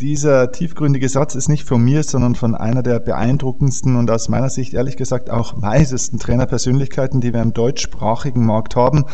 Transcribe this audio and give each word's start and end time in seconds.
Dieser 0.00 0.50
tiefgründige 0.50 1.10
Satz 1.10 1.34
ist 1.34 1.48
nicht 1.48 1.68
von 1.68 1.84
mir, 1.84 2.02
sondern 2.02 2.34
von 2.34 2.54
einer 2.54 2.82
der 2.82 3.00
beeindruckendsten 3.00 3.96
und 3.96 4.10
aus 4.10 4.30
meiner 4.30 4.48
Sicht 4.48 4.72
ehrlich 4.72 4.96
gesagt 4.96 5.28
auch 5.28 5.60
weisesten 5.60 6.18
Trainerpersönlichkeiten, 6.18 7.20
die 7.20 7.34
wir 7.34 7.42
im 7.42 7.52
deutschsprachigen 7.52 8.46
Markt 8.46 8.76
haben. 8.76 9.04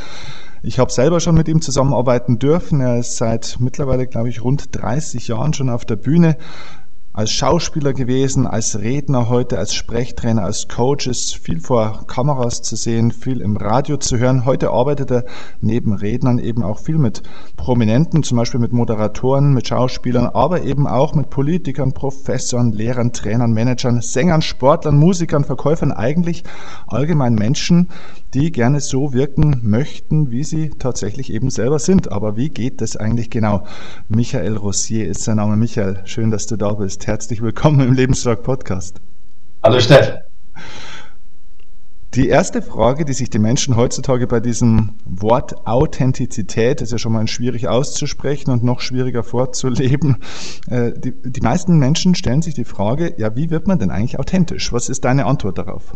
Ich 0.63 0.79
habe 0.79 0.93
selber 0.93 1.19
schon 1.19 1.35
mit 1.35 1.49
ihm 1.49 1.61
zusammenarbeiten 1.61 2.39
dürfen. 2.39 2.81
Er 2.81 2.99
ist 2.99 3.17
seit 3.17 3.57
mittlerweile, 3.59 4.07
glaube 4.07 4.29
ich, 4.29 4.45
rund 4.45 4.69
30 4.81 5.27
Jahren 5.27 5.55
schon 5.55 5.71
auf 5.71 5.85
der 5.85 5.97
Bühne 5.97 6.37
als 7.17 7.33
Schauspieler 7.33 7.95
gewesen, 7.95 8.47
als 8.47 8.79
Redner 8.79 9.31
heute, 9.31 9.57
als 9.57 9.75
Sprechtrainer, 9.75 10.45
als 10.45 10.69
Coach, 10.69 11.07
ist 11.07 11.35
viel 11.37 11.61
vor 11.61 12.05
Kameras 12.07 12.61
zu 12.61 12.77
sehen, 12.77 13.11
viel 13.11 13.41
im 13.41 13.57
Radio 13.57 13.97
zu 13.97 14.19
hören. 14.19 14.45
Heute 14.45 14.71
arbeitet 14.71 15.11
er 15.11 15.25
neben 15.63 15.95
Rednern 15.95 16.39
eben 16.39 16.63
auch 16.63 16.79
viel 16.79 16.99
mit 16.99 17.23
Prominenten, 17.57 18.23
zum 18.23 18.37
Beispiel 18.37 18.61
mit 18.61 18.75
Moderatoren, 18.75 19.55
mit 19.55 19.67
Schauspielern, 19.67 20.27
aber 20.27 20.65
eben 20.65 20.87
auch 20.87 21.15
mit 21.15 21.31
Politikern, 21.31 21.95
Professoren, 21.95 22.73
Lehrern, 22.73 23.15
Trainern, 23.15 23.53
Managern, 23.53 24.03
Sängern, 24.03 24.43
Sportlern, 24.43 24.99
Musikern, 24.99 25.45
Verkäufern, 25.45 25.93
eigentlich 25.93 26.45
allgemein 26.87 27.35
Menschen, 27.35 27.89
die 28.37 28.53
gerne 28.53 28.81
so 28.81 29.15
wirken 29.15 29.61
möchten, 29.63 30.31
wie 30.31 30.45
sie 30.45 30.69
tatsächlich 30.69 31.33
eben 31.33 31.49
selber 31.49 31.79
sind. 31.79 32.13
Aber 32.13 32.37
wie 32.37 32.51
geht 32.51 32.83
das 32.83 32.95
eigentlich 32.95 33.31
genau? 33.31 33.67
Michael 34.09 34.59
Rossier 34.59 35.09
ist 35.09 35.23
sein 35.23 35.37
Name. 35.37 35.57
Michael, 35.57 36.03
schön, 36.05 36.31
dass 36.31 36.47
du 36.47 36.59
da 36.59 36.75
bist. 36.75 37.07
Herzlich 37.07 37.41
willkommen 37.41 37.81
im 37.81 37.95
Lebensstark 37.95 38.43
Podcast. 38.43 39.01
Hallo 39.63 39.81
Steff. 39.81 40.19
Die 42.17 42.31
erste 42.31 42.63
Frage, 42.63 43.05
die 43.05 43.13
sich 43.13 43.29
die 43.29 43.39
Menschen 43.39 43.77
heutzutage 43.77 44.27
bei 44.27 44.41
diesem 44.41 44.95
Wort 45.05 45.67
Authentizität, 45.67 46.81
ist 46.81 46.91
ja 46.91 46.97
schon 46.97 47.13
mal 47.13 47.29
schwierig 47.29 47.69
auszusprechen 47.69 48.51
und 48.51 48.65
noch 48.65 48.81
schwieriger 48.81 49.23
vorzuleben, 49.23 50.17
äh, 50.71 50.93
die, 50.97 51.13
die 51.23 51.41
meisten 51.43 51.79
Menschen 51.79 52.15
stellen 52.15 52.41
sich 52.41 52.55
die 52.55 52.65
Frage, 52.65 53.13
ja, 53.19 53.37
wie 53.37 53.51
wird 53.51 53.67
man 53.69 53.79
denn 53.79 53.91
eigentlich 53.91 54.19
authentisch? 54.19 54.73
Was 54.73 54.89
ist 54.89 55.05
deine 55.05 55.27
Antwort 55.27 55.59
darauf? 55.59 55.95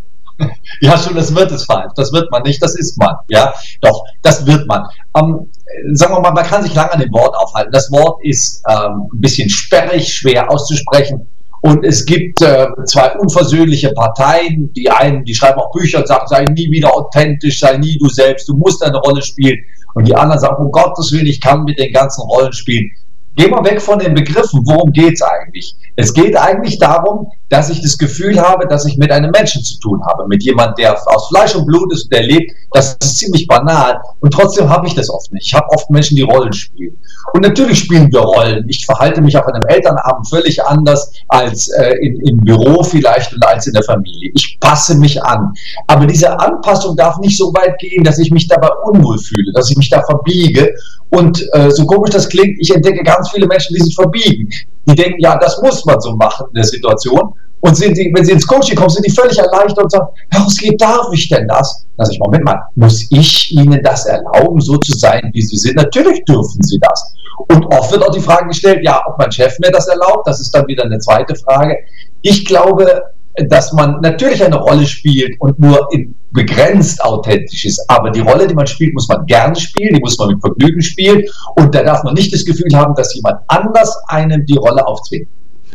Ja, 0.83 0.99
schon, 0.99 1.15
das 1.15 1.35
wird 1.35 1.53
es 1.53 1.65
falsch. 1.65 1.93
Das 1.97 2.13
wird 2.13 2.31
man 2.31 2.43
nicht, 2.43 2.63
das 2.63 2.75
ist 2.75 2.99
man. 2.99 3.15
Ja, 3.29 3.55
doch, 3.81 4.05
das 4.21 4.45
wird 4.45 4.67
man. 4.67 4.85
Ähm, 5.17 5.49
sagen 5.95 6.15
wir 6.15 6.21
mal, 6.21 6.33
man 6.33 6.45
kann 6.45 6.63
sich 6.63 6.75
lange 6.75 6.93
an 6.93 7.01
dem 7.01 7.13
Wort 7.13 7.35
aufhalten. 7.35 7.73
Das 7.73 7.91
Wort 7.91 8.23
ist 8.25 8.63
ähm, 8.69 9.09
ein 9.11 9.21
bisschen 9.21 9.49
sperrig, 9.49 10.13
schwer 10.13 10.51
auszusprechen. 10.51 11.27
Und 11.63 11.85
es 11.85 12.07
gibt 12.07 12.41
äh, 12.41 12.67
zwei 12.87 13.13
unversöhnliche 13.19 13.91
Parteien. 13.91 14.73
Die 14.73 14.89
einen, 14.91 15.25
die 15.25 15.35
schreiben 15.35 15.61
auch 15.61 15.71
Bücher 15.73 15.99
und 15.99 16.09
sagen, 16.09 16.27
sei 16.27 16.45
nie 16.45 16.71
wieder 16.71 16.95
authentisch, 16.95 17.61
sei 17.61 17.77
nie 17.77 17.99
du 17.99 18.09
selbst, 18.09 18.49
du 18.49 18.57
musst 18.57 18.83
eine 18.83 18.97
Rolle 18.99 19.23
spielen. 19.23 19.59
Und 19.95 20.09
die 20.09 20.15
anderen 20.15 20.41
sagen, 20.41 20.65
um 20.65 20.71
Gottes 20.71 21.13
Willen, 21.13 21.27
ich 21.27 21.41
kann 21.41 21.65
mit 21.65 21.79
den 21.79 21.93
ganzen 21.93 22.23
Rollenspielen. 22.23 22.91
Gehen 23.37 23.51
wir 23.51 23.65
weg 23.65 23.81
von 23.81 23.99
den 23.99 24.15
Begriffen. 24.15 24.63
Worum 24.65 24.93
geht's 24.93 25.23
eigentlich? 25.23 25.77
Es 25.97 26.13
geht 26.15 26.37
eigentlich 26.37 26.79
darum, 26.79 27.31
dass 27.51 27.69
ich 27.69 27.83
das 27.83 27.99
Gefühl 27.99 28.41
habe, 28.41 28.67
dass 28.67 28.87
ich 28.87 28.97
mit 28.97 29.11
einem 29.11 29.31
Menschen 29.31 29.63
zu 29.63 29.79
tun 29.81 30.01
habe, 30.07 30.27
mit 30.29 30.43
jemand, 30.43 30.79
der 30.79 30.95
aus 30.95 31.29
Fleisch 31.29 31.55
und 31.55 31.67
Blut 31.67 31.93
ist 31.93 32.05
und 32.05 32.15
der 32.15 32.23
lebt. 32.23 32.53
Das 32.73 32.97
ist 33.03 33.19
ziemlich 33.19 33.47
banal 33.47 34.01
und 34.21 34.33
trotzdem 34.33 34.69
habe 34.69 34.87
ich 34.87 34.95
das 34.95 35.11
oft 35.11 35.33
nicht. 35.33 35.49
Ich 35.49 35.55
habe 35.55 35.67
oft 35.71 35.91
Menschen, 35.91 36.17
die 36.17 36.23
Rollen 36.23 36.53
spielen. 36.53 36.97
Und 37.35 37.43
natürlich 37.43 37.81
spielen 37.81 38.11
wir 38.13 38.21
Rollen. 38.21 38.65
Ich 38.69 38.87
verhalte 38.87 39.21
mich 39.21 39.37
auf 39.37 39.47
einem 39.47 39.63
Elternabend 39.69 40.29
völlig 40.29 40.63
anders 40.65 41.13
als 41.29 41.69
äh, 41.69 41.95
in, 42.01 42.21
im 42.29 42.37
Büro 42.39 42.83
vielleicht 42.85 43.35
und 43.35 43.45
als 43.45 43.67
in 43.67 43.73
der 43.73 43.83
Familie. 43.83 44.31
Ich 44.35 44.59
passe 44.61 44.97
mich 44.97 45.23
an. 45.23 45.53
Aber 45.89 46.07
diese 46.07 46.39
Anpassung 46.39 46.97
darf 46.97 47.19
nicht 47.19 47.37
so 47.37 47.53
weit 47.55 47.77
gehen, 47.79 48.05
dass 48.05 48.19
ich 48.19 48.31
mich 48.31 48.47
dabei 48.47 48.69
unwohl 48.85 49.19
fühle, 49.19 49.53
dass 49.55 49.71
ich 49.71 49.77
mich 49.77 49.91
da 49.91 50.03
verbiege. 50.03 50.73
Und 51.11 51.45
äh, 51.55 51.71
so 51.71 51.85
komisch 51.87 52.11
das 52.11 52.29
klingt, 52.29 52.57
ich 52.61 52.73
entdecke 52.73 53.03
ganz 53.03 53.31
viele 53.31 53.47
Menschen, 53.49 53.75
die 53.75 53.83
sich 53.83 53.95
verbiegen. 53.97 54.49
Die 54.91 54.97
denken, 54.97 55.21
ja, 55.21 55.39
das 55.39 55.61
muss 55.63 55.85
man 55.85 56.01
so 56.01 56.17
machen 56.17 56.47
in 56.49 56.55
der 56.55 56.65
Situation. 56.65 57.33
Und 57.61 57.77
sind 57.77 57.97
die, 57.97 58.11
wenn 58.15 58.25
sie 58.25 58.33
ins 58.33 58.47
Coaching 58.47 58.75
kommen, 58.75 58.89
sind 58.89 59.07
die 59.07 59.13
völlig 59.13 59.39
erleichtert 59.39 59.85
und 59.85 59.93
sagen, 59.93 60.07
Herr 60.31 60.43
Ruski, 60.43 60.75
darf 60.79 61.07
ich 61.13 61.29
denn 61.29 61.47
das? 61.47 61.87
Dann 61.97 62.07
sage 62.07 62.15
ich, 62.15 62.21
Moment 62.21 62.45
mal, 62.45 62.59
muss 62.75 63.07
ich 63.11 63.53
Ihnen 63.53 63.81
das 63.83 64.07
erlauben, 64.07 64.61
so 64.61 64.79
zu 64.79 64.93
sein, 64.93 65.31
wie 65.35 65.43
Sie 65.43 65.59
sind? 65.59 65.77
Natürlich 65.77 66.25
dürfen 66.25 66.63
Sie 66.63 66.79
das. 66.81 67.15
Und 67.49 67.67
oft 67.67 67.93
wird 67.93 68.03
auch 68.03 68.13
die 68.13 68.21
Frage 68.21 68.49
gestellt, 68.49 68.81
ja, 68.83 69.03
ob 69.07 69.19
mein 69.19 69.31
Chef 69.31 69.59
mir 69.61 69.71
das 69.71 69.89
erlaubt, 69.89 70.27
das 70.27 70.41
ist 70.41 70.55
dann 70.55 70.67
wieder 70.69 70.85
eine 70.85 70.99
zweite 70.99 71.35
Frage. 71.35 71.77
Ich 72.23 72.47
glaube, 72.47 73.03
dass 73.49 73.73
man 73.73 74.01
natürlich 74.01 74.43
eine 74.43 74.57
Rolle 74.57 74.87
spielt 74.87 75.39
und 75.41 75.59
nur 75.59 75.87
begrenzt 76.33 77.03
authentisch 77.03 77.65
ist. 77.65 77.85
Aber 77.89 78.11
die 78.11 78.21
Rolle, 78.21 78.47
die 78.47 78.55
man 78.55 78.67
spielt, 78.67 78.95
muss 78.95 79.09
man 79.09 79.27
gerne 79.27 79.57
spielen, 79.57 79.95
die 79.95 80.01
muss 80.01 80.19
man 80.19 80.29
mit 80.29 80.41
Vergnügen 80.41 80.83
spielen. 80.83 81.25
Und 81.57 81.75
da 81.75 81.83
darf 81.83 82.03
man 82.05 82.15
nicht 82.15 82.33
das 82.33 82.45
Gefühl 82.45 82.75
haben, 82.75 82.95
dass 82.95 83.15
jemand 83.15 83.41
anders 83.49 83.97
einem 84.09 84.45
die 84.47 84.57
Rolle 84.57 84.87
aufzwingt. 84.87 85.29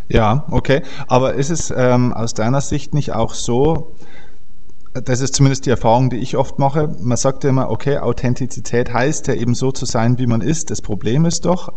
Ja, 0.08 0.46
okay. 0.52 0.82
Aber 1.08 1.34
ist 1.34 1.50
es 1.50 1.74
ähm, 1.76 2.14
aus 2.14 2.34
deiner 2.34 2.62
Sicht 2.62 2.94
nicht 2.94 3.14
auch 3.14 3.34
so, 3.34 3.96
das 4.94 5.20
ist 5.20 5.36
zumindest 5.36 5.66
die 5.66 5.72
Erfahrung, 5.72 6.10
die 6.10 6.18
ich 6.18 6.38
oft 6.38 6.58
mache. 6.58 6.96
Man 7.00 7.18
sagt 7.18 7.44
ja 7.44 7.50
immer, 7.50 7.70
okay, 7.70 7.98
Authentizität 7.98 8.94
heißt 8.94 9.28
ja 9.28 9.34
eben 9.34 9.54
so 9.54 9.72
zu 9.72 9.86
sein, 9.86 10.20
wie 10.20 10.28
man 10.28 10.42
ist. 10.42 10.72
Das 10.72 10.82
Problem 10.82 11.26
ist 11.26 11.46
doch, 11.46 11.74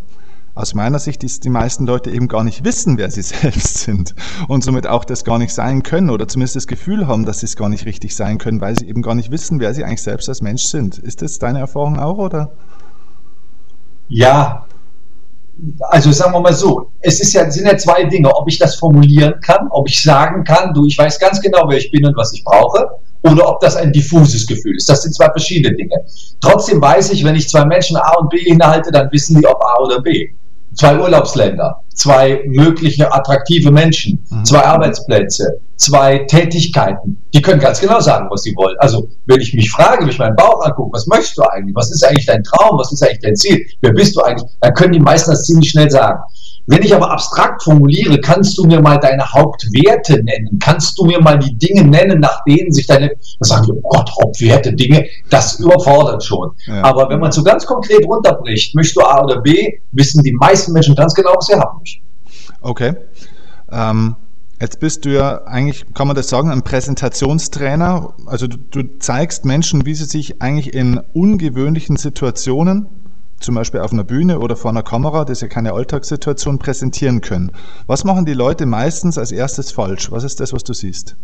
aus 0.59 0.75
meiner 0.75 0.99
Sicht, 0.99 1.23
dass 1.23 1.41
die 1.41 1.51
meisten 1.51 1.87
Leute 1.87 2.11
eben 2.11 2.27
gar 2.27 2.43
nicht 2.43 2.65
wissen, 2.65 2.99
wer 2.99 3.11
sie 3.11 3.23
selbst 3.23 3.79
sind 3.79 4.15
und 4.49 4.65
somit 4.65 4.87
auch 4.87 5.05
das 5.05 5.25
gar 5.25 5.39
nicht 5.39 5.55
sein 5.55 5.83
können 5.83 6.11
oder 6.11 6.27
zumindest 6.27 6.57
das 6.57 6.67
Gefühl 6.67 7.07
haben, 7.07 7.25
dass 7.25 7.41
sie 7.41 7.47
es 7.47 7.57
gar 7.57 7.69
nicht 7.69 7.87
richtig 7.87 8.17
sein 8.17 8.39
können, 8.39 8.61
weil 8.61 8.77
sie 8.77 8.89
eben 8.89 9.03
gar 9.03 9.15
nicht 9.15 9.31
wissen, 9.31 9.61
wer 9.61 9.73
sie 9.73 9.85
eigentlich 9.85 10.03
selbst 10.03 10.29
als 10.29 10.43
Mensch 10.43 10.65
sind. 10.65 10.99
Ist 10.99 11.23
das 11.23 11.39
deine 11.39 11.61
Erfahrung 11.61 11.99
auch 11.99 12.19
oder? 12.19 12.51
Ja, 14.09 14.67
also 15.81 16.13
sagen 16.13 16.33
wir 16.33 16.41
mal 16.41 16.55
so, 16.55 16.91
es 17.01 17.21
ist 17.21 17.33
ja, 17.33 17.51
sind 17.51 17.67
ja 17.67 17.77
zwei 17.77 18.05
Dinge, 18.05 18.35
ob 18.35 18.49
ich 18.49 18.59
das 18.59 18.77
formulieren 18.77 19.35
kann, 19.41 19.69
ob 19.71 19.89
ich 19.89 20.03
sagen 20.03 20.45
kann, 20.45 20.73
du, 20.73 20.87
ich 20.87 20.97
weiß 20.97 21.19
ganz 21.19 21.41
genau, 21.41 21.65
wer 21.69 21.79
ich 21.79 21.91
bin 21.91 22.07
und 22.07 22.17
was 22.17 22.33
ich 22.33 22.45
brauche, 22.45 22.89
oder 23.23 23.49
ob 23.49 23.61
das 23.61 23.77
ein 23.77 23.93
diffuses 23.93 24.47
Gefühl 24.47 24.77
ist. 24.77 24.89
Das 24.89 25.03
sind 25.03 25.15
zwei 25.15 25.29
verschiedene 25.31 25.75
Dinge. 25.75 25.97
Trotzdem 26.41 26.81
weiß 26.81 27.11
ich, 27.11 27.25
wenn 27.25 27.35
ich 27.35 27.49
zwei 27.49 27.65
Menschen 27.65 27.97
A 27.97 28.15
und 28.19 28.31
B 28.31 28.39
inhalte, 28.39 28.93
dann 28.93 29.11
wissen 29.11 29.41
die, 29.41 29.47
ob 29.47 29.61
A 29.61 29.83
oder 29.83 30.01
B. 30.01 30.31
Zwei 30.79 30.97
Urlaubsländer, 30.97 31.83
zwei 31.93 32.41
mögliche 32.47 33.13
attraktive 33.13 33.73
Menschen, 33.73 34.25
mhm. 34.31 34.45
zwei 34.45 34.65
Arbeitsplätze, 34.65 35.59
zwei 35.75 36.19
Tätigkeiten. 36.19 37.21
Die 37.35 37.43
können 37.43 37.61
ganz 37.61 37.81
genau 37.81 37.99
sagen, 37.99 38.29
was 38.31 38.43
sie 38.43 38.55
wollen. 38.55 38.77
Also, 38.79 39.09
wenn 39.27 39.41
ich 39.41 39.53
mich 39.55 39.69
frage, 39.73 40.03
wenn 40.03 40.09
ich 40.09 40.21
meinen 40.21 40.37
Bauch 40.37 40.65
angucke, 40.65 40.93
was 40.93 41.09
möchtest 41.09 41.37
du 41.37 41.43
eigentlich? 41.43 41.75
Was 41.75 41.91
ist 41.91 42.05
eigentlich 42.05 42.27
dein 42.27 42.45
Traum? 42.45 42.79
Was 42.79 42.93
ist 42.93 43.03
eigentlich 43.03 43.23
dein 43.23 43.35
Ziel? 43.35 43.61
Wer 43.81 43.93
bist 43.93 44.15
du 44.15 44.23
eigentlich? 44.23 44.49
Dann 44.61 44.73
können 44.75 44.93
die 44.93 45.01
meisten 45.01 45.33
das 45.33 45.47
ziemlich 45.47 45.71
schnell 45.71 45.91
sagen. 45.91 46.21
Wenn 46.71 46.83
ich 46.83 46.95
aber 46.95 47.11
abstrakt 47.11 47.63
formuliere, 47.63 48.21
kannst 48.21 48.59
du 48.59 48.65
mir 48.65 48.83
mal 48.83 48.99
deine 48.99 49.25
Hauptwerte 49.25 50.23
nennen? 50.23 50.59
Kannst 50.63 50.99
du 50.99 51.07
mir 51.07 51.19
mal 51.19 51.39
die 51.39 51.57
Dinge 51.57 51.83
nennen, 51.83 52.21
nach 52.21 52.45
denen 52.45 52.71
sich 52.73 52.87
deine, 52.87 53.09
da 53.09 53.49
sagen 53.49 53.65
die, 53.65 53.73
oh 53.73 53.89
Gott, 53.89 54.11
Hauptwerte, 54.23 54.75
Dinge, 54.75 55.07
das 55.31 55.59
überfordert 55.61 56.23
schon. 56.23 56.51
Ja. 56.67 56.85
Aber 56.85 57.09
wenn 57.09 57.21
man 57.21 57.33
so 57.33 57.43
ganz 57.43 57.65
konkret 57.65 58.05
runterbricht, 58.05 58.75
möchtest 58.75 58.99
du 58.99 59.01
A 59.01 59.25
oder 59.25 59.41
B, 59.41 59.81
wissen 59.93 60.23
die 60.23 60.33
meisten 60.33 60.73
Menschen 60.73 60.95
ganz 60.95 61.15
genau, 61.15 61.33
was 61.35 61.47
sie 61.47 61.55
haben 61.55 61.79
möchten. 61.79 62.05
Okay. 62.61 62.97
Ähm, 63.73 64.17
jetzt 64.61 64.79
bist 64.79 65.07
du 65.07 65.15
ja 65.15 65.45
eigentlich, 65.47 65.87
kann 65.95 66.07
man 66.07 66.17
das 66.17 66.29
sagen, 66.29 66.51
ein 66.51 66.65
Präsentationstrainer. 66.65 68.13
Also 68.27 68.47
du, 68.47 68.59
du 68.59 68.99
zeigst 68.99 69.47
Menschen, 69.47 69.87
wie 69.87 69.95
sie 69.95 70.05
sich 70.05 70.43
eigentlich 70.43 70.75
in 70.75 71.01
ungewöhnlichen 71.15 71.97
Situationen 71.97 72.89
zum 73.41 73.55
Beispiel 73.55 73.81
auf 73.81 73.93
einer 73.93 74.05
Bühne 74.05 74.41
oder 74.41 74.57
vor 74.57 74.71
einer 74.71 74.83
Kamera, 74.83 75.25
das 75.25 75.39
ist 75.39 75.43
ja 75.43 75.49
keine 75.49 75.73
Alltagssituation, 75.73 76.59
präsentieren 76.59 77.21
können. 77.21 77.53
Was 77.87 78.05
machen 78.05 78.25
die 78.25 78.35
Leute 78.35 78.67
meistens 78.67 79.19
als 79.19 79.33
erstes 79.33 79.73
falsch? 79.73 80.11
Was 80.11 80.25
ist 80.25 80.41
das, 80.41 80.53
was 80.53 80.65
du 80.65 80.73
siehst? 80.73 81.17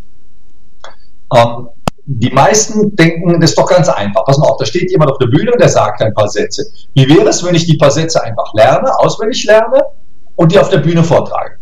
Ähm, 1.34 1.69
die 2.06 2.31
meisten 2.31 2.94
denken, 2.96 3.40
das 3.40 3.50
ist 3.50 3.58
doch 3.58 3.69
ganz 3.69 3.88
einfach. 3.88 4.25
Pass 4.25 4.38
mal 4.38 4.49
auf, 4.49 4.58
da 4.58 4.66
steht 4.66 4.90
jemand 4.90 5.11
auf 5.11 5.19
der 5.19 5.26
Bühne 5.26 5.52
und 5.52 5.61
der 5.61 5.69
sagt 5.69 6.02
ein 6.02 6.12
paar 6.14 6.28
Sätze. 6.28 6.64
Wie 6.94 7.08
wäre 7.08 7.28
es, 7.28 7.43
wenn 7.44 7.55
ich 7.55 7.66
die 7.66 7.76
paar 7.76 7.90
Sätze 7.90 8.22
einfach 8.22 8.52
lerne, 8.55 8.90
auswendig 8.99 9.44
lerne 9.44 9.81
und 10.37 10.52
die 10.52 10.58
auf 10.58 10.69
der 10.69 10.78
Bühne 10.78 11.02
vortrage? 11.02 11.56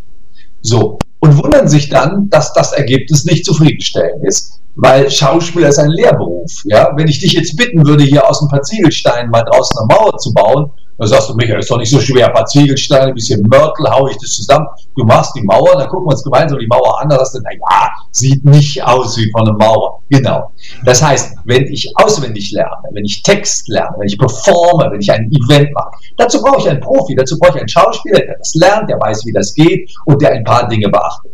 So. 0.61 0.99
Und 1.21 1.39
wundern 1.43 1.69
sich 1.69 1.89
dann, 1.89 2.29
dass 2.31 2.53
das 2.53 2.73
Ergebnis 2.73 3.25
nicht 3.25 3.45
zufriedenstellend 3.45 4.25
ist 4.27 4.62
weil 4.75 5.11
Schauspieler 5.11 5.69
ist 5.69 5.79
ein 5.79 5.91
Lehrberuf. 5.91 6.51
Ja? 6.65 6.91
Wenn 6.97 7.09
ich 7.09 7.21
dich 7.21 7.33
jetzt 7.33 7.57
bitten 7.57 7.87
würde, 7.87 8.05
hier 8.05 8.29
aus 8.29 8.41
ein 8.43 8.49
paar 8.49 8.63
Ziegelsteinen 8.63 9.31
mal 9.31 9.43
draußen 9.43 9.79
eine 9.79 9.87
Mauer 9.87 10.17
zu 10.19 10.33
bauen, 10.33 10.71
Dann 10.99 11.09
sagst 11.09 11.31
du, 11.31 11.35
Michael, 11.35 11.59
ist 11.59 11.71
doch 11.71 11.79
nicht 11.79 11.91
so 11.91 12.01
schwer, 12.01 12.29
ein 12.29 12.33
paar 12.33 12.47
Ziegelsteine, 12.47 13.09
ein 13.09 13.15
bisschen 13.15 13.43
Mörtel, 13.49 13.91
hau 13.91 14.07
ich 14.09 14.17
das 14.19 14.31
zusammen. 14.31 14.67
Du 14.97 15.05
machst 15.05 15.35
die 15.35 15.43
Mauer, 15.43 15.77
dann 15.77 15.89
gucken 15.89 16.07
wir 16.07 16.13
uns 16.13 16.23
gemeinsam 16.23 16.59
die 16.59 16.67
Mauer 16.67 17.01
an, 17.01 17.09
dann 17.09 17.19
hast 17.19 17.35
du, 17.35 17.41
na 17.43 17.51
ja, 17.51 17.91
sieht 18.13 18.45
nicht 18.45 18.83
aus 18.85 19.17
wie 19.17 19.29
von 19.33 19.49
einer 19.49 19.57
Mauer. 19.57 20.01
Genau. 20.11 20.53
Das 20.85 21.03
heißt, 21.03 21.39
wenn 21.45 21.65
ich 21.65 21.93
auswendig 21.97 22.53
lerne, 22.53 22.89
wenn 22.93 23.05
ich 23.05 23.23
Text 23.23 23.69
lerne, 23.69 23.97
wenn 23.99 24.07
ich 24.07 24.19
performe, 24.19 24.91
wenn 24.93 25.01
ich 25.01 25.11
ein 25.11 25.31
Event 25.33 25.73
mache, 25.75 25.91
dazu 26.19 26.41
brauche 26.41 26.61
ich 26.61 26.69
einen 26.69 26.81
Profi, 26.81 27.15
dazu 27.15 27.39
brauche 27.39 27.57
ich 27.57 27.61
einen 27.61 27.69
Schauspieler, 27.69 28.21
der 28.21 28.37
das 28.39 28.55
lernt, 28.55 28.89
der 28.89 29.01
weiß, 29.01 29.25
wie 29.27 29.33
das 29.33 29.55
geht 29.55 29.91
und 30.05 30.23
der 30.23 30.33
ein 30.33 30.45
paar 30.45 30.69
Dinge 30.69 30.89
beachtet. 30.89 31.33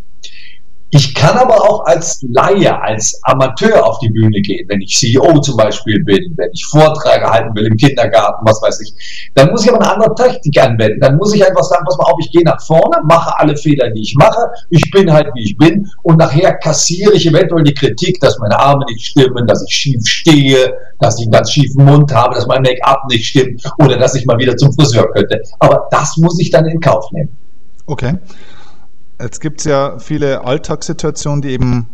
Ich 0.90 1.14
kann 1.14 1.36
aber 1.36 1.54
auch 1.54 1.84
als 1.84 2.24
Laie, 2.32 2.80
als 2.80 3.20
Amateur 3.24 3.86
auf 3.86 3.98
die 3.98 4.08
Bühne 4.08 4.40
gehen, 4.40 4.66
wenn 4.68 4.80
ich 4.80 4.96
CEO 4.96 5.38
zum 5.40 5.58
Beispiel 5.58 6.02
bin, 6.04 6.32
wenn 6.36 6.50
ich 6.52 6.64
Vorträge 6.64 7.28
halten 7.28 7.54
will 7.54 7.66
im 7.66 7.76
Kindergarten, 7.76 8.46
was 8.46 8.62
weiß 8.62 8.80
ich. 8.80 9.30
Dann 9.34 9.50
muss 9.50 9.64
ich 9.64 9.72
aber 9.72 9.82
eine 9.82 9.92
andere 9.92 10.14
Taktik 10.14 10.58
anwenden. 10.58 10.98
Dann 11.00 11.16
muss 11.16 11.34
ich 11.34 11.46
einfach 11.46 11.62
sagen, 11.64 11.84
pass 11.84 11.98
mal 11.98 12.04
auf, 12.04 12.18
ich 12.20 12.32
gehe 12.32 12.42
nach 12.42 12.60
vorne, 12.62 12.96
mache 13.04 13.38
alle 13.38 13.54
Fehler, 13.56 13.90
die 13.90 14.00
ich 14.00 14.14
mache, 14.18 14.48
ich 14.70 14.90
bin 14.90 15.12
halt, 15.12 15.28
wie 15.34 15.44
ich 15.44 15.58
bin 15.58 15.86
und 16.04 16.18
nachher 16.18 16.54
kassiere 16.54 17.12
ich 17.12 17.26
eventuell 17.26 17.64
die 17.64 17.74
Kritik, 17.74 18.18
dass 18.20 18.38
meine 18.38 18.58
Arme 18.58 18.86
nicht 18.86 19.04
stimmen, 19.04 19.46
dass 19.46 19.62
ich 19.68 19.74
schief 19.74 20.00
stehe, 20.06 20.72
dass 21.00 21.18
ich 21.18 21.26
einen 21.26 21.32
ganz 21.32 21.52
schiefen 21.52 21.84
Mund 21.84 22.14
habe, 22.14 22.34
dass 22.34 22.46
mein 22.46 22.62
Make-up 22.62 23.02
nicht 23.10 23.26
stimmt 23.26 23.62
oder 23.78 23.98
dass 23.98 24.14
ich 24.14 24.24
mal 24.24 24.38
wieder 24.38 24.56
zum 24.56 24.72
Friseur 24.72 25.10
könnte. 25.12 25.42
Aber 25.58 25.86
das 25.90 26.16
muss 26.16 26.40
ich 26.40 26.50
dann 26.50 26.64
in 26.64 26.80
Kauf 26.80 27.10
nehmen. 27.12 27.36
Okay. 27.86 28.14
Jetzt 29.20 29.40
gibt 29.40 29.60
es 29.60 29.64
ja 29.64 29.98
viele 29.98 30.44
Alltagssituationen, 30.44 31.42
die 31.42 31.50
eben 31.50 31.88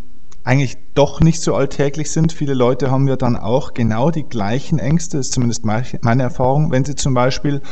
eigentlich 0.44 0.76
doch 0.94 1.20
nicht 1.20 1.42
so 1.42 1.54
alltäglich 1.54 2.10
sind. 2.12 2.32
Viele 2.32 2.54
Leute 2.54 2.90
haben 2.90 3.08
ja 3.08 3.16
dann 3.16 3.36
auch 3.36 3.74
genau 3.74 4.10
die 4.10 4.22
gleichen 4.22 4.78
Ängste, 4.78 5.16
das 5.16 5.26
ist 5.26 5.32
zumindest 5.34 5.64
meine 5.64 6.22
Erfahrung, 6.22 6.70
wenn 6.70 6.84
sie 6.84 6.94
zum 6.94 7.14
Beispiel 7.14 7.62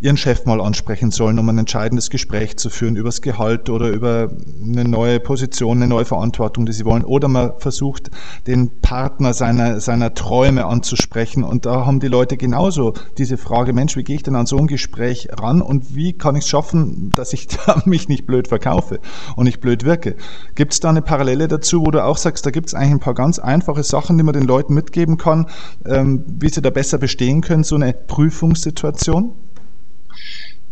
ihren 0.00 0.16
Chef 0.16 0.46
mal 0.46 0.60
ansprechen 0.60 1.10
sollen, 1.10 1.38
um 1.38 1.48
ein 1.50 1.58
entscheidendes 1.58 2.08
Gespräch 2.08 2.56
zu 2.56 2.70
führen 2.70 2.96
über 2.96 3.08
das 3.08 3.20
Gehalt 3.20 3.68
oder 3.68 3.88
über 3.88 4.30
eine 4.64 4.84
neue 4.84 5.20
Position, 5.20 5.76
eine 5.78 5.88
neue 5.88 6.06
Verantwortung, 6.06 6.64
die 6.64 6.72
sie 6.72 6.86
wollen. 6.86 7.04
Oder 7.04 7.28
man 7.28 7.52
versucht, 7.58 8.10
den 8.46 8.80
Partner 8.80 9.34
seiner, 9.34 9.80
seiner 9.80 10.14
Träume 10.14 10.64
anzusprechen. 10.64 11.44
Und 11.44 11.66
da 11.66 11.84
haben 11.84 12.00
die 12.00 12.08
Leute 12.08 12.38
genauso 12.38 12.94
diese 13.18 13.36
Frage, 13.36 13.74
Mensch, 13.74 13.96
wie 13.96 14.04
gehe 14.04 14.16
ich 14.16 14.22
denn 14.22 14.36
an 14.36 14.46
so 14.46 14.56
ein 14.56 14.66
Gespräch 14.66 15.28
ran 15.38 15.60
und 15.60 15.94
wie 15.94 16.14
kann 16.14 16.34
ich 16.34 16.44
es 16.44 16.48
schaffen, 16.48 17.12
dass 17.14 17.34
ich 17.34 17.48
mich 17.84 18.08
nicht 18.08 18.26
blöd 18.26 18.48
verkaufe 18.48 19.00
und 19.36 19.44
nicht 19.44 19.60
blöd 19.60 19.84
wirke? 19.84 20.16
Gibt 20.54 20.72
es 20.72 20.80
da 20.80 20.88
eine 20.88 21.02
Parallele 21.02 21.46
dazu, 21.46 21.84
wo 21.84 21.90
du 21.90 22.02
auch 22.02 22.16
sagst, 22.16 22.46
da 22.46 22.50
gibt 22.50 22.69
es 22.70 22.74
eigentlich 22.74 22.92
ein 22.92 23.00
paar 23.00 23.14
ganz 23.14 23.38
einfache 23.38 23.82
Sachen, 23.82 24.16
die 24.16 24.24
man 24.24 24.34
den 24.34 24.44
Leuten 24.44 24.74
mitgeben 24.74 25.16
kann, 25.16 25.46
ähm, 25.86 26.24
wie 26.26 26.48
sie 26.48 26.62
da 26.62 26.70
besser 26.70 26.98
bestehen 26.98 27.40
können, 27.40 27.64
so 27.64 27.74
eine 27.74 27.92
Prüfungssituation? 27.92 29.32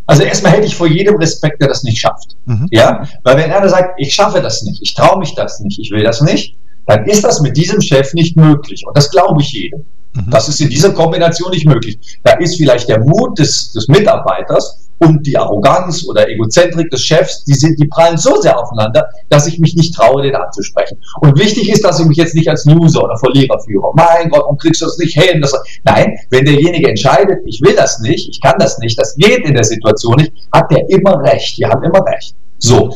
Also 0.05 0.23
erstmal 0.23 0.53
hätte 0.53 0.65
ich 0.65 0.75
vor 0.75 0.87
jedem 0.87 1.17
Respekt, 1.17 1.61
der 1.61 1.67
das 1.67 1.83
nicht 1.83 1.99
schafft. 1.99 2.35
Mhm. 2.45 2.67
Ja, 2.71 3.07
weil 3.23 3.37
wenn 3.37 3.51
einer 3.51 3.69
sagt, 3.69 3.93
ich 3.97 4.13
schaffe 4.13 4.41
das 4.41 4.63
nicht, 4.63 4.81
ich 4.81 4.95
traue 4.95 5.19
mich 5.19 5.35
das 5.35 5.59
nicht, 5.59 5.79
ich 5.79 5.91
will 5.91 6.03
das 6.03 6.21
nicht, 6.21 6.55
dann 6.87 7.05
ist 7.05 7.23
das 7.23 7.41
mit 7.41 7.55
diesem 7.55 7.79
Chef 7.79 8.13
nicht 8.13 8.35
möglich. 8.35 8.83
Und 8.87 8.97
das 8.97 9.11
glaube 9.11 9.41
ich 9.41 9.51
jedem. 9.51 9.85
Mhm. 10.13 10.31
Das 10.31 10.49
ist 10.49 10.59
in 10.61 10.69
dieser 10.69 10.93
Kombination 10.93 11.51
nicht 11.51 11.67
möglich. 11.67 11.99
Da 12.23 12.33
ist 12.33 12.55
vielleicht 12.55 12.89
der 12.89 12.99
Mut 12.99 13.37
des, 13.37 13.71
des 13.73 13.87
Mitarbeiters 13.87 14.88
und 14.99 15.25
die 15.25 15.37
Arroganz 15.37 16.05
oder 16.07 16.29
Egozentrik 16.29 16.89
des 16.89 17.01
Chefs, 17.01 17.43
die 17.45 17.53
sind, 17.53 17.79
die 17.79 17.87
prallen 17.87 18.17
so 18.17 18.39
sehr 18.41 18.57
aufeinander, 18.57 19.07
dass 19.29 19.47
ich 19.47 19.59
mich 19.59 19.75
nicht 19.75 19.95
traue, 19.95 20.21
den 20.21 20.35
anzusprechen. 20.35 20.97
Und 21.21 21.39
wichtig 21.39 21.69
ist, 21.69 21.83
dass 21.83 21.99
ich 21.99 22.05
mich 22.05 22.17
jetzt 22.17 22.35
nicht 22.35 22.49
als 22.49 22.65
Loser 22.65 23.03
oder 23.03 23.17
Verlierer 23.17 23.59
führe. 23.59 23.91
Mein 23.95 24.29
Gott, 24.29 24.41
warum 24.41 24.57
kriegst 24.57 24.81
du 24.81 24.85
das 24.85 24.97
nicht 24.97 25.17
hin? 25.17 25.41
Das, 25.41 25.53
nein, 25.83 26.17
wenn 26.29 26.45
derjenige 26.45 26.89
entscheidet, 26.89 27.39
ich 27.45 27.61
will 27.61 27.75
das 27.75 27.99
nicht, 27.99 28.29
ich 28.29 28.41
kann 28.41 28.55
das 28.59 28.77
nicht, 28.79 28.99
das 28.99 29.15
geht 29.15 29.45
in 29.45 29.53
der 29.53 29.63
Situation 29.63 30.15
nicht, 30.17 30.33
hat 30.51 30.69
der 30.71 30.89
immer 30.89 31.21
recht. 31.23 31.57
Die 31.57 31.65
haben 31.65 31.83
immer 31.83 32.05
recht. 32.05 32.35
So. 32.57 32.93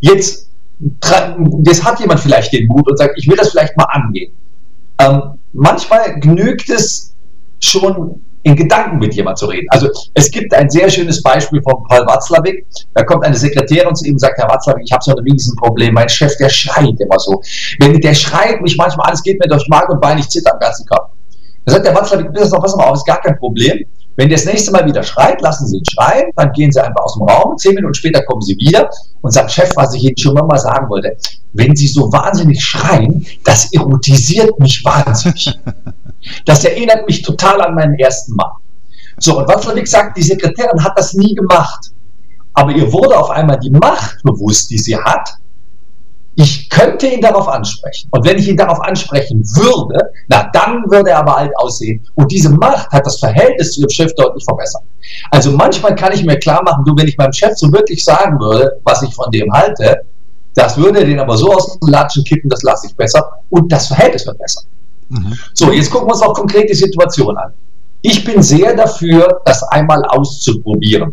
Jetzt, 0.00 0.48
jetzt 1.64 1.84
hat 1.84 2.00
jemand 2.00 2.20
vielleicht 2.20 2.52
den 2.52 2.66
Mut 2.66 2.88
und 2.90 2.96
sagt, 2.96 3.18
ich 3.18 3.28
will 3.28 3.36
das 3.36 3.50
vielleicht 3.50 3.76
mal 3.76 3.86
angehen. 3.90 4.32
Ähm, 4.98 5.22
manchmal 5.52 6.18
genügt 6.20 6.70
es 6.70 7.14
schon, 7.60 8.22
in 8.44 8.56
Gedanken 8.56 8.98
mit 8.98 9.14
jemand 9.14 9.38
zu 9.38 9.46
reden. 9.46 9.66
Also 9.70 9.88
es 10.14 10.30
gibt 10.30 10.52
ein 10.54 10.68
sehr 10.68 10.90
schönes 10.90 11.22
Beispiel 11.22 11.62
von 11.62 11.84
Paul 11.88 12.06
Watzlawick. 12.06 12.66
Da 12.94 13.04
kommt 13.04 13.24
eine 13.24 13.36
Sekretärin 13.36 13.94
zu 13.94 14.06
ihm 14.06 14.14
und 14.14 14.18
sagt, 14.18 14.38
Herr 14.38 14.48
Watzlawick, 14.48 14.84
ich 14.84 14.92
habe 14.92 15.02
so 15.02 15.12
ein 15.12 15.18
Riesenproblem. 15.18 15.94
Mein 15.94 16.08
Chef, 16.08 16.36
der 16.38 16.48
schreit 16.48 16.98
immer 16.98 17.18
so. 17.18 17.40
Wenn 17.78 18.00
der 18.00 18.14
schreit 18.14 18.60
mich 18.60 18.76
manchmal, 18.76 19.08
alles 19.08 19.22
geht 19.22 19.38
mir 19.40 19.48
durch 19.48 19.66
Mark 19.68 19.88
und 19.90 20.00
Bein, 20.00 20.18
ich 20.18 20.28
zitter 20.28 20.52
am 20.54 20.60
ganzen 20.60 20.86
Körper. 20.86 21.10
Da 21.64 21.74
sagt 21.74 21.86
der 21.86 21.94
Watzlawick, 21.94 22.32
pass 22.32 22.76
mal 22.76 22.84
auf, 22.84 22.96
ist 22.96 23.06
gar 23.06 23.20
kein 23.20 23.38
Problem. 23.38 23.84
Wenn 24.16 24.28
der 24.28 24.36
das 24.36 24.46
nächste 24.46 24.72
Mal 24.72 24.84
wieder 24.84 25.02
schreit, 25.02 25.40
lassen 25.40 25.66
Sie 25.66 25.78
ihn 25.78 25.84
schreien, 25.90 26.30
dann 26.36 26.52
gehen 26.52 26.70
Sie 26.70 26.80
einfach 26.80 27.02
aus 27.02 27.14
dem 27.14 27.22
Raum, 27.22 27.56
zehn 27.56 27.74
Minuten 27.74 27.94
später 27.94 28.22
kommen 28.24 28.42
Sie 28.42 28.56
wieder 28.56 28.90
und 29.22 29.30
sagen, 29.32 29.48
Chef, 29.48 29.70
was 29.76 29.94
ich 29.94 30.04
Ihnen 30.04 30.18
schon 30.18 30.34
mal 30.34 30.58
sagen 30.58 30.88
wollte, 30.90 31.16
wenn 31.54 31.74
Sie 31.74 31.86
so 31.86 32.12
wahnsinnig 32.12 32.62
schreien, 32.62 33.24
das 33.44 33.72
erotisiert 33.72 34.58
mich 34.58 34.84
wahnsinnig. 34.84 35.58
Das 36.44 36.64
erinnert 36.64 37.06
mich 37.06 37.22
total 37.22 37.60
an 37.60 37.74
meinen 37.74 37.94
ersten 37.98 38.34
Mann. 38.34 38.52
So, 39.18 39.38
und 39.38 39.48
Watzlawick 39.48 39.86
sagt, 39.86 40.16
die 40.16 40.22
Sekretärin 40.22 40.82
hat 40.82 40.96
das 40.96 41.14
nie 41.14 41.34
gemacht. 41.34 41.90
Aber 42.54 42.72
ihr 42.72 42.92
wurde 42.92 43.18
auf 43.18 43.30
einmal 43.30 43.58
die 43.58 43.70
Macht 43.70 44.22
bewusst, 44.22 44.70
die 44.70 44.78
sie 44.78 44.96
hat, 44.96 45.36
ich 46.34 46.70
könnte 46.70 47.06
ihn 47.06 47.20
darauf 47.20 47.46
ansprechen. 47.46 48.08
Und 48.10 48.24
wenn 48.24 48.38
ich 48.38 48.48
ihn 48.48 48.56
darauf 48.56 48.80
ansprechen 48.80 49.42
würde, 49.54 50.12
na 50.28 50.48
dann 50.52 50.82
würde 50.90 51.10
er 51.10 51.18
aber 51.18 51.36
alt 51.36 51.52
aussehen. 51.56 52.02
Und 52.14 52.32
diese 52.32 52.48
Macht 52.48 52.90
hat 52.90 53.06
das 53.06 53.18
Verhältnis 53.18 53.72
zu 53.72 53.82
dem 53.82 53.90
Chef 53.90 54.14
deutlich 54.14 54.44
verbessert. 54.44 54.82
Also 55.30 55.50
manchmal 55.52 55.94
kann 55.94 56.12
ich 56.12 56.24
mir 56.24 56.38
klar 56.38 56.62
machen, 56.62 56.84
du, 56.86 56.94
wenn 56.96 57.08
ich 57.08 57.18
meinem 57.18 57.32
Chef 57.32 57.52
so 57.56 57.70
wirklich 57.72 58.02
sagen 58.02 58.38
würde, 58.40 58.80
was 58.84 59.02
ich 59.02 59.14
von 59.14 59.30
dem 59.30 59.52
halte, 59.52 60.02
das 60.54 60.76
würde 60.76 61.04
den 61.04 61.20
aber 61.20 61.36
so 61.36 61.52
aus 61.52 61.78
dem 61.78 61.88
Latschen 61.88 62.24
kippen, 62.24 62.48
das 62.48 62.62
lasse 62.62 62.86
ich 62.86 62.96
besser. 62.96 63.30
Und 63.50 63.70
das 63.70 63.88
Verhältnis 63.88 64.26
wird 64.26 64.38
besser. 64.38 64.62
Mhm. 65.08 65.34
So, 65.54 65.72
jetzt 65.72 65.90
gucken 65.90 66.08
wir 66.08 66.12
uns 66.12 66.22
auch 66.22 66.34
konkret 66.34 66.68
die 66.68 66.74
Situation 66.74 67.36
an. 67.36 67.52
Ich 68.02 68.24
bin 68.24 68.42
sehr 68.42 68.74
dafür, 68.74 69.40
das 69.44 69.62
einmal 69.64 70.04
auszuprobieren. 70.06 71.12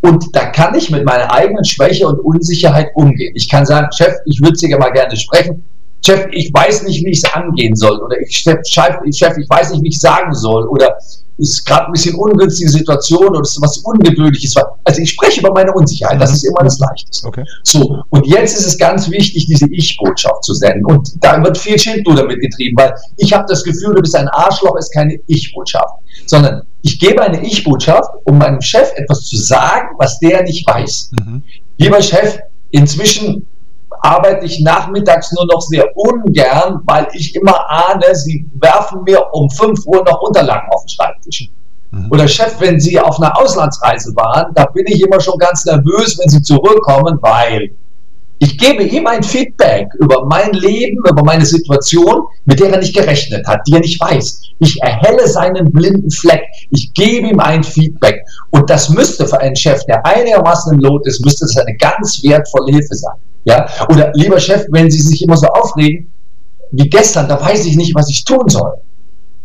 Und 0.00 0.24
da 0.34 0.46
kann 0.46 0.74
ich 0.74 0.90
mit 0.90 1.04
meiner 1.04 1.30
eigenen 1.32 1.64
Schwäche 1.64 2.06
und 2.06 2.20
Unsicherheit 2.20 2.88
umgehen. 2.94 3.32
Ich 3.34 3.48
kann 3.48 3.66
sagen, 3.66 3.88
Chef, 3.92 4.14
ich 4.24 4.40
würde 4.40 4.56
Sie 4.56 4.68
mal 4.76 4.90
gerne 4.90 5.16
sprechen. 5.16 5.64
Chef, 6.04 6.26
ich 6.30 6.52
weiß 6.54 6.84
nicht, 6.84 7.04
wie 7.04 7.10
ich 7.10 7.22
es 7.22 7.32
angehen 7.34 7.74
soll. 7.74 7.98
Oder 8.00 8.20
ich, 8.20 8.36
Chef, 8.36 8.58
Chef, 8.64 8.96
ich 9.36 9.50
weiß 9.50 9.72
nicht, 9.72 9.82
wie 9.82 9.88
ich 9.88 10.00
sagen 10.00 10.32
soll. 10.32 10.66
Oder 10.68 10.96
ist 11.40 11.64
gerade 11.64 11.86
ein 11.86 11.92
bisschen 11.92 12.14
ungünstige 12.14 12.70
Situation 12.70 13.28
oder 13.28 13.40
ist 13.40 13.60
was 13.60 13.78
Ungewöhnliches. 13.78 14.54
Also 14.84 15.00
ich 15.00 15.10
spreche 15.10 15.40
über 15.40 15.52
meine 15.52 15.72
Unsicherheit, 15.72 16.20
das 16.20 16.32
ist 16.32 16.44
immer 16.44 16.62
das 16.62 16.78
Leichteste. 16.78 17.26
Okay. 17.26 17.44
So, 17.64 18.02
und 18.10 18.26
jetzt 18.26 18.58
ist 18.58 18.66
es 18.66 18.78
ganz 18.78 19.10
wichtig, 19.10 19.46
diese 19.46 19.66
Ich-Botschaft 19.70 20.44
zu 20.44 20.54
senden. 20.54 20.84
Und 20.84 21.12
da 21.20 21.42
wird 21.42 21.56
viel 21.58 21.78
Schindluder 21.78 22.26
mitgetrieben, 22.26 22.76
weil 22.78 22.94
ich 23.16 23.32
habe 23.32 23.44
das 23.48 23.64
Gefühl, 23.64 23.94
du 23.94 24.02
bist 24.02 24.14
ein 24.14 24.28
Arschloch, 24.28 24.76
ist 24.76 24.92
keine 24.92 25.18
Ich-Botschaft. 25.26 25.94
Sondern 26.26 26.62
ich 26.82 26.98
gebe 26.98 27.22
eine 27.22 27.44
Ich-Botschaft, 27.44 28.10
um 28.24 28.38
meinem 28.38 28.60
Chef 28.60 28.92
etwas 28.96 29.24
zu 29.24 29.36
sagen, 29.36 29.88
was 29.98 30.18
der 30.18 30.42
nicht 30.42 30.66
weiß. 30.66 31.10
Mhm. 31.20 31.42
Lieber 31.78 32.02
Chef, 32.02 32.38
inzwischen 32.70 33.46
arbeite 34.02 34.46
ich 34.46 34.60
nachmittags 34.60 35.32
nur 35.32 35.46
noch 35.46 35.60
sehr 35.60 35.86
ungern, 35.94 36.80
weil 36.84 37.08
ich 37.12 37.34
immer 37.34 37.68
ahne, 37.68 38.14
sie 38.14 38.46
werfen 38.54 39.02
mir 39.04 39.26
um 39.32 39.48
5 39.50 39.86
Uhr 39.86 40.04
noch 40.04 40.20
Unterlagen 40.22 40.68
auf 40.70 40.84
den 40.84 40.88
Schreibtisch. 40.88 41.50
Mhm. 41.90 42.08
Oder 42.10 42.28
Chef, 42.28 42.60
wenn 42.60 42.78
Sie 42.78 42.98
auf 43.00 43.20
einer 43.20 43.36
Auslandsreise 43.38 44.14
waren, 44.14 44.52
da 44.54 44.64
bin 44.66 44.84
ich 44.86 45.02
immer 45.02 45.20
schon 45.20 45.38
ganz 45.38 45.64
nervös, 45.64 46.18
wenn 46.18 46.28
Sie 46.28 46.42
zurückkommen, 46.42 47.18
weil 47.20 47.70
ich 48.42 48.56
gebe 48.56 48.82
ihm 48.84 49.06
ein 49.06 49.22
Feedback 49.22 49.88
über 49.98 50.24
mein 50.24 50.52
Leben, 50.54 50.96
über 51.06 51.22
meine 51.22 51.44
Situation, 51.44 52.22
mit 52.46 52.58
der 52.58 52.70
er 52.70 52.78
nicht 52.78 52.96
gerechnet 52.96 53.46
hat, 53.46 53.60
die 53.66 53.74
er 53.74 53.80
nicht 53.80 54.00
weiß. 54.00 54.40
Ich 54.60 54.80
erhelle 54.80 55.28
seinen 55.28 55.70
blinden 55.70 56.10
Fleck. 56.10 56.40
Ich 56.70 56.94
gebe 56.94 57.28
ihm 57.28 57.38
ein 57.38 57.62
Feedback. 57.62 58.22
Und 58.48 58.70
das 58.70 58.88
müsste 58.88 59.26
für 59.28 59.38
einen 59.38 59.54
Chef, 59.54 59.84
der 59.84 60.04
einigermaßen 60.06 60.72
im 60.72 60.80
Lot 60.80 61.06
ist, 61.06 61.22
müsste 61.22 61.44
das 61.44 61.56
eine 61.58 61.76
ganz 61.76 62.22
wertvolle 62.22 62.72
Hilfe 62.72 62.94
sein. 62.94 63.16
Ja? 63.44 63.68
Oder 63.90 64.10
lieber 64.14 64.40
Chef, 64.40 64.64
wenn 64.70 64.90
Sie 64.90 65.00
sich 65.00 65.20
immer 65.20 65.36
so 65.36 65.46
aufregen, 65.48 66.10
wie 66.72 66.88
gestern, 66.88 67.28
da 67.28 67.38
weiß 67.38 67.66
ich 67.66 67.76
nicht, 67.76 67.94
was 67.94 68.08
ich 68.08 68.24
tun 68.24 68.48
soll. 68.48 68.72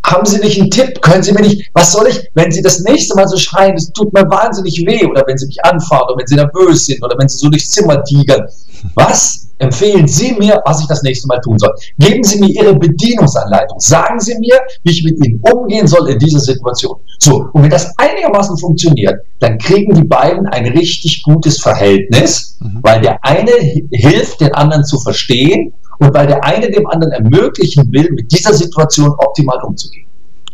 Haben 0.06 0.26
Sie 0.26 0.40
nicht 0.40 0.62
einen 0.62 0.70
Tipp? 0.70 1.02
Können 1.02 1.24
Sie 1.24 1.34
mir 1.34 1.42
nicht, 1.42 1.70
was 1.74 1.92
soll 1.92 2.08
ich, 2.08 2.30
wenn 2.36 2.52
Sie 2.52 2.62
das 2.62 2.80
nächste 2.82 3.16
Mal 3.16 3.28
so 3.28 3.38
schreien, 3.38 3.76
es 3.76 3.92
tut 3.92 4.14
mir 4.14 4.22
wahnsinnig 4.30 4.84
weh, 4.86 5.04
oder 5.06 5.24
wenn 5.26 5.38
Sie 5.38 5.48
mich 5.48 5.58
anfahren, 5.66 6.04
oder 6.08 6.20
wenn 6.20 6.28
Sie 6.28 6.36
nervös 6.36 6.86
sind, 6.86 7.04
oder 7.04 7.18
wenn 7.18 7.28
Sie 7.28 7.38
so 7.38 7.50
durchs 7.50 7.72
Zimmer 7.72 8.04
tigern. 8.04 8.48
Was 8.94 9.46
empfehlen 9.60 10.08
Sie 10.08 10.34
mir, 10.34 10.62
was 10.66 10.82
ich 10.82 10.88
das 10.88 11.02
nächste 11.04 11.28
Mal 11.28 11.40
tun 11.42 11.58
soll? 11.58 11.74
Geben 11.98 12.24
Sie 12.24 12.40
mir 12.40 12.50
Ihre 12.50 12.76
Bedienungsanleitung. 12.76 13.80
Sagen 13.80 14.20
Sie 14.20 14.38
mir, 14.40 14.60
wie 14.84 14.92
ich 14.92 15.04
mit 15.04 15.26
Ihnen 15.26 15.42
umgehen 15.52 15.88
soll 15.88 16.10
in 16.10 16.20
dieser 16.20 16.40
Situation. 16.40 16.98
So, 17.20 17.50
und 17.54 17.64
wenn 17.64 17.70
das 17.70 17.98
einigermaßen 17.98 18.58
funktioniert, 18.58 19.16
dann 19.40 19.58
kriegen 19.58 19.94
die 19.94 20.04
beiden 20.04 20.46
ein 20.48 20.66
richtig 20.68 21.24
gutes 21.24 21.62
Verhältnis, 21.62 22.58
mhm. 22.60 22.80
weil 22.82 23.02
der 23.02 23.24
eine 23.24 23.52
hilft, 23.92 24.42
den 24.42 24.54
anderen 24.54 24.84
zu 24.84 25.00
verstehen 25.00 25.74
und 26.00 26.14
weil 26.14 26.28
der 26.28 26.44
eine 26.44 26.70
dem 26.70 26.86
anderen 26.88 27.14
ermöglichen 27.14 27.92
will, 27.92 28.12
mit 28.12 28.32
dieser 28.32 28.54
Situation 28.54 29.10
optimal 29.18 29.62
umzugehen. 29.64 30.06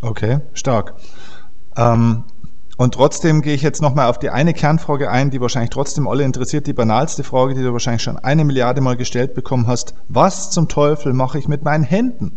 Okay, 0.02 0.40
stark. 0.54 0.96
Ähm, 1.78 2.24
Und 2.82 2.96
trotzdem 2.96 3.44
gehe 3.44 3.54
ich 3.54 3.62
jetzt 3.62 3.84
nochmal 3.84 4.10
auf 4.10 4.18
die 4.18 4.32
eine 4.32 4.56
Kernfrage 4.56 5.12
ein, 5.12 5.30
die 5.30 5.40
wahrscheinlich 5.40 5.70
trotzdem 5.70 6.08
alle 6.08 6.24
interessiert, 6.24 6.66
die 6.66 6.74
banalste 6.74 7.24
Frage, 7.24 7.54
die 7.54 7.62
du 7.62 7.72
wahrscheinlich 7.74 8.02
schon 8.02 8.18
eine 8.18 8.44
Milliarde 8.44 8.82
Mal 8.82 8.98
gestellt 8.98 9.36
bekommen 9.36 9.68
hast. 9.68 9.94
Was 10.08 10.50
zum 10.50 10.68
Teufel 10.68 11.14
mache 11.14 11.38
ich 11.38 11.48
mit 11.48 11.64
meinen 11.64 11.84
Händen? 11.84 12.36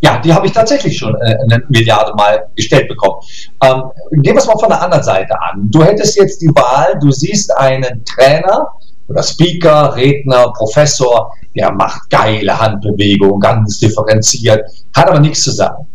Ja, 0.00 0.20
die 0.20 0.32
habe 0.32 0.46
ich 0.46 0.52
tatsächlich 0.52 0.96
schon 0.96 1.16
äh, 1.16 1.36
eine 1.50 1.64
Milliarde 1.68 2.14
Mal 2.14 2.46
gestellt 2.54 2.86
bekommen. 2.86 3.22
Ähm, 3.60 3.82
gehen 4.22 4.36
wir 4.36 4.40
es 4.40 4.46
mal 4.46 4.56
von 4.56 4.68
der 4.68 4.80
anderen 4.80 5.02
Seite 5.02 5.34
an. 5.40 5.68
Du 5.68 5.82
hättest 5.82 6.16
jetzt 6.16 6.40
die 6.40 6.50
Wahl, 6.54 6.96
du 7.00 7.10
siehst 7.10 7.50
einen 7.58 8.04
Trainer 8.04 8.68
oder 9.08 9.24
Speaker, 9.24 9.96
Redner, 9.96 10.52
Professor, 10.56 11.34
der 11.56 11.72
macht 11.72 12.08
geile 12.08 12.56
Handbewegungen, 12.56 13.40
ganz 13.40 13.80
differenziert, 13.80 14.62
hat 14.94 15.08
aber 15.08 15.18
nichts 15.18 15.42
zu 15.42 15.50
sagen. 15.50 15.88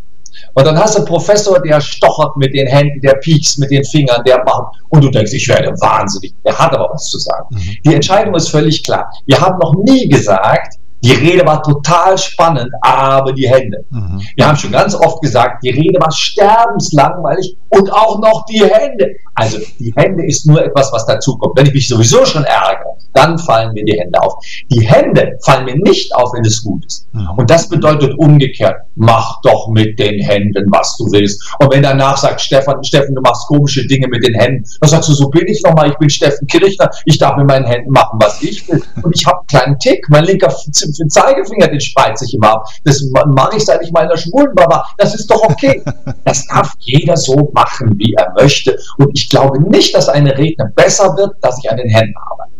Und 0.54 0.66
dann 0.66 0.78
hast 0.78 0.94
du 0.94 0.98
einen 0.98 1.06
Professor, 1.06 1.60
der 1.60 1.80
stochert 1.80 2.36
mit 2.36 2.54
den 2.54 2.66
Händen, 2.66 3.00
der 3.00 3.14
piekst 3.14 3.58
mit 3.58 3.70
den 3.70 3.84
Fingern, 3.84 4.22
der 4.24 4.42
macht, 4.44 4.74
und 4.90 5.04
du 5.04 5.10
denkst, 5.10 5.32
ich 5.32 5.48
werde 5.48 5.70
wahnsinnig. 5.80 6.34
Der 6.44 6.58
hat 6.58 6.74
aber 6.74 6.88
was 6.92 7.04
zu 7.06 7.18
sagen. 7.18 7.46
Mhm. 7.50 7.76
Die 7.84 7.94
Entscheidung 7.94 8.34
ist 8.34 8.48
völlig 8.48 8.82
klar. 8.82 9.10
Wir 9.26 9.40
haben 9.40 9.58
noch 9.58 9.74
nie 9.84 10.08
gesagt, 10.08 10.79
die 11.02 11.12
Rede 11.12 11.46
war 11.46 11.62
total 11.62 12.18
spannend, 12.18 12.70
aber 12.82 13.32
die 13.32 13.48
Hände. 13.48 13.84
Mhm. 13.90 14.20
Wir 14.36 14.46
haben 14.46 14.56
schon 14.56 14.72
ganz 14.72 14.94
oft 14.94 15.22
gesagt, 15.22 15.62
die 15.64 15.70
Rede 15.70 15.98
war 16.00 16.10
sterbenslangweilig 16.10 17.56
und 17.70 17.92
auch 17.92 18.20
noch 18.20 18.44
die 18.46 18.62
Hände. 18.62 19.10
Also 19.34 19.58
die 19.78 19.92
Hände 19.96 20.26
ist 20.26 20.46
nur 20.46 20.62
etwas, 20.62 20.92
was 20.92 21.06
dazukommt. 21.06 21.56
Wenn 21.56 21.66
ich 21.66 21.74
mich 21.74 21.88
sowieso 21.88 22.24
schon 22.26 22.44
ärgere, 22.44 22.96
dann 23.14 23.38
fallen 23.38 23.72
mir 23.72 23.84
die 23.84 23.98
Hände 23.98 24.20
auf. 24.20 24.34
Die 24.70 24.86
Hände 24.86 25.38
fallen 25.44 25.64
mir 25.64 25.76
nicht 25.76 26.14
auf, 26.14 26.32
wenn 26.34 26.44
es 26.44 26.62
gut 26.62 26.84
ist. 26.86 27.08
Mhm. 27.12 27.30
Und 27.36 27.50
das 27.50 27.68
bedeutet 27.68 28.16
umgekehrt, 28.18 28.76
mach 28.96 29.40
doch 29.42 29.68
mit 29.68 29.98
den 29.98 30.20
Händen, 30.20 30.66
was 30.70 30.96
du 30.96 31.04
willst. 31.10 31.42
Und 31.58 31.72
wenn 31.72 31.82
danach 31.82 32.16
sagt 32.16 32.40
Stefan, 32.40 32.84
Steffen, 32.84 33.14
du 33.14 33.22
machst 33.22 33.46
komische 33.46 33.86
Dinge 33.86 34.08
mit 34.08 34.26
den 34.26 34.34
Händen, 34.34 34.64
dann 34.80 34.90
sagst 34.90 35.08
du, 35.08 35.14
so 35.14 35.28
bin 35.28 35.46
ich 35.48 35.62
nochmal, 35.62 35.90
ich 35.90 35.96
bin 35.98 36.10
Steffen 36.10 36.46
Kirchner, 36.46 36.90
ich 37.06 37.18
darf 37.18 37.36
mit 37.36 37.46
meinen 37.46 37.66
Händen 37.66 37.90
machen, 37.90 38.18
was 38.20 38.42
ich 38.42 38.68
will. 38.68 38.82
Und 39.02 39.16
ich 39.16 39.26
habe 39.26 39.38
einen 39.38 39.46
kleinen 39.46 39.78
Tick, 39.78 40.06
mein 40.10 40.24
linker 40.24 40.50
den 40.98 41.10
Zeigefinger, 41.10 41.68
den 41.68 41.80
spreize 41.80 42.24
ich 42.24 42.34
immer 42.34 42.54
ab. 42.54 42.64
Das 42.84 43.04
mache 43.34 43.56
ich, 43.56 43.64
seit 43.64 43.82
ich 43.82 43.92
mal 43.92 44.02
in 44.02 44.08
der 44.08 44.16
Schwulen 44.16 44.54
war. 44.56 44.92
Das 44.98 45.14
ist 45.14 45.30
doch 45.30 45.42
okay. 45.42 45.82
Das 46.24 46.46
darf 46.46 46.74
jeder 46.78 47.16
so 47.16 47.50
machen, 47.54 47.94
wie 47.98 48.14
er 48.14 48.32
möchte. 48.38 48.78
Und 48.98 49.10
ich 49.14 49.28
glaube 49.28 49.60
nicht, 49.68 49.94
dass 49.94 50.08
eine 50.08 50.36
Redner 50.36 50.66
besser 50.74 51.16
wird, 51.16 51.32
dass 51.40 51.58
ich 51.58 51.70
an 51.70 51.76
den 51.76 51.88
Händen 51.88 52.14
arbeite. 52.30 52.52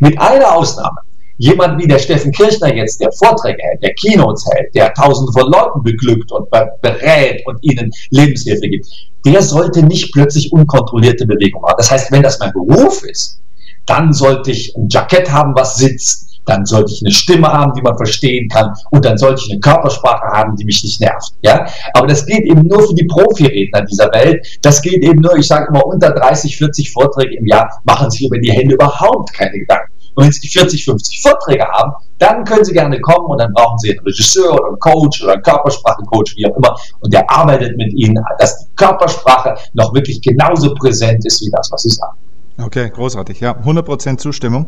Mit 0.00 0.20
einer 0.20 0.54
Ausnahme. 0.54 1.00
Jemand 1.38 1.82
wie 1.82 1.86
der 1.86 1.98
Steffen 1.98 2.32
Kirchner 2.32 2.74
jetzt, 2.74 3.00
der 3.00 3.12
Vorträge 3.12 3.58
hält, 3.62 3.82
der 3.82 3.94
Keynotes 3.94 4.46
hält, 4.52 4.74
der 4.74 4.92
tausende 4.94 5.32
von 5.32 5.50
Leuten 5.50 5.82
beglückt 5.82 6.32
und 6.32 6.48
berät 6.80 7.42
und 7.46 7.58
ihnen 7.62 7.90
Lebenshilfe 8.10 8.68
gibt, 8.68 8.86
der 9.26 9.42
sollte 9.42 9.82
nicht 9.82 10.12
plötzlich 10.12 10.52
unkontrollierte 10.52 11.26
Bewegung 11.26 11.60
machen. 11.60 11.74
Das 11.76 11.90
heißt, 11.90 12.10
wenn 12.10 12.22
das 12.22 12.38
mein 12.38 12.52
Beruf 12.52 13.02
ist, 13.02 13.40
dann 13.84 14.12
sollte 14.12 14.50
ich 14.50 14.74
ein 14.76 14.88
Jackett 14.88 15.30
haben, 15.30 15.54
was 15.54 15.76
sitzt, 15.76 16.35
dann 16.46 16.64
sollte 16.64 16.92
ich 16.92 17.02
eine 17.02 17.12
Stimme 17.12 17.48
haben, 17.48 17.72
die 17.74 17.82
man 17.82 17.96
verstehen 17.96 18.48
kann 18.48 18.72
und 18.90 19.04
dann 19.04 19.18
sollte 19.18 19.42
ich 19.44 19.52
eine 19.52 19.60
Körpersprache 19.60 20.26
haben, 20.32 20.56
die 20.56 20.64
mich 20.64 20.82
nicht 20.82 21.00
nervt. 21.00 21.32
Ja? 21.42 21.66
Aber 21.94 22.06
das 22.06 22.24
geht 22.24 22.44
eben 22.44 22.62
nur 22.62 22.86
für 22.86 22.94
die 22.94 23.04
Profiredner 23.04 23.82
dieser 23.82 24.10
Welt. 24.12 24.46
Das 24.62 24.80
geht 24.80 25.04
eben 25.04 25.20
nur, 25.20 25.36
ich 25.36 25.46
sage 25.46 25.66
immer, 25.68 25.84
unter 25.84 26.10
30, 26.10 26.56
40 26.56 26.92
Vorträge 26.92 27.36
im 27.36 27.46
Jahr 27.46 27.68
machen 27.84 28.10
sich 28.10 28.26
über 28.26 28.38
die 28.38 28.50
Hände 28.50 28.74
überhaupt 28.74 29.32
keine 29.34 29.58
Gedanken. 29.58 29.92
Und 30.16 30.24
wenn 30.24 30.32
Sie 30.32 30.48
40, 30.48 30.82
50 30.82 31.20
Vorträge 31.20 31.66
haben, 31.66 31.92
dann 32.18 32.42
können 32.44 32.64
Sie 32.64 32.72
gerne 32.72 32.98
kommen 33.00 33.26
und 33.26 33.38
dann 33.38 33.52
brauchen 33.52 33.78
Sie 33.78 33.90
einen 33.90 34.00
Regisseur 34.00 34.54
oder 34.54 34.68
einen 34.68 34.78
Coach 34.78 35.22
oder 35.22 35.34
einen 35.34 35.42
Körpersprachencoach, 35.42 36.34
wie 36.36 36.46
auch 36.46 36.56
immer. 36.56 36.74
Und 37.00 37.12
der 37.12 37.30
arbeitet 37.30 37.76
mit 37.76 37.92
Ihnen, 37.92 38.16
dass 38.38 38.58
die 38.58 38.74
Körpersprache 38.76 39.56
noch 39.74 39.92
wirklich 39.94 40.22
genauso 40.22 40.72
präsent 40.74 41.24
ist 41.26 41.42
wie 41.42 41.50
das, 41.50 41.70
was 41.70 41.82
Sie 41.82 41.90
sagen. 41.90 42.16
Okay, 42.58 42.88
großartig. 42.88 43.40
Ja, 43.40 43.52
100% 43.52 44.18
Zustimmung. 44.18 44.66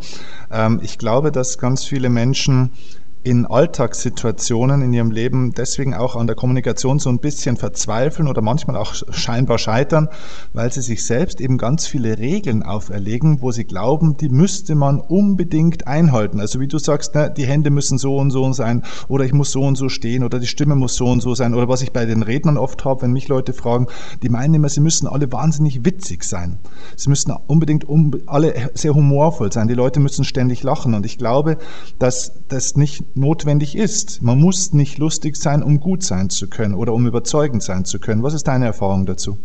Ähm, 0.51 0.81
ich 0.83 0.99
glaube, 0.99 1.33
dass 1.33 1.59
ganz 1.59 1.85
viele 1.85 2.11
Menschen 2.11 2.73
in 3.25 3.47
Alltagssituationen 3.47 4.81
in 4.81 4.93
ihrem 4.93 5.11
Leben 5.11 5.53
deswegen 5.53 5.95
auch 5.95 6.17
an 6.17 6.27
der 6.27 6.37
Kommunikation 6.37 6.99
so 6.99 7.11
ein 7.11 7.19
bisschen 7.19 7.57
verzweifeln 7.57 8.29
oder 8.29 8.43
manchmal 8.43 8.77
auch 8.77 8.95
scheinbar 9.11 9.59
scheitern, 9.59 10.09
weil 10.53 10.73
sie 10.73 10.83
sich 10.83 11.05
selbst 11.05 11.41
eben 11.41 11.59
ganz 11.59 11.87
viele 11.87 12.19
Regeln 12.19 12.63
auferlegen, 12.63 13.43
wo 13.43 13.51
sie 13.51 13.65
glauben, 13.65 14.17
die 14.17 14.29
müsste 14.29 14.75
man 14.75 15.01
unbedingt 15.01 15.87
einhalten. 15.87 16.41
Also 16.41 16.61
wie 16.61 16.69
du 16.69 16.79
sagst, 16.79 17.15
ne, 17.15 17.33
die 17.35 17.47
Hände 17.47 17.71
müssen 17.71 17.99
so 17.99 18.17
und 18.17 18.31
so 18.31 18.53
sein 18.53 18.85
oder 19.09 19.25
ich 19.25 19.33
muss 19.33 19.51
so 19.51 19.63
und 19.63 19.77
so 19.77 19.89
stehen 19.89 20.23
oder 20.23 20.39
die 20.39 20.47
Stimme 20.47 20.77
muss 20.77 20.95
so 20.95 21.07
und 21.07 21.21
so 21.21 21.35
sein 21.35 21.55
oder 21.55 21.69
was 21.69 21.83
ich 21.83 21.93
bei 21.93 22.07
den 22.07 22.23
Rednern 22.23 22.57
oft 22.57 22.85
habe, 22.85 23.03
wenn 23.03 23.13
mich 23.13 23.29
Leute 23.29 23.53
fragen, 23.53 23.89
die 24.23 24.29
meinen 24.29 24.55
immer, 24.55 24.69
sie 24.69 24.81
müssen 24.81 25.09
alle 25.09 25.31
wahnsinnig 25.33 25.85
witzig 25.85 26.25
sein. 26.25 26.59
Sie 26.97 27.09
müssen 27.09 27.35
unbedingt 27.47 27.87
alle 28.27 28.71
sehr 28.75 28.95
humorvoll 28.95 29.53
sein. 29.53 29.69
Die 29.69 29.75
Leute 29.75 30.01
müssen 30.01 30.25
ständig 30.25 30.63
lachen 30.63 30.95
und 30.95 31.05
ich 31.05 31.19
glaube, 31.19 31.59
dass 31.99 32.33
das 32.49 32.77
nicht 32.77 33.05
notwendig 33.15 33.77
ist. 33.77 34.23
Man 34.23 34.39
muss 34.39 34.73
nicht 34.73 34.99
lustig 34.99 35.37
sein, 35.37 35.63
um 35.63 35.81
gut 35.81 36.03
sein 36.03 36.31
zu 36.31 36.49
können 36.49 36.75
oder 36.75 36.93
um 36.93 37.07
überzeugend 37.07 37.63
sein 37.63 37.85
zu 37.85 37.99
können. 37.99 38.23
Was 38.23 38.35
ist 38.35 38.49
deine 38.49 38.67
Erfahrung 38.67 39.07
dazu? 39.07 39.39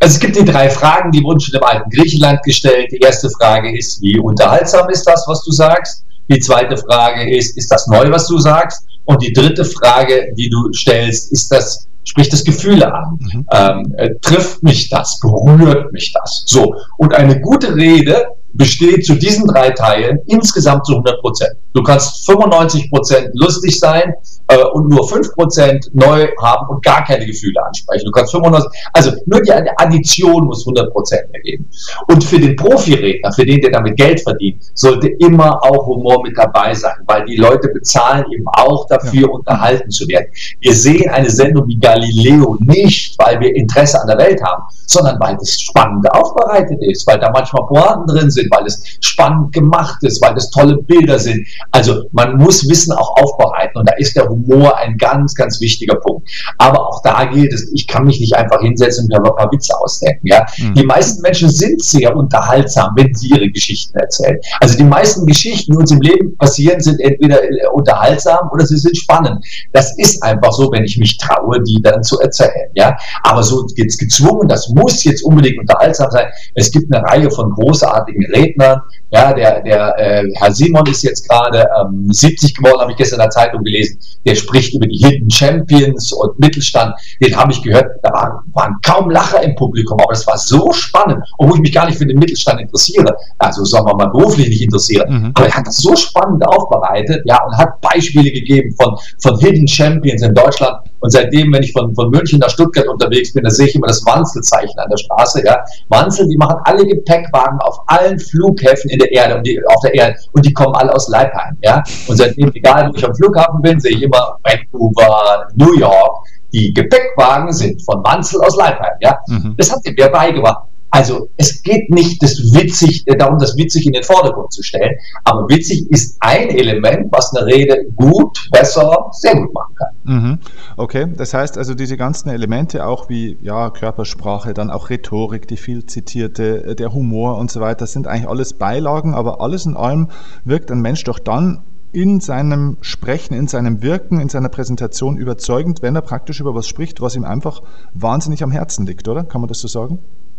Also 0.00 0.16
es 0.16 0.20
gibt 0.20 0.36
die 0.36 0.44
drei 0.44 0.68
Fragen, 0.68 1.12
die 1.12 1.22
wurden 1.22 1.40
schon 1.40 1.54
im 1.54 1.62
alten 1.62 1.88
Griechenland 1.90 2.42
gestellt. 2.42 2.88
Die 2.92 2.98
erste 2.98 3.30
Frage 3.30 3.76
ist, 3.76 4.02
wie 4.02 4.18
unterhaltsam 4.18 4.88
ist 4.90 5.04
das, 5.04 5.24
was 5.26 5.42
du 5.44 5.52
sagst? 5.52 6.04
Die 6.30 6.38
zweite 6.38 6.76
Frage 6.76 7.36
ist, 7.36 7.56
ist 7.56 7.70
das 7.70 7.86
neu, 7.86 8.10
was 8.10 8.26
du 8.26 8.38
sagst? 8.38 8.84
Und 9.04 9.22
die 9.22 9.32
dritte 9.32 9.64
Frage, 9.64 10.32
die 10.36 10.48
du 10.48 10.72
stellst, 10.72 11.32
ist 11.32 11.50
das, 11.50 11.86
spricht 12.04 12.32
das 12.32 12.44
Gefühle 12.44 12.92
an? 12.92 13.18
Mhm. 13.18 13.46
Ähm, 13.52 13.94
äh, 13.98 14.10
trifft 14.20 14.62
mich 14.62 14.88
das? 14.90 15.18
Berührt 15.20 15.92
mich 15.92 16.12
das? 16.12 16.44
So. 16.46 16.74
Und 16.96 17.14
eine 17.14 17.40
gute 17.40 17.74
Rede 17.76 18.26
besteht 18.54 19.04
zu 19.04 19.14
diesen 19.14 19.46
drei 19.46 19.70
Teilen 19.70 20.18
insgesamt 20.26 20.86
zu 20.86 20.92
100 20.92 21.20
Prozent. 21.20 21.52
Du 21.74 21.82
kannst 21.82 22.24
95 22.26 22.90
Prozent 22.90 23.28
lustig 23.34 23.78
sein 23.78 24.14
äh, 24.48 24.62
und 24.72 24.88
nur 24.88 25.08
5 25.08 25.32
Prozent 25.34 25.90
neu 25.92 26.28
haben 26.40 26.68
und 26.68 26.84
gar 26.84 27.04
keine 27.04 27.26
Gefühle 27.26 27.64
ansprechen. 27.64 28.04
Du 28.04 28.10
kannst 28.10 28.32
95, 28.32 28.70
also 28.92 29.12
nur 29.26 29.40
die 29.40 29.52
Addition 29.52 30.44
muss 30.44 30.62
100 30.66 30.92
Prozent 30.92 31.22
ergeben. 31.32 31.68
Und 32.08 32.22
für 32.22 32.38
den 32.38 32.56
Profiredner, 32.56 33.32
für 33.32 33.46
den, 33.46 33.60
der 33.60 33.70
damit 33.70 33.96
Geld 33.96 34.20
verdient, 34.20 34.62
sollte 34.74 35.08
immer 35.18 35.62
auch 35.64 35.86
Humor 35.86 36.22
mit 36.22 36.36
dabei 36.36 36.74
sein, 36.74 36.96
weil 37.06 37.24
die 37.24 37.36
Leute 37.36 37.68
bezahlen 37.68 38.24
eben 38.32 38.46
auch 38.48 38.86
dafür, 38.86 39.22
ja. 39.22 39.28
unterhalten 39.28 39.90
zu 39.90 40.06
werden. 40.08 40.26
Wir 40.60 40.74
sehen 40.74 41.10
eine 41.10 41.30
Sendung 41.30 41.66
wie 41.68 41.78
Galileo 41.78 42.56
nicht, 42.60 43.18
weil 43.18 43.40
wir 43.40 43.54
Interesse 43.54 44.00
an 44.00 44.08
der 44.08 44.18
Welt 44.18 44.42
haben, 44.42 44.62
sondern 44.86 45.18
weil 45.20 45.36
es 45.36 45.60
spannend 45.60 46.10
aufbereitet 46.12 46.78
ist, 46.82 47.06
weil 47.06 47.18
da 47.18 47.30
manchmal 47.30 47.66
Pointen 47.66 48.06
drin 48.06 48.30
sind, 48.30 48.50
weil 48.54 48.66
es 48.66 48.82
spannend 49.00 49.52
gemacht 49.52 50.02
ist, 50.02 50.20
weil 50.22 50.36
es 50.36 50.50
tolle 50.50 50.76
Bilder 50.76 51.18
sind. 51.18 51.46
Also 51.70 52.04
man 52.12 52.36
muss 52.36 52.68
Wissen 52.68 52.92
auch 52.92 53.16
aufbereiten 53.16 53.78
und 53.78 53.88
da 53.88 53.94
ist 53.96 54.16
der 54.16 54.30
Humor 54.34 54.76
ein 54.78 54.96
ganz, 54.96 55.34
ganz 55.34 55.60
wichtiger 55.60 55.96
Punkt. 55.96 56.28
Aber 56.58 56.88
auch 56.88 57.02
da 57.02 57.24
gilt 57.24 57.52
es, 57.52 57.70
ich 57.72 57.86
kann 57.86 58.04
mich 58.04 58.20
nicht 58.20 58.34
einfach 58.34 58.60
hinsetzen 58.60 59.04
und 59.04 59.08
mir 59.08 59.30
ein 59.30 59.36
paar 59.36 59.50
Witze 59.52 59.78
ausdenken. 59.78 60.26
Ja? 60.26 60.44
Mhm. 60.58 60.74
Die 60.74 60.84
meisten 60.84 61.22
Menschen 61.22 61.48
sind 61.48 61.82
sehr 61.82 62.14
unterhaltsam, 62.16 62.92
wenn 62.96 63.14
sie 63.14 63.28
ihre 63.28 63.48
Geschichten 63.50 63.98
erzählen. 63.98 64.38
Also 64.60 64.76
die 64.76 64.84
meisten 64.84 65.26
Geschichten, 65.26 65.72
die 65.72 65.78
uns 65.78 65.90
im 65.90 66.00
Leben 66.00 66.36
passieren, 66.36 66.80
sind 66.80 67.00
entweder 67.00 67.42
äh, 67.42 67.48
unterhaltsam 67.72 68.50
oder 68.52 68.66
sie 68.66 68.76
sind 68.76 68.96
spannend. 68.96 69.44
Das 69.72 69.96
ist 69.98 70.22
einfach 70.22 70.52
so, 70.52 70.70
wenn 70.72 70.84
ich 70.84 70.98
mich 70.98 71.18
traue, 71.18 71.62
die 71.62 71.80
dann 71.82 72.02
zu 72.02 72.18
erzählen. 72.20 72.70
Ja? 72.74 72.96
Aber 73.22 73.42
so 73.42 73.66
jetzt 73.76 73.98
gezwungen, 73.98 74.48
das 74.48 74.68
muss 74.70 75.04
jetzt 75.04 75.24
unbedingt 75.24 75.58
unterhaltsam 75.58 76.10
sein. 76.10 76.26
Es 76.54 76.70
gibt 76.70 76.92
eine 76.92 77.04
Reihe 77.04 77.30
von 77.30 77.50
großartigen 77.50 78.24
Rednern. 78.34 78.80
Ja, 79.14 79.32
der, 79.32 79.62
der 79.62 79.96
äh, 79.96 80.24
Herr 80.34 80.52
Simon 80.52 80.84
ist 80.86 81.04
jetzt 81.04 81.28
gerade 81.28 81.64
ähm, 81.80 82.08
70 82.10 82.56
geworden, 82.56 82.80
habe 82.80 82.90
ich 82.90 82.96
gestern 82.96 83.20
in 83.20 83.26
der 83.26 83.30
Zeitung 83.30 83.62
gelesen. 83.62 83.96
Der 84.26 84.34
spricht 84.34 84.74
über 84.74 84.86
die 84.86 84.96
Hidden 84.96 85.30
Champions 85.30 86.12
und 86.12 86.36
Mittelstand. 86.40 86.96
Den 87.22 87.36
habe 87.36 87.52
ich 87.52 87.62
gehört. 87.62 87.86
Da 88.02 88.12
waren, 88.12 88.40
waren 88.54 88.74
kaum 88.84 89.10
Lacher 89.10 89.40
im 89.40 89.54
Publikum, 89.54 90.00
aber 90.00 90.12
es 90.12 90.26
war 90.26 90.36
so 90.36 90.72
spannend, 90.72 91.22
obwohl 91.38 91.58
ich 91.58 91.62
mich 91.62 91.72
gar 91.72 91.86
nicht 91.86 91.98
für 91.98 92.06
den 92.06 92.18
Mittelstand 92.18 92.60
interessiere. 92.60 93.16
Also 93.38 93.64
sagen 93.64 93.86
wir 93.86 93.94
mal 93.94 94.10
beruflich 94.10 94.48
nicht 94.48 94.62
interessiere. 94.62 95.08
Mhm. 95.08 95.30
Aber 95.34 95.46
er 95.46 95.54
hat 95.54 95.66
das 95.68 95.76
so 95.76 95.94
spannend 95.94 96.44
aufbereitet, 96.48 97.22
ja, 97.24 97.38
und 97.44 97.56
hat 97.56 97.80
Beispiele 97.82 98.32
gegeben 98.32 98.74
von, 98.74 98.96
von 99.22 99.38
Hidden 99.38 99.68
Champions 99.68 100.22
in 100.22 100.34
Deutschland. 100.34 100.76
Und 101.04 101.10
seitdem, 101.10 101.52
wenn 101.52 101.62
ich 101.62 101.72
von, 101.72 101.94
von 101.94 102.08
München 102.08 102.38
nach 102.38 102.48
Stuttgart 102.48 102.88
unterwegs 102.88 103.34
bin, 103.34 103.44
da 103.44 103.50
sehe 103.50 103.66
ich 103.66 103.74
immer 103.74 103.88
das 103.88 104.02
Wanzelzeichen 104.06 104.78
an 104.78 104.88
der 104.88 104.96
Straße. 104.96 105.44
Ja. 105.44 105.62
Wanzel, 105.90 106.26
die 106.26 106.38
machen 106.38 106.56
alle 106.64 106.86
Gepäckwagen 106.86 107.58
auf 107.60 107.78
allen 107.88 108.18
Flughäfen 108.18 108.88
in 108.88 108.98
der 108.98 109.12
Erde, 109.12 109.36
und 109.36 109.46
die, 109.46 109.60
auf 109.66 109.82
der 109.84 109.94
Erde 109.94 110.16
und 110.32 110.46
die 110.46 110.52
kommen 110.54 110.74
alle 110.74 110.94
aus 110.94 111.06
Leipheim. 111.10 111.58
Ja. 111.62 111.82
Und 112.08 112.16
seitdem, 112.16 112.50
egal 112.54 112.88
wo 112.88 112.96
ich 112.96 113.04
am 113.04 113.14
Flughafen 113.14 113.60
bin, 113.60 113.78
sehe 113.78 113.92
ich 113.92 114.02
immer 114.02 114.38
Vancouver, 114.44 115.46
New 115.56 115.74
York. 115.78 116.26
Die 116.54 116.72
Gepäckwagen 116.72 117.52
sind 117.52 117.84
von 117.84 118.02
Wanzel 118.02 118.40
aus 118.40 118.56
Leipheim. 118.56 118.96
Ja. 119.00 119.18
Mhm. 119.26 119.56
Das 119.58 119.70
hat 119.70 119.80
mir 119.84 120.08
beigebracht. 120.08 120.68
Also 120.94 121.28
es 121.38 121.60
geht 121.64 121.90
nicht 121.90 122.22
das 122.22 122.38
witzig, 122.54 123.02
äh, 123.06 123.16
darum, 123.16 123.36
das 123.40 123.56
witzig 123.56 123.84
in 123.84 123.94
den 123.94 124.04
Vordergrund 124.04 124.52
zu 124.52 124.62
stellen, 124.62 124.94
aber 125.24 125.48
witzig 125.48 125.90
ist 125.90 126.16
ein 126.20 126.50
Element, 126.50 127.10
was 127.10 127.34
eine 127.34 127.46
Rede 127.46 127.86
gut, 127.96 128.48
besser, 128.52 129.08
sehr 129.10 129.34
gut 129.34 129.52
machen 129.52 129.74
kann. 129.74 129.88
Mhm. 130.04 130.38
Okay, 130.76 131.08
das 131.16 131.34
heißt 131.34 131.58
also 131.58 131.74
diese 131.74 131.96
ganzen 131.96 132.28
Elemente, 132.28 132.86
auch 132.86 133.08
wie 133.08 133.36
ja, 133.42 133.70
Körpersprache, 133.70 134.54
dann 134.54 134.70
auch 134.70 134.88
Rhetorik, 134.88 135.48
die 135.48 135.56
viel 135.56 135.84
zitierte, 135.84 136.64
äh, 136.64 136.74
der 136.76 136.94
Humor 136.94 137.38
und 137.38 137.50
so 137.50 137.60
weiter, 137.60 137.88
sind 137.88 138.06
eigentlich 138.06 138.28
alles 138.28 138.52
Beilagen, 138.52 139.14
aber 139.14 139.40
alles 139.40 139.66
in 139.66 139.76
allem 139.76 140.10
wirkt 140.44 140.70
ein 140.70 140.80
Mensch 140.80 141.02
doch 141.02 141.18
dann 141.18 141.64
in 141.90 142.20
seinem 142.20 142.76
Sprechen, 142.82 143.34
in 143.34 143.48
seinem 143.48 143.82
Wirken, 143.82 144.20
in 144.20 144.28
seiner 144.28 144.48
Präsentation 144.48 145.16
überzeugend, 145.16 145.82
wenn 145.82 145.96
er 145.96 146.02
praktisch 146.02 146.38
über 146.38 146.54
was 146.54 146.68
spricht, 146.68 147.00
was 147.00 147.16
ihm 147.16 147.24
einfach 147.24 147.62
wahnsinnig 147.94 148.44
am 148.44 148.52
Herzen 148.52 148.86
liegt, 148.86 149.08
oder? 149.08 149.24
Kann 149.24 149.40
man 149.40 149.48
das 149.48 149.58
so 149.58 149.66
sagen? 149.66 149.98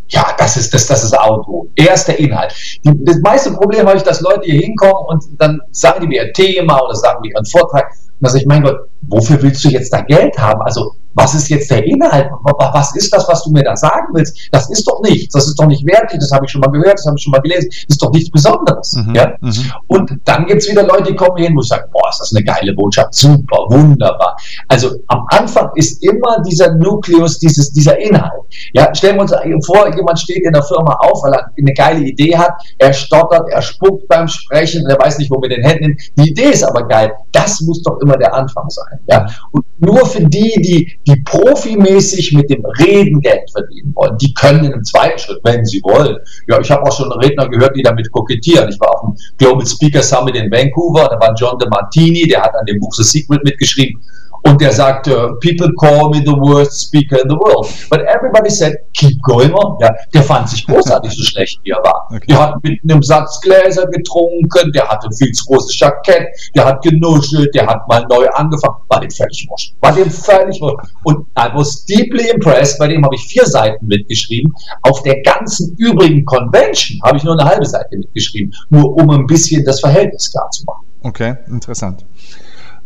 Ja, 0.10 0.36
das 0.38 0.58
ist 0.58 0.74
das, 0.74 0.86
das 0.86 1.04
ist 1.04 1.18
Auto. 1.18 1.68
Erster 1.76 2.18
Inhalt. 2.18 2.54
Die, 2.84 2.92
das 3.04 3.18
meiste 3.24 3.52
Problem 3.52 3.88
habe 3.88 3.98
ich, 3.98 4.04
dass 4.04 4.22
Leute 4.22 4.44
hier 4.44 4.60
hinkommen 4.62 5.06
und 5.08 5.24
dann 5.40 5.60
sagen 5.72 6.02
die 6.02 6.08
mir 6.08 6.26
ihr 6.26 6.34
Thema 6.34 6.80
oder 6.84 6.96
sagen 6.96 7.24
die 7.24 7.32
ihren 7.32 7.46
Vortrag. 7.46 7.86
Und 7.92 8.22
dann 8.22 8.32
sage 8.32 8.42
ich, 8.42 8.48
mein 8.48 8.64
Gott, 8.64 8.78
wofür 9.02 9.42
willst 9.42 9.64
du 9.66 9.70
jetzt 9.70 9.92
da 9.92 10.02
Geld 10.02 10.38
haben? 10.38 10.62
Also 10.62 10.96
was 11.16 11.34
ist 11.34 11.50
jetzt 11.50 11.72
der 11.72 11.84
Inhalt? 11.84 12.30
Was 12.58 12.96
ist 12.96 13.14
das, 13.14 13.28
was 13.28 13.44
du 13.44 13.52
mir 13.52 13.64
da 13.64 13.76
sagen 13.76 14.08
willst? 14.14 14.38
Das 14.52 14.70
ist 14.70 14.86
doch 14.86 15.02
nichts. 15.02 15.34
Das 15.34 15.48
ist 15.48 15.56
doch 15.60 15.68
nicht 15.68 15.86
wertig. 15.86 16.20
Das 16.20 16.32
habe 16.32 16.46
ich 16.46 16.52
schon 16.52 16.62
mal 16.62 16.72
gehört. 16.72 16.94
Das 16.94 17.06
habe 17.06 17.16
ich 17.18 17.24
schon 17.24 17.32
mal 17.32 17.42
gelesen. 17.42 17.70
Das 17.70 17.96
ist 17.96 18.02
doch 18.02 18.12
nichts 18.12 18.30
Besonderes. 18.30 18.94
Mhm, 18.94 19.16
ja? 19.16 19.34
Mhm. 19.40 19.72
Und 19.88 20.12
dann 20.26 20.46
gibt 20.46 20.62
es 20.62 20.70
wieder 20.70 20.84
Leute, 20.84 21.12
die 21.12 21.16
kommen 21.16 21.38
hin, 21.38 21.56
wo 21.56 21.62
ich 21.62 21.68
sage, 21.68 21.88
boah, 21.92 22.10
ist 22.10 22.20
das 22.20 22.34
eine 22.36 22.44
geile 22.44 22.74
Botschaft. 22.74 23.14
Super, 23.14 23.58
wunderbar. 23.70 24.36
Also 24.68 24.92
am 25.08 25.26
Anfang 25.30 25.70
ist 25.76 26.04
immer 26.04 26.42
dieser 26.46 26.76
Nukleus, 26.76 27.40
dieses, 27.40 27.72
dieser 27.72 27.98
Inhalt. 27.98 28.32
Ja, 28.74 28.94
stellen 28.94 29.16
wir 29.16 29.22
uns 29.22 29.66
vor, 29.66 29.94
jemand 29.96 30.20
steht 30.20 30.46
in 30.46 30.54
der 30.54 30.64
Firma 30.64 30.94
auf, 31.00 31.24
weil 31.24 31.34
er 31.34 31.52
eine 31.58 31.74
geile 31.74 32.02
Idee 32.02 32.38
hat. 32.38 32.54
Er 32.78 32.92
stottert, 32.94 33.48
er 33.50 33.62
spuckt 33.62 34.08
beim 34.08 34.28
Sprechen, 34.28 34.86
er 34.88 35.00
weiß 35.00 35.18
nicht, 35.18 35.32
wo 35.32 35.40
mit 35.40 35.52
den 35.52 35.64
Händen 35.64 35.84
hin. 35.86 35.98
Die 36.18 36.30
Idee 36.32 36.52
ist 36.52 36.64
aber 36.64 36.88
geil. 36.88 37.12
Das 37.32 37.62
muss 37.62 37.82
doch 37.84 38.00
immer 38.02 38.18
der 38.18 38.34
Anfang 38.34 38.70
sein. 38.70 39.00
Ja? 39.08 39.26
Und 39.52 39.66
nur 39.80 40.06
für 40.06 40.24
die, 40.24 40.54
die 40.62 41.00
die 41.08 41.16
profimäßig 41.22 42.34
mit 42.34 42.50
dem 42.50 42.66
Reden 42.80 43.22
Geld 43.22 43.50
verdienen 43.52 43.94
wollen, 43.96 44.18
die 44.18 44.34
können 44.34 44.66
in 44.66 44.74
einem 44.74 44.84
zweiten 44.84 45.20
Schritt, 45.20 45.40
wenn 45.44 45.66
sie 45.66 45.82
wollen. 45.84 46.18
Ja, 46.48 46.60
ich 46.60 46.72
habe 46.72 46.84
auch 46.84 46.96
schon 46.96 47.12
Redner 47.12 47.48
gehört, 47.48 47.76
die 47.76 47.84
damit 47.84 48.12
kokettieren. 48.12 48.70
Ich 48.70 48.80
war 48.80 48.90
auf 48.96 49.02
dem 49.02 49.16
Global 49.38 49.66
Speaker 49.66 50.02
Summit 50.02 50.36
in 50.36 50.52
Vancouver, 50.52 51.08
da 51.10 51.20
war 51.20 51.36
John 51.38 51.58
De 51.60 51.70
Martini, 51.70 52.28
der 52.28 52.42
hat 52.42 52.56
an 52.56 52.66
dem 52.66 52.80
Buch 52.80 52.94
The 52.94 53.04
Secret 53.04 53.44
mitgeschrieben 53.44 54.02
und 54.46 54.62
der 54.62 54.72
sagte, 54.72 55.36
people 55.42 55.72
call 55.80 56.10
me 56.10 56.22
the 56.24 56.36
worst 56.38 56.80
speaker 56.80 57.18
in 57.22 57.30
the 57.30 57.36
world. 57.36 57.68
But 57.90 58.02
everybody 58.02 58.50
said, 58.50 58.76
keep 58.94 59.20
going 59.24 59.52
on. 59.54 59.78
Ja, 59.82 59.94
der 60.14 60.22
fand 60.22 60.50
sich 60.50 60.66
großartig 60.68 61.12
so 61.14 61.24
schlecht, 61.24 61.60
wie 61.64 61.72
er 61.72 61.84
war. 61.84 62.08
Okay. 62.12 62.26
Der 62.30 62.40
hat 62.40 62.64
mit 62.64 62.80
einem 62.84 63.02
Satz 63.02 63.42
Gläser 63.42 63.88
getrunken, 63.88 64.72
der 64.74 64.88
hatte 64.88 65.08
ein 65.08 65.14
viel 65.14 65.32
zu 65.32 65.46
großes 65.46 65.80
Jackett, 65.80 66.28
der 66.56 66.66
hat 66.66 66.82
genuschelt, 66.84 67.54
der 67.56 67.66
hat 67.66 67.88
mal 67.88 68.06
neu 68.08 68.28
angefangen. 68.34 68.76
War 68.88 69.00
dem 69.00 69.10
völlig 69.10 69.48
wurscht. 69.50 69.74
War 69.82 69.94
dem 69.94 70.12
völlig 70.12 70.62
wurscht. 70.62 70.94
Und 71.04 71.26
I 71.38 71.50
was 71.54 71.84
deeply 71.86 72.30
impressed, 72.30 72.78
bei 72.78 72.88
dem 72.88 73.04
habe 73.04 73.16
ich 73.16 73.26
vier 73.26 73.46
Seiten 73.46 73.86
mitgeschrieben. 73.88 74.54
Auf 74.84 75.02
der 75.02 75.22
ganzen 75.24 75.76
übrigen 75.78 76.24
Convention 76.26 77.00
habe 77.04 77.18
ich 77.18 77.24
nur 77.24 77.34
eine 77.40 77.50
halbe 77.50 77.66
Seite 77.66 77.98
mitgeschrieben, 77.98 78.54
nur 78.70 78.96
um 78.96 79.10
ein 79.10 79.26
bisschen 79.26 79.66
das 79.66 79.80
Verhältnis 79.80 80.32
klar 80.32 80.50
zu 80.52 80.64
machen. 80.66 80.86
Okay, 81.02 81.36
interessant. 81.48 82.06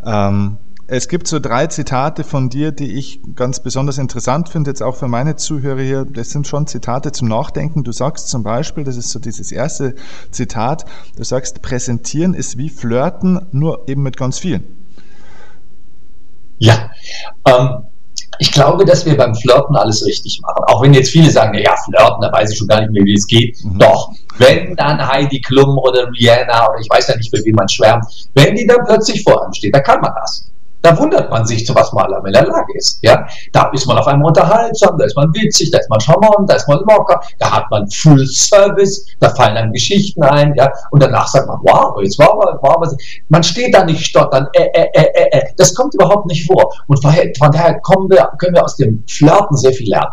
Ähm 0.06 0.56
es 0.92 1.06
gibt 1.06 1.28
so 1.28 1.38
drei 1.38 1.68
Zitate 1.68 2.24
von 2.24 2.50
dir, 2.50 2.72
die 2.72 2.98
ich 2.98 3.20
ganz 3.36 3.60
besonders 3.60 3.96
interessant 3.96 4.48
finde, 4.48 4.70
jetzt 4.70 4.82
auch 4.82 4.96
für 4.96 5.06
meine 5.06 5.36
Zuhörer 5.36 5.80
hier. 5.80 6.04
Das 6.04 6.30
sind 6.30 6.48
schon 6.48 6.66
Zitate 6.66 7.12
zum 7.12 7.28
Nachdenken. 7.28 7.84
Du 7.84 7.92
sagst 7.92 8.28
zum 8.28 8.42
Beispiel, 8.42 8.82
das 8.82 8.96
ist 8.96 9.10
so 9.10 9.20
dieses 9.20 9.52
erste 9.52 9.94
Zitat, 10.32 10.84
du 11.16 11.22
sagst, 11.22 11.62
präsentieren 11.62 12.34
ist 12.34 12.58
wie 12.58 12.68
flirten, 12.68 13.46
nur 13.52 13.88
eben 13.88 14.02
mit 14.02 14.16
ganz 14.16 14.40
vielen. 14.40 14.64
Ja, 16.58 16.90
ähm, 17.46 17.84
ich 18.40 18.50
glaube, 18.50 18.84
dass 18.84 19.06
wir 19.06 19.16
beim 19.16 19.36
Flirten 19.36 19.76
alles 19.76 20.04
richtig 20.04 20.40
machen. 20.42 20.64
Auch 20.66 20.82
wenn 20.82 20.92
jetzt 20.92 21.10
viele 21.10 21.30
sagen, 21.30 21.56
ja, 21.56 21.76
Flirten, 21.84 22.20
da 22.20 22.32
weiß 22.32 22.50
ich 22.50 22.58
schon 22.58 22.66
gar 22.66 22.80
nicht 22.80 22.90
mehr, 22.90 23.04
wie 23.04 23.14
es 23.14 23.28
geht. 23.28 23.56
Mhm. 23.64 23.78
Doch, 23.78 24.10
wenn 24.38 24.74
dann 24.74 25.06
Heidi 25.06 25.40
Klum 25.40 25.78
oder 25.78 26.10
Rihanna 26.10 26.68
oder 26.68 26.80
ich 26.80 26.88
weiß 26.90 27.06
ja 27.06 27.16
nicht, 27.16 27.30
für 27.30 27.44
wen 27.44 27.54
man 27.54 27.68
schwärmt, 27.68 28.04
wenn 28.34 28.56
die 28.56 28.66
dann 28.66 28.84
plötzlich 28.84 29.22
vor 29.22 29.40
einem 29.40 29.52
steht, 29.52 29.72
dann 29.72 29.84
kann 29.84 30.00
man 30.00 30.12
das. 30.20 30.49
Da 30.82 30.96
wundert 30.98 31.30
man 31.30 31.44
sich, 31.44 31.66
zu 31.66 31.74
was 31.74 31.92
man 31.92 32.10
in 32.26 32.32
der 32.32 32.46
Lage 32.46 32.72
ist. 32.74 33.00
Ja? 33.02 33.26
Da 33.52 33.70
ist 33.72 33.86
man 33.86 33.98
auf 33.98 34.06
einmal 34.06 34.28
unterhaltsam, 34.28 34.96
da 34.98 35.04
ist 35.04 35.16
man 35.16 35.32
witzig, 35.34 35.70
da 35.70 35.78
ist 35.78 35.90
man 35.90 36.00
charmant, 36.00 36.48
da 36.48 36.54
ist 36.54 36.68
man 36.68 36.78
locker, 36.88 37.20
da 37.38 37.50
hat 37.50 37.70
man 37.70 37.88
Full 37.90 38.26
Service, 38.26 39.06
da 39.20 39.30
fallen 39.30 39.56
einem 39.56 39.72
Geschichten 39.72 40.22
ein, 40.22 40.54
ja, 40.54 40.70
und 40.90 41.02
danach 41.02 41.28
sagt 41.28 41.46
man, 41.46 41.58
wow, 41.62 42.00
jetzt 42.02 42.18
war, 42.18 42.28
war 42.28 42.76
was. 42.80 42.96
Man 43.28 43.42
steht 43.42 43.74
da 43.74 43.84
nicht 43.84 44.04
stottern, 44.04 44.46
äh, 44.54 44.62
äh, 44.62 44.88
äh, 44.94 45.06
äh, 45.14 45.38
äh. 45.38 45.42
das 45.56 45.74
kommt 45.74 45.94
überhaupt 45.94 46.26
nicht 46.26 46.46
vor. 46.46 46.72
Und 46.86 47.02
von 47.02 47.52
daher 47.52 47.80
kommen 47.80 48.10
wir, 48.10 48.30
können 48.38 48.54
wir 48.54 48.64
aus 48.64 48.76
dem 48.76 49.04
Flirten 49.06 49.56
sehr 49.56 49.72
viel 49.72 49.90
lernen. 49.90 50.12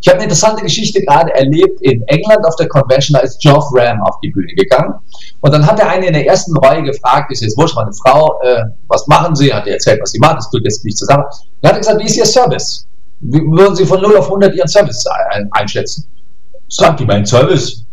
Ich 0.00 0.08
habe 0.08 0.16
eine 0.16 0.24
interessante 0.24 0.62
Geschichte 0.62 1.02
gerade 1.02 1.32
erlebt 1.34 1.78
in 1.82 2.02
England 2.06 2.46
auf 2.46 2.56
der 2.56 2.68
Convention, 2.68 3.18
da 3.18 3.20
ist 3.20 3.40
Geoff 3.42 3.66
Ram 3.74 4.00
auf 4.02 4.18
die 4.22 4.30
Bühne 4.30 4.52
gegangen. 4.54 4.94
Und 5.40 5.52
dann 5.52 5.66
hat 5.66 5.78
der 5.78 5.90
eine 5.90 6.06
in 6.06 6.14
der 6.14 6.26
ersten 6.26 6.56
Reihe 6.58 6.82
gefragt, 6.82 7.30
ist 7.30 7.42
jetzt 7.42 7.56
wurscht, 7.58 7.76
meine 7.76 7.92
Frau, 8.02 8.40
äh, 8.42 8.62
was 8.88 9.06
machen 9.08 9.34
Sie? 9.34 9.52
Hat 9.52 9.66
er 9.66 9.74
erzählt, 9.74 10.00
was 10.00 10.12
sie 10.12 10.18
macht, 10.18 10.38
das 10.38 10.50
tut 10.50 10.62
jetzt 10.64 10.84
nicht 10.84 10.96
zusammen. 10.96 11.24
Dann 11.60 11.70
hat 11.70 11.76
er 11.76 11.80
gesagt, 11.80 12.00
wie 12.00 12.06
ist 12.06 12.16
Ihr 12.16 12.24
Service? 12.24 12.86
Wie 13.20 13.40
würden 13.40 13.76
Sie 13.76 13.84
von 13.84 14.00
0 14.00 14.16
auf 14.16 14.26
100 14.26 14.54
Ihren 14.54 14.68
Service 14.68 15.04
einschätzen? 15.50 16.10
Sagt 16.68 17.00
die, 17.00 17.04
mein 17.04 17.26
Service 17.26 17.84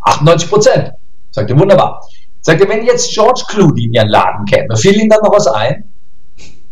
98 0.00 0.50
Prozent. 0.50 0.90
Sagt 1.30 1.50
er, 1.50 1.58
wunderbar. 1.58 2.04
Sagt 2.40 2.60
er, 2.60 2.68
wenn 2.68 2.84
jetzt 2.84 3.12
George 3.12 3.42
Clooney 3.48 3.84
in 3.84 3.92
Ihren 3.92 4.08
Laden 4.08 4.44
käme, 4.46 4.76
fiel 4.76 4.96
Ihnen 4.96 5.08
dann 5.08 5.20
noch 5.22 5.32
was 5.32 5.46
ein? 5.46 5.91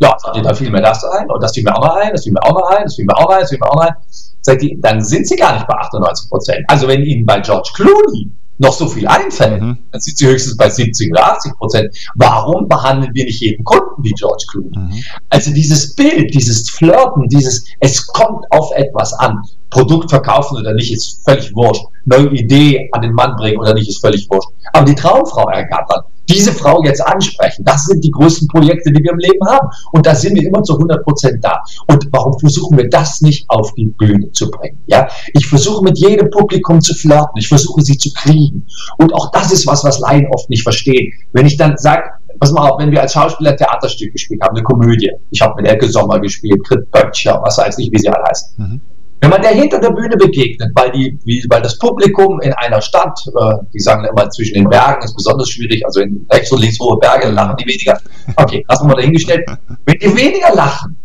Ja, 0.01 0.17
sagt 0.19 0.37
ihr, 0.37 0.43
da 0.43 0.55
fiel 0.55 0.71
mir 0.71 0.81
das 0.81 1.05
ein 1.05 1.31
und 1.31 1.43
das 1.43 1.53
fiel 1.53 1.63
mir 1.63 1.77
auch 1.77 1.85
noch 1.85 1.97
ein, 1.97 2.11
das 2.13 2.25
fiel 2.25 2.33
mir 2.33 2.43
auch 2.43 2.55
noch 2.55 2.71
ein, 2.71 2.85
das 2.85 2.97
fiel 2.97 3.05
mir 3.05 3.17
auch 3.17 3.29
noch 3.29 3.31
ein, 3.31 3.41
das 3.41 3.51
fiel 3.51 3.59
mir 3.59 3.71
auch 3.71 3.77
noch 3.77 3.83
ein. 3.83 3.95
Sagt 4.41 4.63
die, 4.63 4.81
dann 4.81 5.03
sind 5.03 5.29
Sie 5.29 5.37
gar 5.37 5.55
nicht 5.55 5.67
bei 5.67 5.75
98 5.75 6.31
Prozent. 6.31 6.65
Also 6.69 6.89
wenn 6.89 7.03
Ihnen 7.03 7.27
bei 7.27 7.41
George 7.41 7.71
Clooney 7.75 8.33
noch 8.61 8.75
so 8.75 8.87
viel 8.87 9.09
einfällt, 9.09 9.63
mhm. 9.63 9.79
dann 9.91 10.01
sind 10.01 10.19
sie 10.19 10.27
höchstens 10.27 10.57
bei 10.57 10.69
70 10.69 11.11
oder 11.13 11.33
80 11.33 11.53
Prozent. 11.57 11.97
Warum 12.15 12.69
behandeln 12.69 13.11
wir 13.15 13.25
nicht 13.25 13.41
jeden 13.41 13.65
Kunden 13.65 14.03
wie 14.03 14.13
George 14.13 14.45
Clooney? 14.51 14.79
Mhm. 14.79 15.03
Also 15.31 15.53
dieses 15.53 15.95
Bild, 15.95 16.33
dieses 16.35 16.69
Flirten, 16.69 17.27
dieses, 17.29 17.65
es 17.81 18.07
kommt 18.07 18.45
auf 18.51 18.71
etwas 18.73 19.15
an. 19.15 19.43
Produkt 19.71 20.11
verkaufen 20.11 20.59
oder 20.59 20.75
nicht, 20.75 20.93
ist 20.93 21.23
völlig 21.25 21.55
wurscht. 21.55 21.85
Neue 22.05 22.29
Idee 22.33 22.89
an 22.93 23.03
den 23.03 23.13
Mann 23.13 23.35
bringen 23.37 23.59
oder 23.59 23.73
nicht, 23.73 23.89
ist 23.89 24.01
völlig 24.01 24.29
wurscht. 24.29 24.49
Aber 24.73 24.85
die 24.85 24.95
Traumfrau 24.95 25.49
ergattern, 25.49 26.03
diese 26.31 26.53
Frau 26.53 26.83
jetzt 26.85 27.05
ansprechen, 27.07 27.65
das 27.65 27.87
sind 27.87 28.05
die 28.05 28.11
größten 28.11 28.49
Projekte, 28.49 28.93
die 28.93 29.03
wir 29.03 29.13
im 29.13 29.19
Leben 29.19 29.47
haben. 29.47 29.69
Und 29.93 30.07
da 30.07 30.15
sind 30.15 30.35
wir 30.37 30.47
immer 30.47 30.63
zu 30.63 30.75
100 30.75 31.05
Prozent 31.05 31.45
da. 31.45 31.63
Und 31.89 32.07
warum 32.13 32.39
versuchen 32.39 32.79
wir 32.79 32.89
das 32.89 33.21
nicht 33.21 33.45
auf 33.49 33.73
die 33.75 33.87
Bühne 33.87 34.31
zu 34.33 34.51
bringen? 34.51 34.79
Ja, 34.87 35.09
ich 35.35 35.47
versuche 35.47 35.85
mit 35.85 35.99
jedem 35.99 36.31
Publikum 36.31 36.81
zu 36.81 36.95
flirten. 36.95 37.37
Ich 37.37 37.49
versuche 37.49 37.83
sie 37.83 37.99
zu 37.99 38.11
kriegen. 38.13 38.67
Und 38.99 39.13
auch 39.15 39.31
das 39.33 39.53
ist 39.53 39.67
was, 39.67 39.85
was 39.85 39.99
Laien 39.99 40.27
oft 40.33 40.49
nicht 40.51 40.63
verstehen. 40.63 41.13
Wenn 41.33 41.47
ich 41.47 41.57
dann 41.57 41.77
sage, 41.77 42.05
pass 42.39 42.53
mal 42.53 42.69
auf, 42.69 42.81
wenn 42.81 42.91
wir 42.91 43.01
als 43.01 43.13
Schauspieler 43.13 43.57
Theaterstück 43.57 44.13
gespielt 44.13 44.41
haben, 44.43 44.57
eine 44.57 44.63
Komödie. 44.63 45.11
Ich 45.31 45.41
habe 45.41 45.61
mit 45.61 45.71
Elke 45.71 45.89
Sommer 45.89 46.21
gespielt, 46.21 46.63
Grit 46.67 46.91
Böttcher, 46.91 47.41
was 47.45 47.59
weiß 47.59 47.79
ich, 47.79 47.91
wie 47.93 47.99
sie 47.99 48.09
alle 48.09 48.25
heißen. 48.25 48.55
Mhm. 48.57 48.81
Wenn 49.21 49.31
man 49.31 49.43
der 49.43 49.51
hinter 49.51 49.79
der 49.79 49.91
Bühne 49.91 50.17
begegnet, 50.17 50.71
weil, 50.75 50.91
die, 50.93 51.19
wie, 51.25 51.45
weil 51.51 51.61
das 51.61 51.79
Publikum 51.79 52.41
in 52.41 52.53
einer 52.55 52.81
Stadt, 52.81 53.19
äh, 53.27 53.55
die 53.73 53.79
sagen 53.79 54.05
immer 54.05 54.31
zwischen 54.31 54.55
den 54.55 54.69
Bergen 54.69 55.05
ist 55.05 55.15
besonders 55.15 55.51
schwierig, 55.51 55.85
also 55.85 56.01
in 56.01 56.27
rechts 56.33 56.51
und 56.53 56.61
links 56.61 56.79
hohe 56.81 56.99
Berge 56.99 57.29
lachen 57.29 57.57
die 57.59 57.67
weniger. 57.67 57.99
Okay, 58.37 58.65
lassen 58.69 58.85
wir 58.85 58.95
mal 58.95 59.01
dahingestellt. 59.01 59.47
Wenn 59.85 59.99
die 59.99 60.17
weniger 60.17 60.55
lachen, 60.55 60.97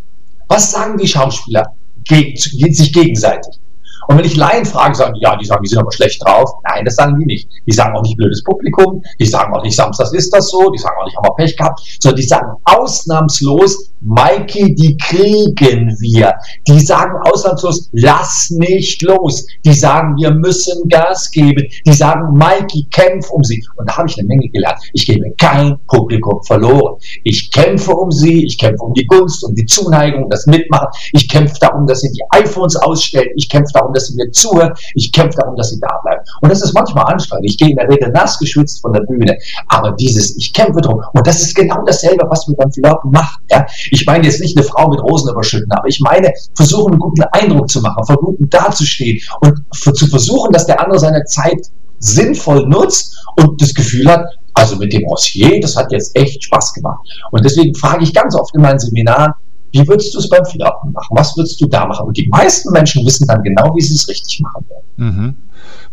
was 0.48 0.72
sagen 0.72 0.98
die 0.98 1.08
Schauspieler 1.08 1.66
gegen, 2.06 2.38
sich 2.38 2.94
gegenseitig? 2.94 3.60
Und 4.08 4.18
wenn 4.18 4.26
ich 4.26 4.36
Laien 4.36 4.66
frage, 4.66 4.96
sagen 4.96 5.16
die, 5.16 5.22
ja, 5.22 5.36
die 5.36 5.46
sagen, 5.46 5.64
die 5.64 5.70
sind 5.70 5.80
aber 5.80 5.92
schlecht 5.92 6.24
drauf. 6.24 6.50
Nein, 6.64 6.86
das 6.86 6.96
sagen 6.96 7.18
die 7.20 7.26
nicht. 7.26 7.50
Die 7.66 7.72
sagen 7.72 7.96
auch 7.98 8.04
nicht 8.04 8.16
blödes 8.18 8.44
Publikum, 8.44 9.02
die 9.20 9.26
sagen 9.26 9.54
auch 9.54 9.64
nicht, 9.64 9.76
samstags 9.76 10.14
ist 10.14 10.30
das 10.32 10.50
so, 10.50 10.70
die 10.70 10.78
sagen 10.78 10.96
auch 11.02 11.06
nicht, 11.06 11.18
haben 11.18 11.28
wir 11.28 11.36
Pech 11.36 11.58
gehabt, 11.58 11.82
sondern 12.00 12.18
die 12.18 12.28
sagen 12.28 12.52
ausnahmslos, 12.66 13.92
Mikey, 14.02 14.76
die 14.76 14.98
kriegen 14.98 15.96
wir. 16.00 16.34
Die 16.68 16.80
sagen 16.80 17.14
ausnahmslos, 17.26 17.90
lass 17.94 18.50
nicht 18.52 19.02
los. 19.02 19.46
Die 19.66 19.74
sagen, 19.74 20.16
wir 20.18 20.32
müssen 20.32 20.88
Gas 20.90 21.32
geben. 21.32 21.66
Die 21.86 21.94
sagen, 21.94 22.34
Mikey, 22.34 22.88
kämpf 22.92 23.30
um 23.32 23.44
sie. 23.44 23.64
Und 23.78 23.90
da 23.90 23.98
habe 23.98 24.10
ich 24.10 24.18
eine 24.18 24.28
Menge 24.28 24.50
gelernt. 24.50 24.80
Ich 24.94 25.06
gebe 25.06 25.32
kein 25.38 25.78
Publikum 25.88 26.42
verloren. 26.44 26.96
Ich 27.24 27.52
kämpfe 27.52 27.96
um 27.96 28.12
sie, 28.12 28.46
ich 28.46 28.58
kämpfe 28.58 28.84
um 28.84 28.94
die 28.94 29.06
Gunst, 29.06 29.44
um 29.44 29.56
die 29.56 29.66
Zuneigung, 29.66 30.30
das 30.30 30.46
Mitmachen. 30.46 30.88
Ich 31.14 31.28
kämpfe 31.28 31.56
darum, 31.60 31.88
dass 31.88 32.02
sie 32.02 32.12
die 32.12 32.24
iPhones 32.32 32.76
ausstellen. 32.76 33.30
Ich 33.36 33.50
kämpfe 33.50 33.74
darum, 33.74 33.94
dass 33.94 34.08
sie 34.08 34.16
mir 34.16 34.30
zuhören. 34.32 34.74
Ich 34.94 35.12
kämpfe 35.12 35.40
darum, 35.40 35.56
dass 35.56 35.70
sie 35.70 35.80
da 35.80 36.00
bleiben. 36.04 36.22
Und 36.42 36.52
das 36.52 36.62
ist 36.62 36.74
manchmal 36.74 37.06
anstrengend. 37.12 37.46
Ich 37.50 37.58
gehe 37.58 37.70
in 37.70 37.76
der 37.76 37.90
Regel 37.90 38.12
nass 38.12 38.38
geschwitzt 38.38 38.82
von 38.82 38.94
der 38.94 39.02
Bühne. 39.02 39.38
Aber 39.68 39.92
dieses, 39.94 40.36
ich 40.38 40.54
kämpfe 40.54 40.82
darum. 40.82 41.02
Und 41.14 41.26
das 41.26 41.42
ist 41.42 41.56
genau 41.56 41.84
dasselbe, 41.86 42.26
was 42.30 42.48
wir 42.48 42.56
beim 42.56 42.72
Flirten 42.72 43.12
machen. 43.12 43.44
Ja? 43.50 43.66
Ich 43.92 44.06
meine 44.06 44.26
jetzt 44.26 44.40
nicht 44.40 44.58
eine 44.58 44.66
Frau 44.66 44.90
mit 44.90 45.00
Rosen 45.00 45.32
überschütten, 45.32 45.72
aber 45.72 45.88
ich 45.88 46.00
meine, 46.00 46.32
versuchen 46.56 46.94
einen 46.94 47.00
guten 47.00 47.24
Eindruck 47.32 47.70
zu 47.70 47.82
machen, 47.82 48.04
versuchen 48.06 48.50
dazustehen 48.50 49.22
und 49.42 49.60
zu 49.74 50.08
versuchen, 50.08 50.52
dass 50.52 50.66
der 50.66 50.80
andere 50.82 51.00
seine 51.00 51.24
Zeit 51.26 51.60
sinnvoll 52.00 52.68
nutzt 52.68 53.16
und 53.38 53.62
das 53.62 53.74
Gefühl 53.74 54.08
hat, 54.10 54.26
also 54.54 54.76
mit 54.78 54.94
dem 54.94 55.06
Rossier, 55.06 55.60
das 55.60 55.76
hat 55.76 55.92
jetzt 55.92 56.16
echt 56.16 56.44
Spaß 56.44 56.74
gemacht. 56.74 57.00
Und 57.32 57.44
deswegen 57.44 57.76
frage 57.76 58.04
ich 58.04 58.14
ganz 58.14 58.36
oft 58.36 58.54
in 58.56 58.62
meinen 58.62 58.80
Seminaren, 58.80 59.34
wie 59.72 59.86
würdest 59.88 60.14
du 60.14 60.20
es 60.20 60.30
beim 60.30 60.46
Flirten 60.46 60.94
machen? 60.94 61.18
Was 61.18 61.36
würdest 61.36 61.60
du 61.60 61.68
da 61.68 61.86
machen? 61.86 62.08
Und 62.08 62.16
die 62.16 62.28
meisten 62.30 62.72
Menschen 62.72 63.06
wissen 63.06 63.28
dann 63.28 63.44
genau, 63.44 63.76
wie 63.76 63.82
sie 63.82 63.96
es 63.96 64.08
richtig 64.08 64.40
machen 64.40 64.66
werden. 64.70 64.86
Mhm. 64.96 65.36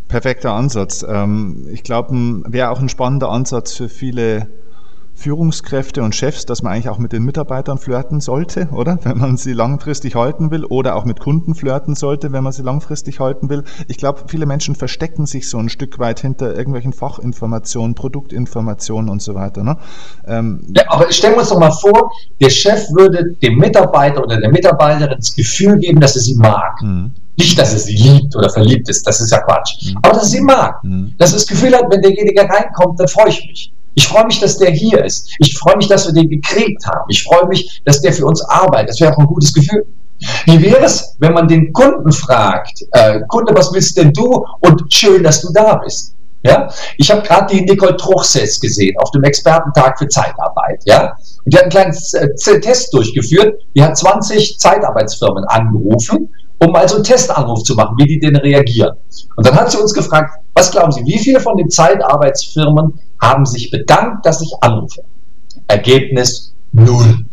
Perfekter 0.07 0.53
Ansatz. 0.53 1.05
Ähm, 1.09 1.67
ich 1.73 1.83
glaube, 1.83 2.15
wäre 2.47 2.71
auch 2.71 2.81
ein 2.81 2.89
spannender 2.89 3.31
Ansatz 3.31 3.73
für 3.73 3.89
viele 3.89 4.47
Führungskräfte 5.23 6.03
und 6.03 6.17
Chefs, 6.17 6.47
dass 6.47 6.63
man 6.63 6.73
eigentlich 6.73 6.89
auch 6.89 6.99
mit 6.99 7.13
den 7.13 7.23
Mitarbeitern 7.23 7.79
flirten 7.79 8.21
sollte, 8.21 8.69
oder? 8.73 8.99
Wenn 9.05 9.19
man 9.19 9.37
sie 9.37 9.53
langfristig 9.53 10.17
halten 10.17 10.51
will 10.51 10.65
oder 10.65 10.97
auch 10.97 11.05
mit 11.05 11.21
Kunden 11.21 11.55
flirten 11.55 11.95
sollte, 11.95 12.33
wenn 12.33 12.43
man 12.43 12.53
sie 12.53 12.63
langfristig 12.63 13.21
halten 13.21 13.49
will. 13.49 13.63
Ich 13.87 13.99
glaube, 13.99 14.23
viele 14.27 14.47
Menschen 14.47 14.75
verstecken 14.75 15.27
sich 15.27 15.49
so 15.49 15.59
ein 15.59 15.69
Stück 15.69 16.01
weit 16.01 16.19
hinter 16.21 16.57
irgendwelchen 16.57 16.93
Fachinformationen, 16.93 17.95
Produktinformationen 17.95 19.09
und 19.09 19.23
so 19.23 19.37
weiter. 19.37 19.63
Ne? 19.63 19.79
Ähm, 20.27 20.67
ja, 20.77 20.83
aber 20.89 21.11
stellen 21.13 21.35
wir 21.35 21.41
uns 21.41 21.51
doch 21.51 21.61
mal 21.61 21.71
vor, 21.71 22.11
der 22.41 22.51
Chef 22.51 22.91
würde 22.91 23.37
dem 23.43 23.59
Mitarbeiter 23.59 24.25
oder 24.25 24.41
der 24.41 24.51
Mitarbeiterin 24.51 25.17
das 25.17 25.35
Gefühl 25.35 25.79
geben, 25.79 26.01
dass 26.01 26.17
er 26.17 26.23
sie 26.23 26.35
mag. 26.35 26.83
Mhm. 26.83 27.13
Nicht, 27.39 27.57
dass 27.59 27.73
er 27.73 27.79
sie 27.79 27.95
liebt 27.95 28.35
oder 28.35 28.51
verliebt 28.51 28.89
ist, 28.89 29.07
das 29.07 29.21
ist 29.21 29.31
ja 29.31 29.41
Quatsch. 29.41 29.77
Mhm. 29.85 29.99
Aber 30.03 30.15
dass 30.15 30.25
er 30.25 30.29
sie 30.29 30.41
mag. 30.41 30.83
Mhm. 30.83 31.15
Dass 31.17 31.31
er 31.31 31.37
das 31.37 31.47
Gefühl 31.47 31.75
hat, 31.75 31.85
wenn 31.91 32.03
derjenige 32.03 32.43
reinkommt, 32.43 32.99
dann 32.99 33.09
freue 33.09 33.29
ich 33.29 33.47
mich. 33.47 33.73
Ich 33.95 34.07
freue 34.07 34.27
mich, 34.27 34.41
dass 34.41 34.59
der 34.59 34.71
hier 34.71 35.05
ist. 35.05 35.35
Ich 35.39 35.59
freue 35.59 35.77
mich, 35.77 35.89
dass 35.89 36.07
wir 36.07 36.15
den 36.15 36.29
gekriegt 36.29 36.87
haben. 36.87 37.05
Ich 37.09 37.23
freue 37.23 37.47
mich, 37.47 37.83
dass 37.85 38.01
der 38.01 38.13
für 38.13 38.27
uns 38.27 38.43
arbeitet. 38.43 38.91
Das 38.91 39.01
wäre 39.01 39.13
auch 39.13 39.19
ein 39.19 39.27
gutes 39.27 39.53
Gefühl. 39.53 39.87
Wie 40.47 40.63
wäre 40.63 40.85
es, 40.85 41.17
wenn 41.19 41.33
man 41.33 41.49
den 41.49 41.73
Kunden 41.73 42.13
fragt, 42.13 42.83
äh, 42.93 43.21
Kunde, 43.29 43.55
was 43.55 43.73
willst 43.73 43.97
denn 43.97 44.13
du? 44.13 44.45
Und 44.61 44.83
schön, 44.93 45.23
dass 45.23 45.41
du 45.41 45.53
da 45.53 45.77
bist. 45.77 46.15
Ja, 46.45 46.69
ich 46.97 47.09
habe 47.11 47.23
gerade 47.23 47.55
die 47.55 47.63
Nicole 47.63 47.97
Truchsess 47.97 48.59
gesehen 48.59 48.97
auf 48.99 49.13
dem 49.13 49.23
Expertentag 49.23 49.97
für 49.99 50.09
Zeitarbeit. 50.09 50.83
Ja, 50.85 51.15
und 51.45 51.55
die 51.55 51.57
hat 51.57 51.65
einen 51.65 51.71
kleinen 51.71 51.97
äh, 52.15 52.61
Test 52.61 52.93
durchgeführt. 52.93 53.61
Die 53.77 53.83
hat 53.83 53.97
20 53.97 54.59
Zeitarbeitsfirmen 54.59 55.45
angerufen, 55.45 56.29
um 56.59 56.75
also 56.75 56.97
einen 56.97 57.05
Testanruf 57.05 57.63
zu 57.63 57.75
machen, 57.77 57.95
wie 57.97 58.07
die 58.07 58.19
denn 58.19 58.35
reagieren. 58.35 58.97
Und 59.37 59.47
dann 59.47 59.55
hat 59.55 59.71
sie 59.71 59.79
uns 59.79 59.95
gefragt, 59.95 60.35
was 60.55 60.71
glauben 60.73 60.91
Sie, 60.91 61.05
wie 61.05 61.19
viele 61.19 61.39
von 61.39 61.57
den 61.57 61.71
Zeitarbeitsfirmen 61.71 62.99
haben 63.23 63.47
sich 63.47 63.71
bedankt, 63.71 64.27
dass 64.27 64.43
ich 64.43 64.53
anrufe. 64.61 65.03
Ergebnis 65.69 66.55
null. 66.73 67.25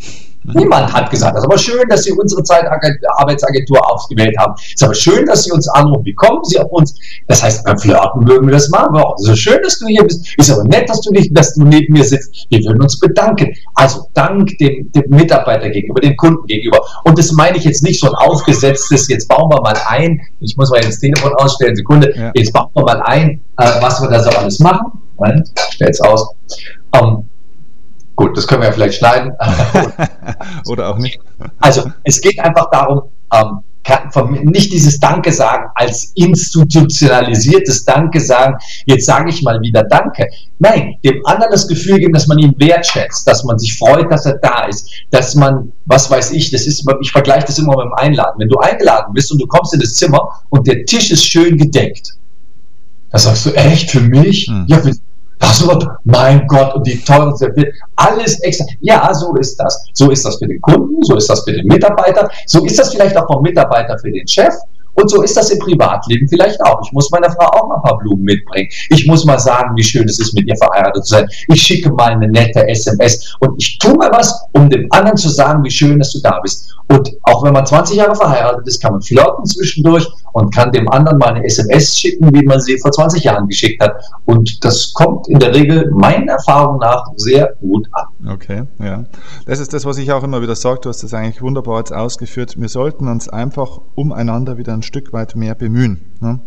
Niemand 0.54 0.92
hat 0.94 1.12
gesagt, 1.12 1.36
das 1.36 1.44
ist 1.44 1.50
aber 1.50 1.58
schön, 1.58 1.88
dass 1.90 2.04
Sie 2.04 2.12
unsere 2.14 2.42
Zeitarbeitsagentur 2.44 3.92
ausgewählt 3.92 4.36
haben. 4.40 4.54
Es 4.58 4.76
ist 4.76 4.84
aber 4.84 4.96
schön, 4.96 5.26
dass 5.26 5.44
Sie 5.44 5.52
uns 5.52 5.68
anrufen. 5.68 6.06
Wie 6.06 6.14
kommen 6.14 6.44
Sie 6.46 6.58
auf 6.60 6.72
uns? 6.72 6.96
Das 7.28 7.44
heißt, 7.44 7.66
beim 7.66 7.78
Flirten 7.78 8.24
mögen 8.24 8.48
wir 8.48 8.54
das 8.54 8.70
machen. 8.70 9.00
Es 9.22 9.28
ist 9.28 9.40
schön, 9.40 9.60
dass 9.62 9.78
du 9.80 9.88
hier 9.88 10.04
bist. 10.04 10.26
Ist 10.38 10.50
aber 10.50 10.64
nett, 10.64 10.90
dass 10.90 11.02
du 11.02 11.12
nicht, 11.12 11.38
dass 11.38 11.54
du 11.54 11.66
neben 11.66 11.94
mir 11.94 12.04
sitzt. 12.04 12.48
Wir 12.50 12.60
würden 12.64 12.82
uns 12.82 13.00
bedanken. 13.00 13.54
Also 13.76 14.08
Dank 14.14 14.58
dem, 14.60 14.92
dem 14.92 15.04
Mitarbeiter 15.10 15.70
gegenüber, 15.70 16.00
dem 16.00 16.16
Kunden 16.16 16.46
gegenüber. 16.48 16.80
Und 17.04 17.18
das 17.18 17.32
meine 17.34 17.58
ich 17.58 17.66
jetzt 17.66 17.84
nicht 17.84 18.00
so 18.00 18.08
ein 18.08 18.16
aufgesetztes, 18.16 19.08
jetzt 19.10 19.28
bauen 19.28 19.50
wir 19.52 19.62
mal 19.62 19.78
ein. 19.88 20.22
Ich 20.40 20.56
muss 20.58 20.70
mal 20.70 20.78
jetzt 20.78 20.88
das 20.88 21.00
Telefon 21.00 21.34
ausstellen, 21.36 21.76
Sekunde. 21.76 22.14
Ja. 22.16 22.32
Jetzt 22.34 22.54
bauen 22.54 22.70
wir 22.74 22.84
mal 22.84 23.02
ein, 23.02 23.42
äh, 23.58 23.70
was 23.82 24.02
wir 24.02 24.10
da 24.10 24.24
so 24.24 24.30
alles 24.30 24.60
machen. 24.60 24.92
Moment, 25.20 25.52
stell's 25.72 26.02
aus. 26.02 26.30
Um, 27.00 27.30
gut, 28.16 28.38
das 28.38 28.48
können 28.48 28.62
wir 28.62 28.68
ja 28.68 28.74
vielleicht 28.74 29.00
schneiden. 29.00 29.34
Oder 30.68 30.90
auch 30.90 30.98
nicht. 30.98 31.20
Also, 31.60 31.92
es 32.04 32.22
geht 32.22 32.40
einfach 32.40 32.70
darum, 32.72 33.10
um, 33.30 33.64
nicht 34.44 34.72
dieses 34.72 35.00
Danke 35.00 35.32
sagen 35.32 35.70
als 35.76 36.12
institutionalisiertes 36.16 37.86
Danke 37.86 38.20
sagen, 38.20 38.58
jetzt 38.86 39.06
sage 39.06 39.30
ich 39.30 39.42
mal 39.42 39.60
wieder 39.62 39.84
Danke. 39.84 40.28
Nein, 40.60 40.96
dem 41.04 41.26
anderen 41.26 41.52
das 41.52 41.68
Gefühl 41.68 41.98
geben, 41.98 42.14
dass 42.14 42.28
man 42.28 42.38
ihn 42.40 42.54
wertschätzt, 42.58 43.28
dass 43.28 43.44
man 43.44 43.58
sich 43.58 43.78
freut, 43.78 44.12
dass 44.12 44.26
er 44.26 44.38
da 44.38 44.66
ist, 44.66 44.90
dass 45.12 45.36
man, 45.36 45.72
was 45.86 46.10
weiß 46.12 46.32
ich, 46.32 46.52
das 46.52 46.68
ist, 46.68 46.86
ich 47.02 47.12
vergleiche 47.12 47.48
das 47.48 47.58
immer 47.58 47.76
mit 47.78 47.86
dem 47.86 47.94
Einladen. 47.94 48.40
Wenn 48.40 48.50
du 48.50 48.58
eingeladen 48.58 49.14
bist 49.14 49.32
und 49.32 49.42
du 49.42 49.48
kommst 49.48 49.74
in 49.74 49.80
das 49.80 49.96
Zimmer 49.96 50.42
und 50.50 50.68
der 50.68 50.86
Tisch 50.86 51.12
ist 51.12 51.26
schön 51.26 51.58
gedeckt, 51.58 52.14
da 53.12 53.18
sagst 53.18 53.46
du, 53.46 53.52
echt, 53.52 53.90
für 53.90 54.02
mich? 54.02 54.48
Hm. 54.48 54.66
Ja, 54.68 54.78
für, 54.78 54.92
das 55.40 55.66
wird, 55.66 55.88
mein 56.04 56.46
Gott, 56.48 56.76
und 56.76 56.86
die 56.86 57.02
teuren 57.04 57.36
Serviette, 57.36 57.72
alles 57.96 58.40
extra. 58.42 58.66
Ja, 58.82 59.14
so 59.14 59.36
ist 59.36 59.56
das. 59.58 59.84
So 59.94 60.12
ist 60.12 60.26
das 60.26 60.38
für 60.38 60.48
den 60.48 60.62
Kunden, 60.62 61.02
so 61.04 61.16
ist 61.16 61.30
das 61.30 61.44
für 61.44 61.54
den 61.54 61.66
Mitarbeiter, 61.68 62.30
so 62.46 62.64
ist 62.66 62.78
das 62.78 62.94
vielleicht 62.94 63.18
auch 63.18 63.28
vom 63.28 63.42
Mitarbeiter 63.42 63.98
für 64.00 64.12
den 64.12 64.28
Chef. 64.28 64.54
Und 64.96 65.10
so 65.10 65.22
ist 65.22 65.38
das 65.38 65.50
im 65.50 65.60
Privatleben 65.60 66.28
vielleicht 66.28 66.60
auch. 66.62 66.82
Ich 66.84 66.92
muss 66.92 67.10
meiner 67.12 67.32
Frau 67.32 67.46
auch 67.46 67.70
mal 67.70 67.76
ein 67.76 67.82
paar 67.84 67.98
Blumen 68.00 68.24
mitbringen. 68.24 68.68
Ich 68.90 69.08
muss 69.08 69.24
mal 69.24 69.40
sagen, 69.40 69.74
wie 69.78 69.84
schön 69.84 70.04
es 70.10 70.20
ist, 70.20 70.34
mit 70.34 70.46
ihr 70.46 70.58
verheiratet 70.58 71.06
zu 71.06 71.16
sein. 71.16 71.28
Ich 71.48 71.62
schicke 71.62 71.90
mal 71.92 72.12
eine 72.12 72.28
nette 72.28 72.68
SMS 72.68 73.34
und 73.40 73.54
ich 73.58 73.78
tue 73.80 73.94
mal 73.94 74.10
was, 74.12 74.46
um 74.54 74.70
dem 74.70 74.88
anderen 74.92 75.16
zu 75.16 75.30
sagen, 75.30 75.64
wie 75.64 75.72
schön, 75.72 76.00
dass 76.00 76.12
du 76.12 76.20
da 76.22 76.40
bist. 76.42 76.76
Und 76.92 77.12
auch 77.22 77.44
wenn 77.44 77.54
man 77.54 77.66
20 77.66 77.98
Jahre 77.98 78.16
verheiratet 78.16 78.68
ist, 78.68 78.82
kann 78.82 78.94
man 78.94 79.02
flirten 79.02 79.46
zwischendurch 79.46 80.08
und 80.34 80.54
kann 80.54 80.72
dem 80.72 80.90
anderen 80.90 81.20
mal 81.20 81.34
eine 81.34 81.46
SMS 81.46 81.96
schicken, 81.96 82.34
wie 82.34 82.44
man 82.44 82.60
sie 82.60 82.80
vor 82.80 82.92
20 82.92 83.24
Jahren 83.24 83.48
geschickt 83.48 83.82
hat. 83.84 83.94
Und 84.26 84.64
das 84.66 84.92
kommt 84.94 85.28
in 85.28 85.38
der 85.38 85.54
Regel 85.54 85.92
meiner 85.92 86.34
Erfahrung 86.34 86.80
nach 86.80 87.06
sehr 87.16 87.54
gut 87.62 87.88
an. 87.92 88.32
Okay, 88.34 88.64
ja. 88.80 89.06
Das 89.46 89.60
ist 89.60 89.74
das, 89.74 89.86
was 89.86 90.00
ich 90.00 90.12
auch 90.12 90.24
immer 90.24 90.42
wieder 90.42 90.56
sage. 90.56 90.80
Du 90.82 90.90
hast 90.90 91.04
das 91.04 91.14
eigentlich 91.14 91.42
wunderbar 91.44 91.78
jetzt 91.78 91.94
ausgeführt. 91.94 92.56
Wir 92.58 92.70
sollten 92.70 93.08
uns 93.08 93.30
einfach 93.30 93.80
umeinander 93.94 94.58
wieder 94.58 94.74
ein 94.74 94.82
Stück 94.82 95.14
weit 95.14 95.36
mehr 95.36 95.54
bemühen. 95.54 96.16
Ne? 96.20 96.40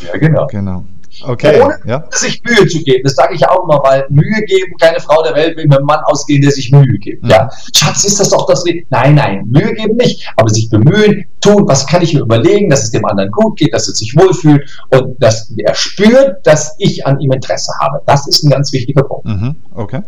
Ja, 0.00 0.18
genau. 0.18 0.46
Genau. 0.46 0.84
Okay. 1.22 1.60
Ohne 1.60 1.78
ja. 1.86 2.04
sich 2.10 2.42
Mühe 2.44 2.66
zu 2.66 2.82
geben. 2.82 3.02
Das 3.04 3.14
sage 3.14 3.34
ich 3.34 3.48
auch 3.48 3.64
immer, 3.64 3.82
weil 3.82 4.06
Mühe 4.10 4.42
geben, 4.46 4.72
keine 4.80 5.00
Frau 5.00 5.22
der 5.22 5.34
Welt 5.34 5.56
will 5.56 5.64
mit 5.66 5.76
einem 5.76 5.86
Mann 5.86 6.00
ausgehen, 6.04 6.42
der 6.42 6.50
sich 6.50 6.70
Mühe 6.70 6.98
gibt. 6.98 7.22
Mhm. 7.22 7.30
Ja. 7.30 7.48
Schatz, 7.74 8.04
ist 8.04 8.20
das 8.20 8.30
doch 8.30 8.46
das. 8.46 8.64
Nein, 8.90 9.14
nein, 9.14 9.44
Mühe 9.46 9.72
geben 9.74 9.96
nicht, 9.96 10.28
aber 10.36 10.48
sich 10.48 10.68
bemühen, 10.68 11.24
tun, 11.40 11.64
was 11.66 11.86
kann 11.86 12.02
ich 12.02 12.14
mir 12.14 12.20
überlegen, 12.20 12.68
dass 12.68 12.84
es 12.84 12.90
dem 12.90 13.04
anderen 13.04 13.30
gut 13.30 13.58
geht, 13.58 13.72
dass 13.72 13.88
er 13.88 13.94
sich 13.94 14.14
wohlfühlt 14.16 14.68
und 14.90 15.22
dass 15.22 15.52
er 15.56 15.74
spürt, 15.74 16.46
dass 16.46 16.74
ich 16.78 17.06
an 17.06 17.20
ihm 17.20 17.32
Interesse 17.32 17.72
habe. 17.80 18.00
Das 18.06 18.26
ist 18.26 18.42
ein 18.44 18.50
ganz 18.50 18.72
wichtiger 18.72 19.02
Punkt. 19.02 19.26
Mhm. 19.26 19.56
Okay. 19.74 20.02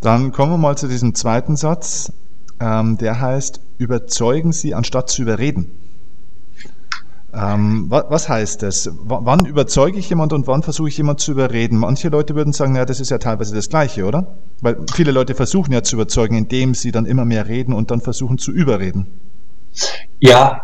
Dann 0.00 0.32
kommen 0.32 0.52
wir 0.52 0.58
mal 0.58 0.76
zu 0.76 0.88
diesem 0.88 1.14
zweiten 1.14 1.56
Satz. 1.56 2.12
Ähm, 2.60 2.98
der 2.98 3.20
heißt, 3.20 3.60
überzeugen 3.78 4.52
Sie 4.52 4.74
anstatt 4.74 5.10
zu 5.10 5.22
überreden. 5.22 5.70
Ähm, 7.34 7.86
was, 7.88 8.04
was, 8.08 8.28
heißt 8.28 8.62
das? 8.62 8.86
W 8.86 8.92
wann 9.20 9.44
überzeuge 9.44 9.98
ich 9.98 10.08
jemand 10.08 10.32
und 10.32 10.46
wann 10.46 10.62
versuche 10.62 10.88
ich 10.88 10.96
jemand 10.96 11.20
zu 11.20 11.32
überreden? 11.32 11.78
Manche 11.78 12.08
Leute 12.08 12.34
würden 12.34 12.52
sagen, 12.52 12.74
ja, 12.74 12.86
das 12.86 13.00
ist 13.00 13.10
ja 13.10 13.18
teilweise 13.18 13.54
das 13.54 13.68
Gleiche, 13.68 14.06
oder? 14.06 14.38
Weil 14.62 14.78
viele 14.92 15.12
Leute 15.12 15.34
versuchen 15.34 15.72
ja 15.72 15.82
zu 15.82 15.96
überzeugen, 15.96 16.36
indem 16.36 16.74
sie 16.74 16.90
dann 16.90 17.04
immer 17.04 17.26
mehr 17.26 17.46
reden 17.46 17.74
und 17.74 17.90
dann 17.90 18.00
versuchen 18.00 18.38
zu 18.38 18.50
überreden. 18.50 19.06
Ja, 20.20 20.62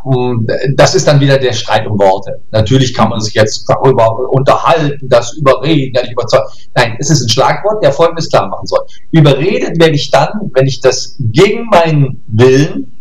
das 0.77 0.94
ist 0.94 1.07
dann 1.07 1.20
wieder 1.20 1.38
der 1.38 1.53
Streit 1.53 1.87
um 1.87 1.98
Worte. 1.98 2.40
Natürlich 2.50 2.94
kann 2.94 3.11
man 3.11 3.20
sich 3.20 3.35
jetzt 3.35 3.68
darüber 3.68 4.29
unterhalten, 4.31 5.09
das 5.09 5.35
überreden, 5.35 5.92
ja 5.94 6.03
nicht 6.03 6.12
überzeugen. 6.12 6.44
Nein, 6.74 6.96
es 6.98 7.11
ist 7.11 7.22
ein 7.22 7.29
Schlagwort, 7.29 7.85
der 7.85 7.92
Folgendes 7.92 8.29
klar 8.29 8.48
machen 8.48 8.66
soll. 8.66 8.81
Überredet 9.12 9.79
werde 9.79 9.94
ich 9.94 10.11
dann, 10.11 10.50
wenn 10.55 10.66
ich 10.66 10.81
das 10.81 11.16
gegen 11.20 11.66
meinen 11.66 12.22
Willen 12.27 12.93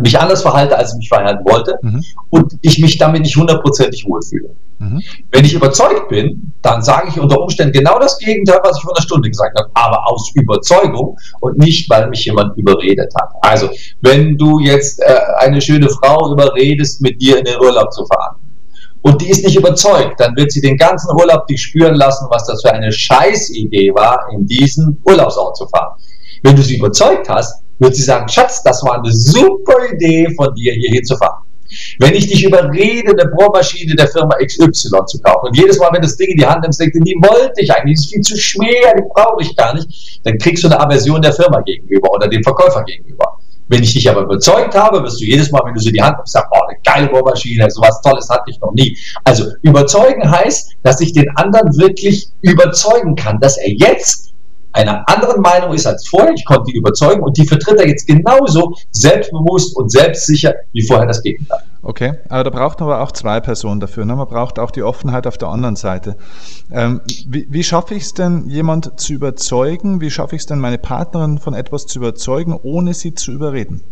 mich 0.00 0.18
anders 0.18 0.42
verhalte, 0.42 0.76
als 0.76 0.92
ich 0.92 0.98
mich 0.98 1.08
verhalten 1.08 1.44
wollte 1.48 1.78
mhm. 1.82 2.04
und 2.30 2.54
ich 2.62 2.78
mich 2.78 2.98
damit 2.98 3.22
nicht 3.22 3.36
hundertprozentig 3.36 4.04
wohlfühle. 4.06 4.50
Mhm. 4.78 5.02
Wenn 5.30 5.44
ich 5.44 5.54
überzeugt 5.54 6.08
bin, 6.08 6.52
dann 6.62 6.82
sage 6.82 7.08
ich 7.08 7.18
unter 7.18 7.40
Umständen 7.40 7.72
genau 7.72 7.98
das 7.98 8.18
Gegenteil, 8.18 8.60
was 8.62 8.76
ich 8.76 8.82
vor 8.82 8.96
einer 8.96 9.02
Stunde 9.02 9.28
gesagt 9.28 9.58
habe, 9.58 9.70
aber 9.74 10.10
aus 10.10 10.30
Überzeugung 10.34 11.16
und 11.40 11.58
nicht, 11.58 11.88
weil 11.90 12.08
mich 12.08 12.24
jemand 12.24 12.56
überredet 12.56 13.12
hat. 13.20 13.30
Also, 13.42 13.68
wenn 14.00 14.36
du 14.36 14.60
jetzt 14.60 15.00
äh, 15.00 15.18
eine 15.38 15.60
schöne 15.60 15.88
Frau 15.88 16.32
überredest, 16.32 17.00
mit 17.00 17.20
dir 17.20 17.38
in 17.38 17.44
den 17.44 17.58
Urlaub 17.60 17.92
zu 17.92 18.04
fahren, 18.06 18.36
und 19.02 19.22
die 19.22 19.30
ist 19.30 19.44
nicht 19.44 19.56
überzeugt, 19.56 20.18
dann 20.20 20.36
wird 20.36 20.52
sie 20.52 20.60
den 20.60 20.76
ganzen 20.76 21.10
Urlaub 21.18 21.46
dich 21.46 21.62
spüren 21.62 21.94
lassen, 21.94 22.26
was 22.30 22.46
das 22.46 22.62
für 22.62 22.72
eine 22.72 22.92
Scheißidee 22.92 23.92
war, 23.94 24.26
in 24.32 24.46
diesen 24.46 25.00
Urlaubsort 25.04 25.56
zu 25.56 25.66
fahren. 25.68 25.96
Wenn 26.42 26.56
du 26.56 26.62
sie 26.62 26.76
überzeugt 26.76 27.28
hast, 27.28 27.62
wird 27.78 27.96
sie 27.96 28.02
sagen, 28.02 28.28
Schatz, 28.28 28.62
das 28.62 28.82
war 28.82 28.98
eine 28.98 29.12
super 29.12 29.92
Idee 29.92 30.28
von 30.36 30.54
dir, 30.54 30.72
hier 30.72 30.90
hinzufahren. 30.90 31.44
Wenn 31.98 32.14
ich 32.14 32.26
dich 32.26 32.44
überrede, 32.44 33.10
eine 33.10 33.30
Bohrmaschine 33.30 33.94
der 33.94 34.08
Firma 34.08 34.36
XY 34.42 34.70
zu 35.06 35.20
kaufen 35.20 35.48
und 35.48 35.56
jedes 35.56 35.78
Mal, 35.78 35.90
wenn 35.92 36.00
das 36.00 36.16
Ding 36.16 36.30
in 36.30 36.36
die 36.36 36.46
Hand 36.46 36.62
nimmst, 36.62 36.80
denkst 36.80 36.96
du, 36.96 37.04
die 37.04 37.16
wollte 37.20 37.60
ich 37.60 37.70
eigentlich, 37.70 37.98
die 37.98 38.04
ist 38.04 38.12
viel 38.12 38.22
zu 38.22 38.36
schwer, 38.36 38.94
die 38.96 39.04
brauche 39.14 39.42
ich 39.42 39.54
gar 39.54 39.74
nicht, 39.74 40.20
dann 40.24 40.38
kriegst 40.38 40.64
du 40.64 40.68
eine 40.68 40.80
Aversion 40.80 41.20
der 41.20 41.32
Firma 41.32 41.60
gegenüber 41.60 42.10
oder 42.10 42.28
dem 42.28 42.42
Verkäufer 42.42 42.82
gegenüber. 42.84 43.38
Wenn 43.68 43.82
ich 43.82 43.92
dich 43.92 44.08
aber 44.08 44.22
überzeugt 44.22 44.74
habe, 44.74 45.02
wirst 45.02 45.20
du 45.20 45.26
jedes 45.26 45.50
Mal, 45.50 45.60
wenn 45.66 45.74
du 45.74 45.80
sie 45.80 45.88
in 45.88 45.94
die 45.94 46.02
Hand 46.02 46.16
nimmst, 46.16 46.32
sagen, 46.32 46.48
oh, 46.52 46.66
eine 46.66 46.78
geile 46.82 47.08
Bohrmaschine, 47.08 47.70
sowas 47.70 48.00
Tolles 48.00 48.28
hatte 48.30 48.44
ich 48.46 48.58
noch 48.60 48.72
nie. 48.72 48.96
Also 49.24 49.44
überzeugen 49.60 50.30
heißt, 50.30 50.74
dass 50.82 51.02
ich 51.02 51.12
den 51.12 51.28
anderen 51.36 51.76
wirklich 51.76 52.28
überzeugen 52.40 53.14
kann, 53.14 53.38
dass 53.40 53.58
er 53.58 53.70
jetzt 53.74 54.27
einer 54.72 55.08
anderen 55.08 55.40
Meinung 55.40 55.72
ist 55.72 55.86
als 55.86 56.06
vorher, 56.06 56.32
ich 56.34 56.44
konnte 56.44 56.70
die 56.70 56.76
überzeugen 56.76 57.22
und 57.22 57.36
die 57.36 57.46
vertritt 57.46 57.80
er 57.80 57.88
jetzt 57.88 58.06
genauso 58.06 58.74
selbstbewusst 58.90 59.76
und 59.76 59.90
selbstsicher 59.90 60.54
wie 60.72 60.86
vorher 60.86 61.06
das 61.06 61.22
Gegenteil. 61.22 61.60
Okay, 61.82 62.14
aber 62.28 62.44
da 62.44 62.50
braucht 62.50 62.80
man 62.80 62.90
aber 62.90 63.02
auch 63.02 63.12
zwei 63.12 63.40
Personen 63.40 63.80
dafür. 63.80 64.04
Ne? 64.04 64.14
Man 64.14 64.28
braucht 64.28 64.58
auch 64.58 64.70
die 64.70 64.82
Offenheit 64.82 65.26
auf 65.26 65.38
der 65.38 65.48
anderen 65.48 65.76
Seite. 65.76 66.16
Ähm, 66.70 67.00
wie, 67.26 67.46
wie 67.48 67.62
schaffe 67.62 67.94
ich 67.94 68.02
es 68.02 68.14
denn, 68.14 68.48
jemand 68.48 69.00
zu 69.00 69.14
überzeugen? 69.14 70.00
Wie 70.00 70.10
schaffe 70.10 70.36
ich 70.36 70.42
es 70.42 70.46
denn, 70.46 70.58
meine 70.58 70.78
Partnerin 70.78 71.38
von 71.38 71.54
etwas 71.54 71.86
zu 71.86 71.98
überzeugen, 72.00 72.58
ohne 72.62 72.94
sie 72.94 73.14
zu 73.14 73.32
überreden? 73.32 73.82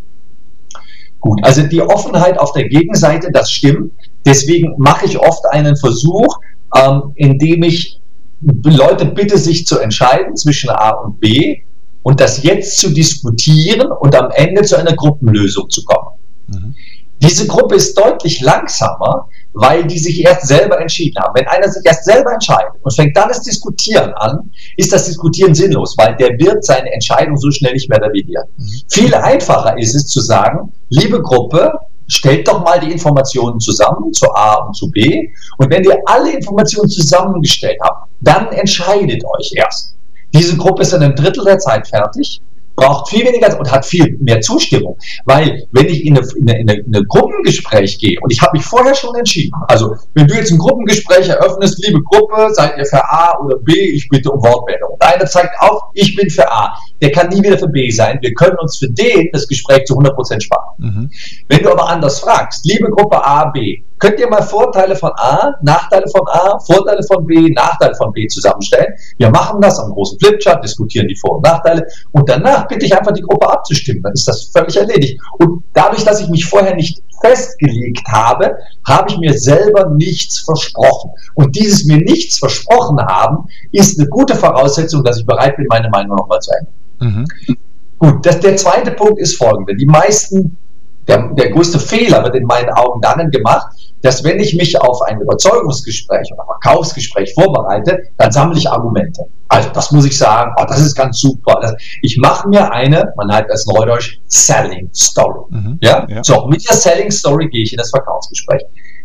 Gut, 1.21 1.41
also 1.43 1.63
die 1.63 1.81
Offenheit 1.81 2.39
auf 2.39 2.53
der 2.53 2.69
Gegenseite, 2.69 3.31
das 3.33 3.51
stimmt. 3.51 3.93
Deswegen 4.25 4.75
mache 4.77 5.07
ich 5.07 5.19
oft 5.19 5.47
einen 5.51 5.77
Versuch, 5.77 6.39
ähm, 6.77 7.13
indem 7.15 7.63
ich 7.63 8.01
Leute 8.41 9.07
bitte, 9.07 9.39
sich 9.39 9.67
zu 9.67 9.79
entscheiden 9.79 10.37
zwischen 10.37 10.71
A 10.71 10.91
und 10.91 11.21
B 11.21 11.63
und 12.03 12.21
das 12.21 12.43
jetzt 12.43 12.79
zu 12.79 12.91
diskutieren 12.91 13.91
und 13.91 14.15
am 14.15 14.31
Ende 14.31 14.63
zu 14.63 14.77
einer 14.77 14.95
Gruppenlösung 14.95 15.69
zu 15.71 15.85
kommen. 15.85 16.19
Mhm. 16.47 16.75
Diese 17.23 17.47
Gruppe 17.47 17.77
ist 17.77 17.99
deutlich 17.99 18.43
langsamer, 18.43 19.27
weil 19.55 19.87
die 19.87 19.99
sich 19.99 20.23
erst 20.23 20.47
selber 20.47 20.79
entschieden 20.79 21.17
haben. 21.23 21.35
Wenn 21.35 21.47
einer 21.47 21.69
sich 21.69 21.83
erst 21.85 22.05
selber 22.05 22.35
entscheidet 22.35 22.73
und 22.83 22.95
fängt 22.95 23.17
dann 23.17 23.29
das 23.29 23.43
Diskutieren 23.43 24.13
an, 24.15 24.51
ist 24.77 24.93
das 24.93 25.07
Diskutieren 25.07 25.55
sinnlos, 25.55 25.97
weil 25.97 26.15
der 26.17 26.39
wird 26.39 26.63
seine 26.63 26.93
Entscheidung 26.93 27.39
so 27.39 27.51
schnell 27.51 27.73
nicht 27.73 27.89
mehr 27.89 28.03
revidieren. 28.03 28.45
Mhm. 28.57 28.83
Viel 28.91 29.15
einfacher 29.15 29.79
ist 29.79 29.95
es 29.95 30.07
zu 30.09 30.21
sagen, 30.21 30.73
liebe 30.91 31.23
Gruppe, 31.23 31.73
stellt 32.09 32.47
doch 32.49 32.65
mal 32.65 32.79
die 32.81 32.93
Informationen 32.93 33.59
zusammen 33.61 34.13
zu 34.13 34.33
A 34.35 34.67
und 34.67 34.75
zu 34.75 34.91
B. 34.91 35.29
Und 35.59 35.71
wenn 35.71 35.85
ihr 35.85 35.99
alle 36.07 36.33
Informationen 36.33 36.89
zusammengestellt 36.89 37.79
habt, 37.83 38.09
dann 38.21 38.49
entscheidet 38.49 39.23
euch 39.25 39.53
erst. 39.57 39.97
Diese 40.35 40.57
Gruppe 40.57 40.83
ist 40.83 40.93
in 40.93 41.03
einem 41.03 41.15
Drittel 41.15 41.45
der 41.45 41.59
Zeit 41.59 41.87
fertig 41.87 42.41
braucht 42.77 43.09
viel 43.09 43.27
weniger 43.27 43.59
und 43.59 43.71
hat 43.73 43.85
viel 43.85 44.17
mehr 44.21 44.41
Zustimmung. 44.41 44.97
Weil 45.25 45.67
wenn 45.73 45.87
ich 45.87 46.05
in 46.05 46.17
eine, 46.17 46.27
in 46.37 46.51
eine, 46.51 46.75
in 46.75 46.95
eine 46.95 47.05
Gruppengespräch 47.07 47.99
gehe 47.99 48.19
und 48.21 48.33
ich 48.33 48.41
habe 48.41 48.57
mich 48.57 48.65
vorher 48.65 48.95
schon 48.95 49.15
entschieden, 49.17 49.53
also 49.69 49.97
wenn 50.15 50.29
du 50.29 50.35
jetzt 50.35 50.53
ein 50.53 50.59
Gruppengespräch 50.59 51.29
eröffnest, 51.29 51.85
liebe 51.85 52.03
Gruppe, 52.03 52.49
seid 52.53 52.77
ihr 52.79 52.85
für 52.85 53.03
A 53.03 53.39
oder 53.43 53.57
B, 53.59 53.73
ich 53.73 54.09
bitte 54.09 54.31
um 54.31 54.41
Wortmeldung. 54.43 54.91
Und 54.93 55.03
einer 55.03 55.27
zeigt 55.27 55.59
auf, 55.61 55.83
ich 55.95 56.15
bin 56.15 56.31
für 56.31 56.51
A. 56.51 56.77
Der 57.01 57.11
kann 57.11 57.29
nie 57.29 57.43
wieder 57.43 57.59
für 57.59 57.69
B 57.69 57.91
sein. 57.91 58.19
Wir 58.21 58.33
können 58.35 58.57
uns 58.59 58.79
für 58.79 58.89
den 58.91 59.29
das 59.33 59.49
Gespräch 59.49 59.85
zu 59.87 59.95
100% 59.99 60.41
sparen. 60.41 60.75
Mhm. 60.79 61.11
Wenn 61.49 61.63
du 61.63 61.71
aber 61.71 61.89
anders 61.89 62.21
fragst, 62.21 62.65
liebe 62.67 62.91
Gruppe 62.91 63.25
A, 63.25 63.47
B, 63.47 63.83
Könnt 63.99 64.21
ihr 64.21 64.29
mal 64.29 64.43
Vorteile 64.43 64.95
von 64.95 65.11
A, 65.17 65.55
Nachteile 65.63 66.07
von 66.09 66.27
A, 66.29 66.59
Vorteile 66.59 67.03
von 67.03 67.25
B, 67.25 67.51
Nachteile 67.53 67.95
von 67.95 68.13
B 68.13 68.27
zusammenstellen? 68.27 68.93
Wir 69.19 69.31
machen 69.31 69.61
das 69.61 69.79
am 69.79 69.91
großen 69.93 70.19
Flipchart, 70.19 70.63
diskutieren 70.63 71.09
die 71.09 71.17
Vor- 71.17 71.37
und 71.37 71.45
Nachteile 71.45 71.87
und 72.13 72.29
danach 72.29 72.69
bitte 72.69 72.87
ich 72.87 72.97
einfach 72.97 73.13
die 73.13 73.23
Gruppe 73.23 73.51
abzustimmen. 73.51 74.03
Dann 74.03 74.13
ist 74.13 74.29
das 74.29 74.51
völlig 74.53 74.77
erledigt. 74.77 75.19
Und 75.39 75.65
dadurch, 75.73 76.05
dass 76.05 76.21
ich 76.21 76.29
mich 76.29 76.45
vorher 76.45 76.75
nicht 76.75 77.03
festgelegt 77.21 78.07
habe, 78.09 78.57
habe 78.87 79.11
ich 79.11 79.19
mir 79.19 79.39
selber 79.39 79.91
nichts 79.91 80.41
versprochen. 80.41 81.11
Und 81.35 81.57
dieses 81.57 81.87
mir 81.87 81.99
nichts 81.99 82.39
versprochen 82.39 82.99
haben, 83.01 83.49
ist 83.73 83.99
eine 83.99 84.09
gute 84.09 84.35
Voraussetzung, 84.35 85.03
dass 85.05 85.19
ich 85.19 85.27
bereit 85.27 85.57
bin, 85.57 85.67
meine 85.69 85.89
Meinung 85.89 86.17
nochmal 86.17 86.41
zu 86.41 86.51
ändern. 86.53 86.75
Mhm. 87.01 87.57
Gut, 87.99 88.27
das, 88.27 88.41
der 88.41 88.57
zweite 88.57 88.91
Punkt 88.91 89.19
ist 89.19 89.37
folgender. 89.37 89.73
Die 89.75 89.87
meisten 89.87 90.59
der, 91.09 91.33
der 91.35 91.51
größte 91.51 91.79
Fehler 91.79 92.23
wird 92.25 92.35
in 92.35 92.45
meinen 92.45 92.71
Augen 92.71 93.01
darin 93.01 93.31
gemacht, 93.31 93.69
dass 94.03 94.23
wenn 94.25 94.39
ich 94.39 94.55
mich 94.55 94.81
auf 94.81 95.03
ein 95.03 95.21
Überzeugungsgespräch 95.21 96.31
oder 96.33 96.45
Verkaufsgespräch 96.45 97.33
vorbereite, 97.35 97.99
dann 98.19 98.31
sammle 98.31 98.59
ich 98.59 98.69
Argumente. 98.69 99.23
Also 99.49 99.69
das 99.71 99.93
muss 99.93 100.05
ich 100.05 100.17
sagen, 100.17 100.53
oh, 100.59 100.65
das 100.67 100.81
ist 100.81 100.95
ganz 100.95 101.21
super. 101.21 101.77
Ich 102.03 102.19
mache 102.19 102.49
mir 102.49 102.71
eine, 102.73 103.13
man 103.17 103.29
nennt 103.29 103.47
das 103.49 103.67
Neudeutsch, 103.67 104.19
Selling 104.27 104.91
Story. 104.93 105.45
Mhm, 105.51 105.79
ja? 105.81 106.07
ja? 106.09 106.23
So, 106.23 106.47
mit 106.47 106.69
der 106.69 106.77
Selling 106.77 107.11
Story 107.11 107.49
gehe 107.49 107.63
ich 107.63 107.73
in 107.73 107.79
das 107.79 107.91
Verkaufsgespräch. 107.91 108.63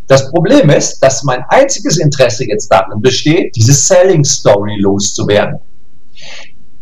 Das 0.08 0.30
Problem 0.30 0.68
ist, 0.70 1.00
dass 1.00 1.22
mein 1.22 1.44
einziges 1.48 1.98
Interesse 1.98 2.46
jetzt 2.46 2.68
darin 2.68 3.00
besteht, 3.00 3.54
diese 3.56 3.72
Selling 3.72 4.24
Story 4.24 4.76
loszuwerden. 4.80 5.58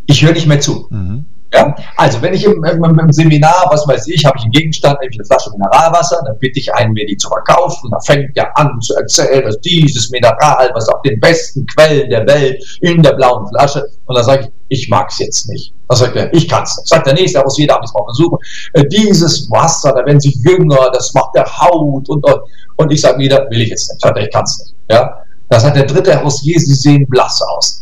Ich 0.06 0.24
höre 0.24 0.32
nicht 0.32 0.46
mehr 0.46 0.60
zu. 0.60 0.86
Mhm. 0.90 1.26
Ja? 1.52 1.74
Also, 1.96 2.22
wenn 2.22 2.34
ich 2.34 2.44
im, 2.44 2.64
im, 2.64 2.98
im, 2.98 3.12
Seminar, 3.12 3.66
was 3.70 3.86
weiß 3.86 4.06
ich, 4.08 4.24
habe 4.24 4.38
ich 4.38 4.44
einen 4.44 4.52
Gegenstand, 4.52 5.00
nämlich 5.00 5.18
eine 5.18 5.26
Flasche 5.26 5.50
Mineralwasser, 5.50 6.22
dann 6.24 6.38
bitte 6.38 6.60
ich 6.60 6.72
einen, 6.72 6.92
mir 6.92 7.06
die 7.06 7.16
zu 7.16 7.28
verkaufen. 7.28 7.90
Da 7.90 7.98
fängt 8.00 8.36
er 8.36 8.56
an 8.56 8.80
zu 8.80 8.94
erzählen, 8.94 9.44
dass 9.44 9.60
dieses 9.60 10.10
Mineral, 10.10 10.70
was 10.74 10.88
auf 10.88 11.02
den 11.02 11.18
besten 11.18 11.66
Quellen 11.66 12.08
der 12.08 12.26
Welt 12.26 12.62
in 12.80 13.02
der 13.02 13.12
blauen 13.14 13.48
Flasche, 13.48 13.84
und 14.06 14.16
dann 14.16 14.24
sage 14.24 14.44
ich, 14.68 14.82
ich 14.82 14.88
mag 14.88 15.08
es 15.10 15.18
jetzt 15.18 15.48
nicht. 15.48 15.74
Dann 15.88 15.98
sagt 15.98 16.16
er, 16.16 16.32
ich 16.32 16.48
kann 16.48 16.62
es 16.62 16.76
nicht. 16.76 16.88
Sagt 16.88 17.06
der 17.06 17.14
nächste, 17.14 17.42
muss 17.42 17.58
jeder 17.58 17.80
es 17.82 17.92
mal 17.92 18.04
versuchen. 18.04 18.38
Äh, 18.74 18.84
dieses 18.86 19.50
Wasser, 19.50 19.92
da 19.92 20.06
werden 20.06 20.20
sie 20.20 20.36
jünger, 20.44 20.90
das 20.92 21.12
macht 21.14 21.34
der 21.34 21.44
Haut 21.44 22.08
und, 22.08 22.24
und, 22.24 22.40
und 22.76 22.92
ich 22.92 23.00
sage 23.00 23.18
wieder, 23.18 23.46
will 23.50 23.62
ich 23.62 23.70
jetzt 23.70 23.90
nicht. 23.90 24.00
Sagt 24.00 24.16
er, 24.16 24.24
ich 24.24 24.32
kann 24.32 24.44
es 24.44 24.58
nicht. 24.60 24.74
Ja? 24.88 25.24
Da 25.48 25.58
sagt 25.58 25.76
der 25.76 25.86
dritte, 25.86 26.16
Rossier, 26.18 26.60
Sie 26.60 26.74
sehen 26.74 27.04
blass 27.08 27.42
aus. 27.42 27.79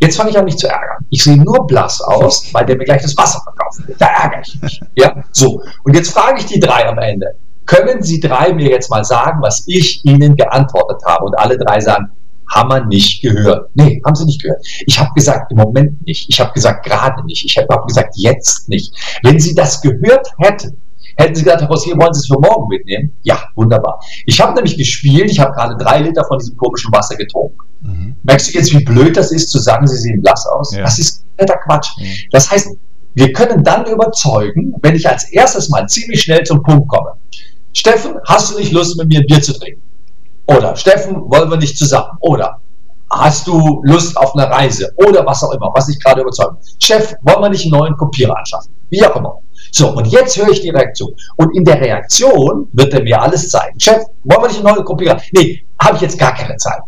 Jetzt 0.00 0.16
fange 0.16 0.30
ich 0.30 0.38
an, 0.38 0.44
mich 0.44 0.56
zu 0.56 0.68
ärgern. 0.68 1.04
Ich 1.10 1.22
sehe 1.24 1.36
nur 1.36 1.66
blass 1.66 2.00
aus, 2.00 2.52
weil 2.52 2.66
der 2.66 2.76
mir 2.76 2.84
gleich 2.84 3.02
das 3.02 3.16
Wasser 3.16 3.40
verkaufen 3.42 3.88
will. 3.88 3.96
Da 3.98 4.06
ärgere 4.06 4.40
ich 4.40 4.60
mich. 4.62 4.80
Ja, 4.94 5.22
so. 5.32 5.62
Und 5.84 5.94
jetzt 5.94 6.12
frage 6.12 6.40
ich 6.40 6.46
die 6.46 6.60
drei 6.60 6.86
am 6.88 6.98
Ende. 6.98 7.26
Können 7.66 8.02
Sie 8.02 8.20
drei 8.20 8.52
mir 8.52 8.70
jetzt 8.70 8.90
mal 8.90 9.04
sagen, 9.04 9.40
was 9.42 9.64
ich 9.66 10.04
Ihnen 10.04 10.36
geantwortet 10.36 11.02
habe? 11.04 11.24
Und 11.24 11.38
alle 11.38 11.58
drei 11.58 11.80
sagen, 11.80 12.10
haben 12.48 12.70
wir 12.70 12.84
nicht 12.86 13.22
gehört. 13.22 13.70
Nee, 13.74 14.00
haben 14.04 14.14
sie 14.14 14.24
nicht 14.24 14.42
gehört. 14.42 14.64
Ich 14.86 14.98
habe 14.98 15.10
gesagt, 15.14 15.50
im 15.50 15.58
Moment 15.58 16.06
nicht. 16.06 16.28
Ich 16.28 16.40
habe 16.40 16.52
gesagt, 16.52 16.86
gerade 16.86 17.24
nicht. 17.24 17.44
Ich 17.44 17.56
habe 17.58 17.86
gesagt, 17.86 18.14
jetzt 18.16 18.68
nicht. 18.68 18.94
Wenn 19.22 19.40
Sie 19.40 19.54
das 19.54 19.80
gehört 19.82 20.28
hätten, 20.38 20.80
Hätten 21.16 21.34
Sie 21.34 21.44
gesagt, 21.44 21.62
Herr 21.62 21.68
Rossier, 21.68 21.94
wollen 21.96 22.12
Sie 22.12 22.20
es 22.20 22.26
für 22.26 22.38
morgen 22.38 22.68
mitnehmen? 22.68 23.16
Ja, 23.22 23.42
wunderbar. 23.54 24.00
Ich 24.26 24.40
habe 24.40 24.54
nämlich 24.54 24.76
gespielt, 24.76 25.30
ich 25.30 25.40
habe 25.40 25.52
gerade 25.52 25.76
drei 25.76 26.00
Liter 26.00 26.24
von 26.26 26.38
diesem 26.38 26.56
komischen 26.56 26.92
Wasser 26.92 27.16
getrunken. 27.16 27.56
Mhm. 27.80 28.16
Merkst 28.22 28.48
du 28.48 28.58
jetzt, 28.58 28.72
wie 28.72 28.84
blöd 28.84 29.16
das 29.16 29.32
ist, 29.32 29.50
zu 29.50 29.58
sagen, 29.58 29.86
Sie 29.86 29.96
sehen 29.96 30.20
blass 30.20 30.46
aus? 30.46 30.74
Ja. 30.74 30.82
Das 30.82 30.98
ist 30.98 31.24
netter 31.38 31.56
Quatsch. 31.64 31.88
Mhm. 31.98 32.04
Das 32.32 32.50
heißt, 32.50 32.68
wir 33.14 33.32
können 33.32 33.64
dann 33.64 33.86
überzeugen, 33.86 34.74
wenn 34.82 34.94
ich 34.94 35.08
als 35.08 35.32
erstes 35.32 35.70
mal 35.70 35.86
ziemlich 35.88 36.22
schnell 36.22 36.44
zum 36.44 36.62
Punkt 36.62 36.88
komme. 36.88 37.12
Steffen, 37.72 38.14
hast 38.26 38.52
du 38.52 38.58
nicht 38.58 38.72
Lust, 38.72 38.98
mit 38.98 39.08
mir 39.08 39.20
ein 39.20 39.26
Bier 39.26 39.40
zu 39.40 39.54
trinken? 39.54 39.82
Oder 40.46 40.76
Steffen, 40.76 41.16
wollen 41.30 41.50
wir 41.50 41.56
nicht 41.56 41.78
zusammen? 41.78 42.10
Oder 42.20 42.60
hast 43.10 43.46
du 43.46 43.80
Lust 43.84 44.16
auf 44.16 44.34
eine 44.34 44.50
Reise? 44.50 44.92
Oder 44.96 45.24
was 45.24 45.42
auch 45.42 45.52
immer, 45.52 45.72
was 45.74 45.88
ich 45.88 45.98
gerade 46.02 46.20
überzeuge. 46.20 46.56
Chef, 46.78 47.14
wollen 47.22 47.40
wir 47.40 47.48
nicht 47.48 47.64
einen 47.64 47.78
neuen 47.80 47.96
Kopierer 47.96 48.36
anschaffen? 48.36 48.72
Wie 48.90 49.04
auch 49.04 49.16
immer. 49.16 49.38
So, 49.76 49.94
und 49.94 50.06
jetzt 50.06 50.38
höre 50.38 50.48
ich 50.48 50.62
die 50.62 50.70
Reaktion. 50.70 51.12
Und 51.36 51.54
in 51.54 51.62
der 51.62 51.78
Reaktion 51.78 52.66
wird 52.72 52.94
er 52.94 53.02
mir 53.02 53.20
alles 53.20 53.50
zeigen. 53.50 53.78
Chef, 53.78 54.06
wollen 54.24 54.40
wir 54.40 54.48
nicht 54.48 54.64
eine 54.64 54.72
neue 54.72 54.82
Kopierer? 54.82 55.20
Nee, 55.32 55.66
habe 55.78 55.96
ich 55.96 56.00
jetzt 56.00 56.18
gar 56.18 56.34
keine 56.34 56.56
Zeit. 56.56 56.80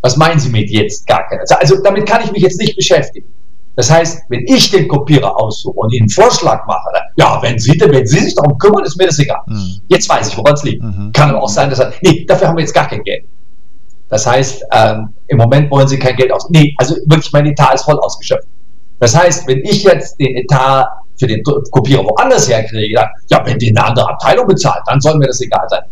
Was 0.00 0.16
meinen 0.16 0.38
Sie 0.38 0.50
mit 0.50 0.70
jetzt 0.70 1.04
gar 1.08 1.26
keine 1.28 1.42
Zeit? 1.46 1.60
Also 1.60 1.82
damit 1.82 2.08
kann 2.08 2.22
ich 2.22 2.30
mich 2.30 2.42
jetzt 2.42 2.60
nicht 2.60 2.76
beschäftigen. 2.76 3.26
Das 3.74 3.90
heißt, 3.90 4.22
wenn 4.28 4.44
ich 4.46 4.70
den 4.70 4.86
Kopierer 4.86 5.36
aussuche 5.36 5.74
und 5.74 5.92
Ihnen 5.92 6.02
einen 6.02 6.10
Vorschlag 6.10 6.64
mache, 6.68 6.90
dann, 6.92 7.02
ja, 7.16 7.42
wenn 7.42 7.58
Sie, 7.58 7.72
wenn 7.80 8.06
Sie 8.06 8.20
sich 8.20 8.36
darum 8.36 8.56
kümmern, 8.58 8.84
ist 8.84 8.96
mir 8.96 9.06
das 9.06 9.18
egal. 9.18 9.40
Mhm. 9.48 9.80
Jetzt 9.88 10.08
weiß 10.08 10.28
ich, 10.28 10.38
woran 10.38 10.54
es 10.54 10.62
liegt. 10.62 10.84
Mhm. 10.84 11.10
Kann 11.12 11.30
aber 11.30 11.42
auch 11.42 11.48
sein, 11.48 11.70
dass 11.70 11.80
er, 11.80 11.92
nee, 12.02 12.24
dafür 12.24 12.46
haben 12.46 12.56
wir 12.56 12.62
jetzt 12.62 12.74
gar 12.74 12.86
kein 12.86 13.02
Geld. 13.02 13.24
Das 14.08 14.24
heißt, 14.28 14.64
ähm, 14.72 15.08
im 15.26 15.38
Moment 15.38 15.68
wollen 15.72 15.88
Sie 15.88 15.98
kein 15.98 16.14
Geld 16.14 16.30
aus. 16.30 16.48
Nee, 16.50 16.72
also 16.78 16.94
wirklich, 17.06 17.32
mein 17.32 17.46
Etat 17.46 17.74
ist 17.74 17.82
voll 17.82 17.98
ausgeschöpft. 17.98 18.46
Das 19.00 19.16
heißt, 19.16 19.48
wenn 19.48 19.58
ich 19.64 19.82
jetzt 19.82 20.20
den 20.20 20.36
Etat 20.36 20.86
für 21.20 21.26
den 21.26 21.42
Kopierer 21.70 22.02
woanders 22.02 22.48
herkriege, 22.48 22.96
dann, 22.96 23.08
ja, 23.28 23.46
wenn 23.46 23.58
die 23.58 23.68
eine 23.68 23.86
andere 23.86 24.08
Abteilung 24.08 24.46
bezahlt, 24.46 24.82
dann 24.86 25.00
soll 25.00 25.16
mir 25.18 25.26
das 25.26 25.40
egal 25.40 25.66
sein. 25.68 25.82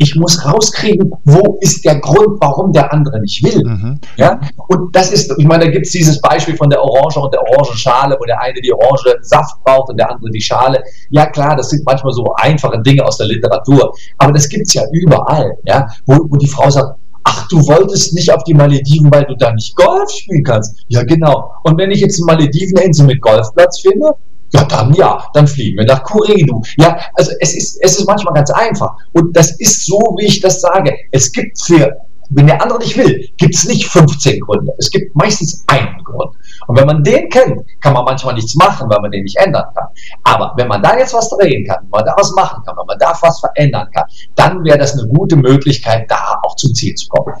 Ich 0.00 0.14
muss 0.14 0.44
rauskriegen, 0.44 1.12
wo 1.24 1.58
ist 1.60 1.84
der 1.84 1.98
Grund, 1.98 2.40
warum 2.40 2.72
der 2.72 2.92
andere 2.92 3.20
nicht 3.20 3.42
will. 3.42 3.64
Mhm. 3.64 4.00
Ja? 4.16 4.40
Und 4.68 4.94
das 4.94 5.10
ist, 5.10 5.34
ich 5.36 5.44
meine, 5.44 5.64
da 5.64 5.70
gibt 5.72 5.86
es 5.86 5.92
dieses 5.92 6.20
Beispiel 6.20 6.56
von 6.56 6.70
der 6.70 6.80
Orange 6.80 7.16
und 7.18 7.34
der 7.34 7.42
Orangenschale, 7.42 8.16
wo 8.18 8.24
der 8.24 8.40
eine 8.40 8.60
die 8.60 8.72
Orange 8.72 9.16
Saft 9.22 9.56
braucht 9.64 9.90
und 9.90 9.98
der 9.98 10.08
andere 10.08 10.30
die 10.30 10.40
Schale. 10.40 10.80
Ja 11.10 11.26
klar, 11.26 11.56
das 11.56 11.70
sind 11.70 11.84
manchmal 11.84 12.12
so 12.12 12.32
einfache 12.36 12.80
Dinge 12.82 13.04
aus 13.04 13.18
der 13.18 13.26
Literatur, 13.26 13.92
aber 14.18 14.32
das 14.32 14.48
gibt 14.48 14.68
es 14.68 14.74
ja 14.74 14.84
überall, 14.92 15.56
ja? 15.64 15.88
Wo, 16.06 16.14
wo 16.30 16.36
die 16.36 16.48
Frau 16.48 16.70
sagt, 16.70 16.96
ach, 17.24 17.48
du 17.48 17.56
wolltest 17.66 18.14
nicht 18.14 18.32
auf 18.32 18.42
die 18.44 18.54
Malediven, 18.54 19.10
weil 19.12 19.24
du 19.24 19.34
da 19.36 19.52
nicht 19.52 19.74
Golf 19.76 20.10
spielen 20.10 20.44
kannst. 20.44 20.84
Ja, 20.88 21.02
genau. 21.02 21.52
Und 21.64 21.78
wenn 21.78 21.90
ich 21.90 22.00
jetzt 22.00 22.20
eine 22.20 22.26
Malediveninsel 22.26 23.06
mit 23.06 23.20
Golfplatz 23.20 23.80
finde, 23.80 24.12
ja, 24.52 24.64
dann 24.64 24.94
ja, 24.94 25.22
dann 25.34 25.46
fliegen 25.46 25.78
wir 25.78 25.86
nach 25.86 26.02
Kuredu. 26.02 26.62
Ja, 26.78 26.98
also 27.14 27.32
es 27.40 27.54
ist, 27.54 27.78
es 27.82 27.98
ist 27.98 28.06
manchmal 28.06 28.34
ganz 28.34 28.50
einfach. 28.50 28.96
Und 29.12 29.36
das 29.36 29.58
ist 29.60 29.86
so, 29.86 29.98
wie 30.18 30.26
ich 30.26 30.40
das 30.40 30.60
sage. 30.60 30.94
Es 31.12 31.30
gibt 31.32 31.60
für, 31.60 31.96
wenn 32.30 32.46
der 32.46 32.62
andere 32.62 32.78
nicht 32.78 32.96
will, 32.96 33.28
gibt 33.36 33.54
es 33.54 33.66
nicht 33.66 33.86
15 33.88 34.40
Gründe. 34.40 34.72
Es 34.78 34.90
gibt 34.90 35.14
meistens 35.16 35.64
einen 35.66 36.02
Grund. 36.04 36.34
Und 36.66 36.78
wenn 36.78 36.86
man 36.86 37.02
den 37.02 37.28
kennt, 37.30 37.60
kann 37.80 37.94
man 37.94 38.04
manchmal 38.04 38.34
nichts 38.34 38.54
machen, 38.54 38.88
weil 38.90 39.00
man 39.00 39.10
den 39.10 39.22
nicht 39.22 39.36
ändern 39.36 39.64
kann. 39.74 39.88
Aber 40.24 40.52
wenn 40.56 40.68
man 40.68 40.82
da 40.82 40.98
jetzt 40.98 41.14
was 41.14 41.28
drehen 41.30 41.66
kann, 41.66 41.78
wenn 41.82 41.90
man 41.90 42.04
da 42.04 42.14
was 42.18 42.32
machen 42.32 42.62
kann, 42.64 42.76
wenn 42.76 42.86
man 42.86 42.98
da 42.98 43.16
was 43.20 43.40
verändern 43.40 43.88
kann, 43.94 44.04
dann 44.34 44.64
wäre 44.64 44.78
das 44.78 44.98
eine 44.98 45.08
gute 45.08 45.36
Möglichkeit, 45.36 46.10
da 46.10 46.38
auch 46.42 46.56
zum 46.56 46.74
Ziel 46.74 46.94
zu 46.94 47.08
kommen. 47.08 47.34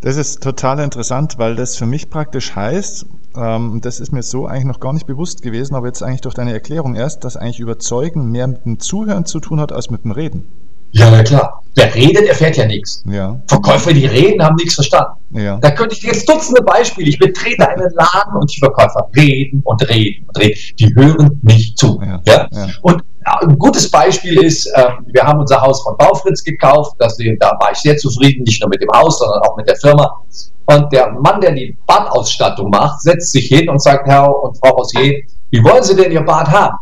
Das 0.00 0.16
ist 0.16 0.42
total 0.42 0.80
interessant, 0.80 1.36
weil 1.38 1.56
das 1.56 1.76
für 1.76 1.84
mich 1.84 2.08
praktisch 2.08 2.56
heißt, 2.56 3.04
ähm, 3.36 3.80
das 3.82 4.00
ist 4.00 4.12
mir 4.12 4.22
so 4.22 4.46
eigentlich 4.46 4.64
noch 4.64 4.80
gar 4.80 4.94
nicht 4.94 5.06
bewusst 5.06 5.42
gewesen, 5.42 5.74
aber 5.74 5.88
jetzt 5.88 6.02
eigentlich 6.02 6.22
durch 6.22 6.34
deine 6.34 6.54
Erklärung 6.54 6.94
erst, 6.94 7.24
dass 7.24 7.36
eigentlich 7.36 7.60
Überzeugen 7.60 8.30
mehr 8.30 8.46
mit 8.46 8.64
dem 8.64 8.80
Zuhören 8.80 9.26
zu 9.26 9.40
tun 9.40 9.60
hat 9.60 9.72
als 9.72 9.90
mit 9.90 10.04
dem 10.04 10.12
Reden. 10.12 10.46
Ja, 10.92 11.10
na 11.10 11.22
klar. 11.22 11.62
Wer 11.76 11.94
redet, 11.94 12.26
erfährt 12.26 12.56
ja 12.56 12.66
nichts. 12.66 13.04
Ja. 13.08 13.40
Verkäufer, 13.46 13.92
die 13.92 14.06
reden, 14.06 14.42
haben 14.42 14.56
nichts 14.56 14.74
verstanden. 14.74 15.12
Ja. 15.30 15.56
Da 15.58 15.70
könnte 15.70 15.94
ich 15.94 16.02
jetzt 16.02 16.28
Dutzende 16.28 16.62
Beispiele. 16.62 17.08
Ich 17.08 17.18
betrete 17.18 17.68
einen 17.68 17.90
Laden 17.94 18.34
und 18.34 18.52
die 18.52 18.58
Verkäufer 18.58 19.08
reden 19.16 19.62
und 19.64 19.88
reden 19.88 20.26
und 20.26 20.38
reden. 20.38 20.58
Die 20.78 20.92
hören 20.96 21.40
nicht 21.42 21.78
zu. 21.78 22.00
Ja. 22.26 22.48
Ja? 22.50 22.68
Und 22.82 23.02
ein 23.24 23.58
gutes 23.58 23.88
Beispiel 23.90 24.42
ist, 24.42 24.68
ähm, 24.76 25.06
wir 25.12 25.22
haben 25.22 25.38
unser 25.38 25.60
Haus 25.60 25.82
von 25.82 25.96
Baufritz 25.96 26.42
gekauft. 26.42 26.96
Das, 26.98 27.16
da 27.38 27.56
war 27.60 27.70
ich 27.70 27.78
sehr 27.78 27.96
zufrieden, 27.96 28.42
nicht 28.42 28.60
nur 28.60 28.70
mit 28.70 28.82
dem 28.82 28.90
Haus, 28.92 29.18
sondern 29.18 29.40
auch 29.42 29.56
mit 29.56 29.68
der 29.68 29.76
Firma. 29.76 30.22
Und 30.66 30.92
der 30.92 31.10
Mann, 31.12 31.40
der 31.40 31.52
die 31.52 31.76
Badausstattung 31.86 32.70
macht, 32.70 33.02
setzt 33.02 33.32
sich 33.32 33.46
hin 33.46 33.68
und 33.68 33.80
sagt, 33.80 34.06
Herr 34.06 34.28
und 34.42 34.56
Frau 34.58 34.70
Rossier, 34.70 35.22
wie 35.50 35.62
wollen 35.62 35.82
Sie 35.82 35.94
denn 35.94 36.10
Ihr 36.10 36.22
Bad 36.22 36.48
haben? 36.48 36.76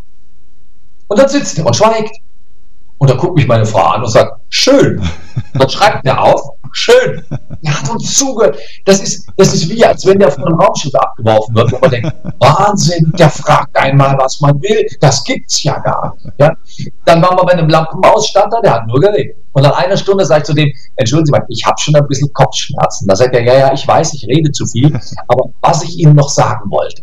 Und 1.09 1.19
dann 1.19 1.29
sitzt 1.29 1.59
er 1.59 1.67
und 1.67 1.75
schweigt. 1.75 2.15
Und 2.99 3.11
dann 3.11 3.19
guckt 3.19 3.37
mich 3.37 3.47
meine 3.47 3.65
Frau 3.65 3.83
an 3.83 4.03
und 4.03 4.11
sagt, 4.11 4.33
schön. 4.49 5.01
Dann 5.55 5.69
schreibt 5.69 6.05
er 6.05 6.21
auf, 6.21 6.41
schön. 6.73 7.25
Er 7.63 7.81
hat 7.81 7.91
uns 7.91 8.15
zugehört. 8.15 8.59
Das 8.85 9.01
ist, 9.01 9.29
das 9.37 9.55
ist 9.55 9.69
wie, 9.69 9.85
als 9.85 10.05
wenn 10.07 10.19
der 10.19 10.31
von 10.31 10.45
einem 10.45 10.61
Raumschiff 10.61 10.95
abgeworfen 10.95 11.55
wird, 11.55 11.73
wo 11.73 11.79
man 11.79 11.91
denkt, 11.91 12.13
Wahnsinn, 12.41 13.13
der 13.19 13.31
fragt 13.31 13.77
einmal, 13.77 14.17
was 14.19 14.41
man 14.41 14.61
will. 14.63 14.87
Das 15.01 15.23
gibt's 15.25 15.63
ja 15.63 15.79
gar 15.79 16.15
nicht. 16.15 16.35
Ja? 16.39 16.53
Dann 17.05 17.23
waren 17.23 17.37
wir 17.37 17.45
bei 17.45 17.53
einem 17.53 17.69
Lampenausstatter, 17.69 18.61
der 18.63 18.75
hat 18.75 18.87
nur 18.87 19.01
geredet. 19.01 19.37
Und 19.53 19.63
nach 19.63 19.77
einer 19.79 19.97
Stunde 19.97 20.25
sage 20.25 20.43
ich 20.43 20.47
zu 20.47 20.55
dem, 20.55 20.71
entschuldigen 20.97 21.27
Sie 21.27 21.33
mal, 21.33 21.47
ich 21.49 21.65
habe 21.67 21.79
schon 21.79 21.97
ein 21.97 22.07
bisschen 22.07 22.33
Kopfschmerzen. 22.33 23.09
Da 23.09 23.17
sagt 23.17 23.35
er, 23.35 23.43
ja, 23.43 23.59
ja, 23.59 23.73
ich 23.73 23.87
weiß, 23.87 24.15
ich 24.15 24.27
rede 24.29 24.51
zu 24.53 24.67
viel, 24.67 24.93
aber 25.27 25.51
was 25.61 25.83
ich 25.83 25.99
Ihnen 25.99 26.15
noch 26.15 26.29
sagen 26.29 26.71
wollte, 26.71 27.03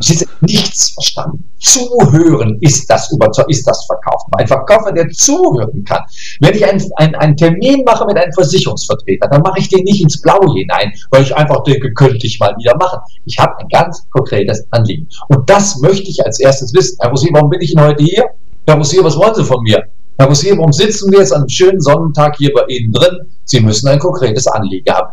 Sie 0.00 0.26
nichts 0.40 0.90
verstanden. 0.90 1.44
Zuhören 1.58 2.56
ist 2.60 2.88
das 2.88 3.10
ist 3.48 3.66
das 3.66 3.86
Verkaufen. 3.86 4.30
Ein 4.32 4.46
Verkäufer, 4.46 4.92
der 4.92 5.08
zuhören 5.10 5.84
kann. 5.84 6.02
Wenn 6.40 6.54
ich 6.54 6.64
einen, 6.64 6.82
einen, 6.96 7.14
einen 7.16 7.36
Termin 7.36 7.82
mache 7.84 8.06
mit 8.06 8.16
einem 8.16 8.32
Versicherungsvertreter, 8.32 9.28
dann 9.28 9.42
mache 9.42 9.58
ich 9.58 9.68
den 9.68 9.84
nicht 9.84 10.02
ins 10.02 10.20
Blaue 10.20 10.54
hinein, 10.54 10.92
weil 11.10 11.22
ich 11.22 11.34
einfach 11.36 11.62
denke, 11.64 11.92
könnte 11.94 12.26
ich 12.26 12.38
mal 12.38 12.54
wieder 12.58 12.76
machen. 12.76 13.00
Ich 13.24 13.38
habe 13.38 13.58
ein 13.58 13.68
ganz 13.68 14.06
konkretes 14.10 14.64
Anliegen. 14.70 15.08
Und 15.28 15.48
das 15.50 15.78
möchte 15.80 16.08
ich 16.08 16.24
als 16.24 16.38
erstes 16.38 16.72
wissen. 16.74 16.96
Herr 17.00 17.10
Rosier, 17.10 17.30
warum 17.32 17.50
bin 17.50 17.60
ich 17.60 17.74
denn 17.74 17.84
heute 17.84 18.04
hier? 18.04 18.24
Herr 18.66 18.76
Rosier, 18.76 19.02
was 19.02 19.16
wollen 19.16 19.34
Sie 19.34 19.44
von 19.44 19.62
mir? 19.62 19.82
Herr 20.18 20.26
Rosier, 20.26 20.56
warum 20.56 20.72
sitzen 20.72 21.12
wir 21.12 21.20
jetzt 21.20 21.32
an 21.32 21.42
einem 21.42 21.48
schönen 21.48 21.80
Sonnentag 21.80 22.36
hier 22.36 22.52
bei 22.52 22.64
Ihnen 22.68 22.92
drin? 22.92 23.18
Sie 23.44 23.60
müssen 23.60 23.88
ein 23.88 23.98
konkretes 23.98 24.46
Anliegen 24.46 24.92
haben. 24.92 25.07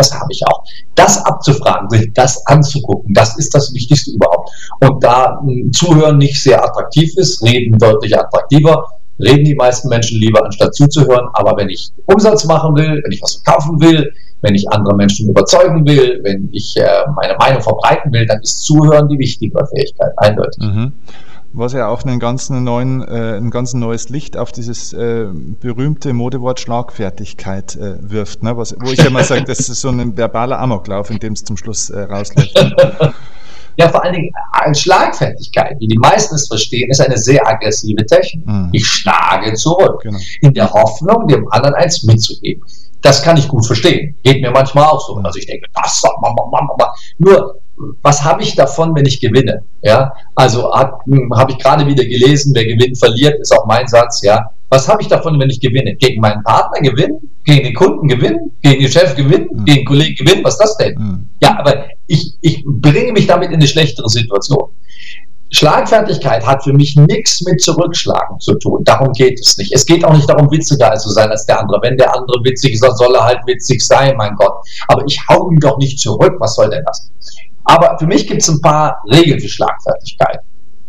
Das 0.00 0.14
habe 0.14 0.32
ich 0.32 0.40
auch. 0.46 0.64
Das 0.94 1.22
abzufragen, 1.26 1.90
sich 1.90 2.10
das 2.14 2.46
anzugucken, 2.46 3.12
das 3.12 3.36
ist 3.38 3.54
das 3.54 3.72
Wichtigste 3.74 4.12
überhaupt. 4.12 4.48
Und 4.80 5.04
da 5.04 5.38
mh, 5.42 5.72
Zuhören 5.72 6.16
nicht 6.16 6.42
sehr 6.42 6.64
attraktiv 6.64 7.12
ist, 7.16 7.42
Reden 7.42 7.78
deutlich 7.78 8.18
attraktiver, 8.18 8.82
reden 9.18 9.44
die 9.44 9.54
meisten 9.54 9.90
Menschen 9.90 10.18
lieber, 10.18 10.42
anstatt 10.42 10.74
zuzuhören. 10.74 11.28
Aber 11.34 11.54
wenn 11.58 11.68
ich 11.68 11.90
Umsatz 12.06 12.46
machen 12.46 12.74
will, 12.76 12.98
wenn 13.04 13.12
ich 13.12 13.20
was 13.20 13.42
verkaufen 13.44 13.78
will, 13.78 14.10
wenn 14.40 14.54
ich 14.54 14.66
andere 14.70 14.96
Menschen 14.96 15.28
überzeugen 15.28 15.86
will, 15.86 16.18
wenn 16.22 16.48
ich 16.50 16.74
äh, 16.78 17.04
meine 17.14 17.36
Meinung 17.36 17.60
verbreiten 17.60 18.10
will, 18.10 18.24
dann 18.24 18.40
ist 18.40 18.64
Zuhören 18.64 19.06
die 19.08 19.18
wichtigere 19.18 19.66
Fähigkeit, 19.66 20.12
eindeutig. 20.16 20.64
Mhm. 20.64 20.92
Was 21.52 21.72
ja 21.72 21.88
auch 21.88 22.04
einen 22.04 22.20
ganzen 22.20 22.62
neuen, 22.62 23.02
äh, 23.02 23.36
ein 23.36 23.50
ganz 23.50 23.74
neues 23.74 24.08
Licht 24.08 24.36
auf 24.36 24.52
dieses 24.52 24.92
äh, 24.92 25.26
berühmte 25.60 26.12
Modewort 26.12 26.60
Schlagfertigkeit 26.60 27.74
äh, 27.74 27.96
wirft, 28.00 28.44
ne? 28.44 28.56
Was, 28.56 28.76
wo 28.78 28.90
ich 28.90 29.02
ja 29.02 29.10
mal 29.10 29.24
sage, 29.24 29.44
das 29.44 29.68
ist 29.68 29.80
so 29.80 29.88
ein 29.88 30.16
verbaler 30.16 30.60
Amoklauf, 30.60 31.10
in 31.10 31.18
dem 31.18 31.32
es 31.32 31.42
zum 31.44 31.56
Schluss 31.56 31.90
äh, 31.90 32.02
rausläuft. 32.02 32.54
Ja, 33.76 33.88
vor 33.88 34.04
allen 34.04 34.12
Dingen 34.12 34.30
eine 34.52 34.74
Schlagfertigkeit, 34.74 35.76
wie 35.78 35.86
die 35.86 35.96
meisten 35.98 36.34
es 36.34 36.48
verstehen, 36.48 36.90
ist 36.90 37.00
eine 37.00 37.16
sehr 37.16 37.46
aggressive 37.46 38.04
Technik. 38.04 38.46
Mhm. 38.46 38.68
Ich 38.72 38.86
schlage 38.86 39.54
zurück, 39.54 40.00
Genau. 40.02 40.18
in 40.42 40.52
der 40.52 40.70
Hoffnung, 40.70 41.26
dem 41.28 41.50
anderen 41.50 41.76
eins 41.76 42.02
mitzugeben. 42.02 42.62
Das 43.00 43.22
kann 43.22 43.38
ich 43.38 43.48
gut 43.48 43.64
verstehen. 43.64 44.16
Geht 44.22 44.42
mir 44.42 44.50
manchmal 44.50 44.84
auch 44.84 45.00
so. 45.06 45.16
Also 45.16 45.38
ich 45.38 45.46
denke, 45.46 45.66
das 45.82 46.02
man, 46.20 46.34
man, 46.34 46.50
man, 46.50 46.76
man. 46.78 46.88
Nur, 47.18 47.59
was 48.02 48.24
habe 48.24 48.42
ich 48.42 48.54
davon, 48.56 48.94
wenn 48.94 49.06
ich 49.06 49.20
gewinne? 49.20 49.62
Ja, 49.82 50.12
also 50.34 50.72
habe 50.72 50.98
hab 51.34 51.50
ich 51.50 51.58
gerade 51.58 51.86
wieder 51.86 52.04
gelesen, 52.04 52.52
wer 52.54 52.64
gewinnt, 52.64 52.98
verliert, 52.98 53.40
ist 53.40 53.52
auch 53.52 53.66
mein 53.66 53.86
Satz. 53.86 54.22
Ja, 54.22 54.50
was 54.68 54.88
habe 54.88 55.02
ich 55.02 55.08
davon, 55.08 55.38
wenn 55.40 55.50
ich 55.50 55.60
gewinne? 55.60 55.96
Gegen 55.96 56.20
meinen 56.20 56.42
Partner 56.44 56.80
gewinnen? 56.80 57.30
Gegen 57.44 57.64
den 57.64 57.74
Kunden 57.74 58.08
gewinnen? 58.08 58.52
Gegen 58.62 58.82
den 58.82 58.90
Chef 58.90 59.16
gewinnen? 59.16 59.48
Mhm. 59.52 59.64
Gegen 59.64 59.78
den 59.78 59.84
Kollegen 59.84 60.14
gewinnen? 60.14 60.44
Was 60.44 60.54
ist 60.54 60.60
das 60.60 60.76
denn? 60.76 60.94
Mhm. 60.94 61.28
Ja, 61.42 61.58
aber 61.58 61.86
ich, 62.06 62.34
ich 62.40 62.64
bringe 62.66 63.12
mich 63.12 63.26
damit 63.26 63.48
in 63.48 63.56
eine 63.56 63.66
schlechtere 63.66 64.08
Situation. 64.08 64.70
Schlagfertigkeit 65.52 66.46
hat 66.46 66.62
für 66.62 66.72
mich 66.72 66.94
nichts 66.94 67.42
mit 67.42 67.60
Zurückschlagen 67.60 68.38
zu 68.38 68.54
tun. 68.58 68.84
Darum 68.84 69.12
geht 69.12 69.40
es 69.40 69.56
nicht. 69.58 69.72
Es 69.74 69.84
geht 69.84 70.04
auch 70.04 70.12
nicht 70.12 70.30
darum, 70.30 70.48
witziger 70.52 70.94
zu 70.94 71.10
sein 71.10 71.28
als 71.28 71.44
der 71.46 71.58
andere. 71.58 71.80
Wenn 71.82 71.96
der 71.96 72.14
andere 72.14 72.38
witzig 72.44 72.74
ist, 72.74 72.84
dann 72.84 72.94
soll 72.94 73.14
er 73.14 73.24
halt 73.24 73.40
witzig 73.46 73.84
sein, 73.84 74.16
mein 74.16 74.36
Gott. 74.36 74.52
Aber 74.86 75.02
ich 75.08 75.18
hau 75.28 75.50
ihm 75.50 75.58
doch 75.58 75.76
nicht 75.78 75.98
zurück. 75.98 76.36
Was 76.38 76.54
soll 76.54 76.70
denn 76.70 76.84
das? 76.86 77.10
Aber 77.70 77.96
für 78.00 78.06
mich 78.06 78.26
gibt 78.26 78.42
es 78.42 78.48
ein 78.48 78.60
paar 78.60 79.00
Regeln 79.12 79.38
für 79.38 79.48
Schlagfertigkeit. 79.48 80.40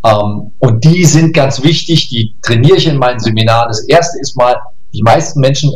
Ähm, 0.04 0.52
und 0.58 0.84
die 0.84 1.06
sind 1.06 1.32
ganz 1.32 1.62
wichtig. 1.62 2.10
Die 2.10 2.36
trainiere 2.42 2.78
ich 2.78 2.88
in 2.88 2.98
meinen 2.98 3.20
Seminaren. 3.20 3.68
Das 3.68 3.84
erste 3.88 4.20
ist 4.20 4.36
mal, 4.36 4.56
die 4.92 5.04
meisten 5.04 5.40
Menschen 5.42 5.72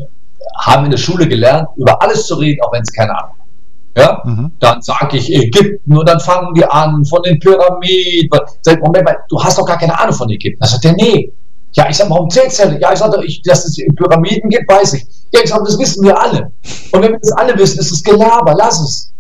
haben 0.62 0.86
in 0.86 0.92
der 0.92 0.98
Schule 0.98 1.28
gelernt, 1.28 1.68
über 1.78 2.02
alles 2.02 2.26
zu 2.26 2.36
reden, 2.36 2.60
auch 2.64 2.74
wenn 2.74 2.82
es 2.82 2.92
keine 2.92 3.12
Ahnung 3.12 3.36
haben. 3.40 3.52
Ja? 3.96 4.22
Mhm. 4.26 4.52
Dann 4.60 4.82
sage 4.82 5.18
ich 5.18 5.32
Ägypten 5.32 5.96
und 5.96 6.10
dann 6.10 6.20
fangen 6.20 6.56
die 6.56 6.66
an 6.66 7.06
von 7.06 7.22
den 7.22 7.38
Pyramiden. 7.40 8.30
Sag 8.62 8.82
Moment 8.82 9.06
mal, 9.06 9.18
du 9.30 9.40
hast 9.44 9.60
doch 9.60 9.66
gar 9.66 9.78
keine 9.78 9.98
Ahnung 10.00 10.16
von 10.16 10.30
Ägypten. 10.32 10.60
Dann 10.60 10.70
sagt 10.70 10.86
er, 10.86 10.94
nee. 10.94 11.32
Ja, 11.74 11.88
ich 11.88 11.98
sag, 11.98 12.10
warum 12.10 12.30
zählst 12.32 12.64
du? 12.64 12.80
Ja, 12.80 12.94
ich 12.94 13.00
sag 13.00 13.12
doch, 13.12 13.22
ich, 13.22 13.44
dass 13.44 13.66
es 13.66 13.78
Pyramiden 13.96 14.50
gibt, 14.50 14.72
weiß 14.72 14.94
ich. 14.94 15.06
Ja, 15.34 15.42
ich 15.44 15.50
sag, 15.50 15.64
das 15.66 15.78
wissen 15.78 16.04
wir 16.04 16.20
alle. 16.20 16.52
Und 16.92 17.02
wenn 17.04 17.12
wir 17.12 17.20
das 17.20 17.34
alle 17.34 17.56
wissen, 17.60 17.80
ist 17.80 17.92
es 17.92 18.02
Gelaber, 18.02 18.56
lass 18.58 18.80
es. 18.80 19.12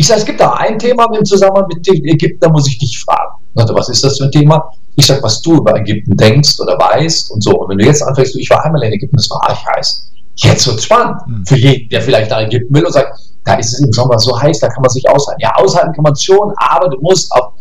Ich 0.00 0.06
sage, 0.06 0.20
es 0.20 0.24
gibt 0.26 0.40
da 0.40 0.54
ein 0.54 0.78
Thema 0.78 1.14
im 1.14 1.22
Zusammenhang 1.26 1.66
mit 1.68 1.86
Ägypten, 1.86 2.38
da 2.40 2.48
muss 2.48 2.66
ich 2.66 2.78
dich 2.78 2.98
fragen. 3.00 3.34
Sagte, 3.54 3.74
was 3.74 3.90
ist 3.90 4.02
das 4.02 4.16
für 4.16 4.24
ein 4.24 4.30
Thema? 4.30 4.70
Ich 4.96 5.04
sage, 5.04 5.22
was 5.22 5.42
du 5.42 5.56
über 5.58 5.76
Ägypten 5.76 6.16
denkst 6.16 6.58
oder 6.58 6.72
weißt 6.78 7.30
und 7.32 7.42
so. 7.44 7.50
Und 7.50 7.68
wenn 7.68 7.76
du 7.76 7.84
jetzt 7.84 8.02
anfängst, 8.02 8.34
ich 8.36 8.48
war 8.48 8.64
einmal 8.64 8.82
in 8.84 8.94
Ägypten, 8.94 9.18
das 9.18 9.28
war 9.28 9.46
arg 9.46 9.58
heiß. 9.76 10.10
Jetzt 10.36 10.66
wird 10.66 10.80
spannend 10.80 11.20
Mhm. 11.26 11.44
für 11.44 11.56
jeden, 11.58 11.90
der 11.90 12.00
vielleicht 12.00 12.30
nach 12.30 12.40
Ägypten 12.40 12.74
will 12.74 12.86
und 12.86 12.92
sagt, 12.94 13.12
da 13.44 13.54
ist 13.56 13.74
es 13.74 13.80
im 13.84 13.92
Sommer 13.92 14.18
so 14.18 14.40
heiß, 14.40 14.58
da 14.60 14.68
kann 14.68 14.80
man 14.80 14.88
sich 14.88 15.06
aushalten. 15.06 15.42
Ja, 15.42 15.54
aushalten 15.56 15.92
kann 15.92 16.02
man 16.02 16.14
es 16.14 16.22
schon, 16.24 16.50
aber 16.56 16.88
du 16.88 16.98
musst 17.02 17.30
auch. 17.32 17.52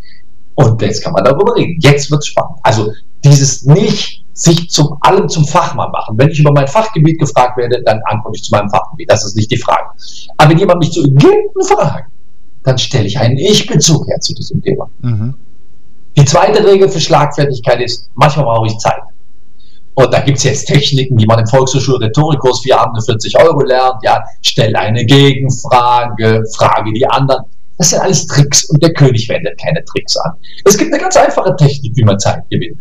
Und 0.55 0.81
jetzt 0.81 1.03
kann 1.03 1.11
man 1.11 1.25
darüber 1.25 1.53
reden. 1.57 1.77
Jetzt 1.81 2.09
wird 2.09 2.21
es 2.21 2.27
spannend. 2.27 2.57
Also 2.63 2.89
dieses 3.25 3.65
nicht 3.65 4.23
sich 4.31 4.69
zum 4.69 4.95
allem 5.01 5.27
zum 5.27 5.45
Fachmann 5.45 5.91
machen. 5.91 6.17
Wenn 6.17 6.29
ich 6.29 6.39
über 6.39 6.53
mein 6.53 6.69
Fachgebiet 6.69 7.19
gefragt 7.19 7.57
werde, 7.57 7.81
dann 7.83 7.99
antworte 8.05 8.37
ich 8.37 8.43
zu 8.43 8.55
meinem 8.55 8.69
Fachgebiet. 8.69 9.11
Das 9.11 9.25
ist 9.25 9.35
nicht 9.35 9.51
die 9.51 9.57
Frage. 9.57 9.89
Aber 10.37 10.49
wenn 10.51 10.57
jemand 10.57 10.79
mich 10.79 10.93
zu 10.93 11.03
Ägypten 11.03 11.63
fragt, 11.67 12.09
dann 12.69 12.77
stelle 12.77 13.05
ich 13.07 13.17
einen 13.19 13.37
Ich-Bezug 13.37 14.07
her 14.07 14.19
zu 14.19 14.33
diesem 14.33 14.61
Thema. 14.61 14.89
Mhm. 15.01 15.33
Die 16.17 16.25
zweite 16.25 16.65
Regel 16.65 16.89
für 16.89 16.99
Schlagfertigkeit 16.99 17.81
ist, 17.81 18.09
manchmal 18.15 18.45
brauche 18.45 18.67
ich 18.67 18.77
Zeit. 18.77 19.01
Und 19.95 20.13
da 20.13 20.21
gibt 20.21 20.37
es 20.37 20.43
jetzt 20.45 20.65
Techniken, 20.65 21.17
die 21.17 21.25
man 21.25 21.39
im 21.39 21.47
Volkshochschul-Rhetorikkurs 21.47 22.61
für 22.61 22.77
Abende 22.79 23.01
40 23.01 23.37
Euro 23.41 23.61
lernt. 23.63 23.95
Ja, 24.03 24.23
stell 24.41 24.73
eine 24.75 25.05
Gegenfrage, 25.05 26.43
frage 26.55 26.93
die 26.93 27.05
anderen. 27.07 27.43
Das 27.77 27.89
sind 27.89 27.99
alles 28.01 28.25
Tricks 28.27 28.65
und 28.69 28.81
der 28.83 28.93
König 28.93 29.27
wendet 29.29 29.59
keine 29.61 29.83
Tricks 29.85 30.15
an. 30.17 30.31
Es 30.65 30.77
gibt 30.77 30.91
eine 30.93 31.01
ganz 31.01 31.15
einfache 31.17 31.55
Technik, 31.55 31.93
wie 31.95 32.03
man 32.03 32.19
Zeit 32.19 32.43
gewinnt. 32.49 32.79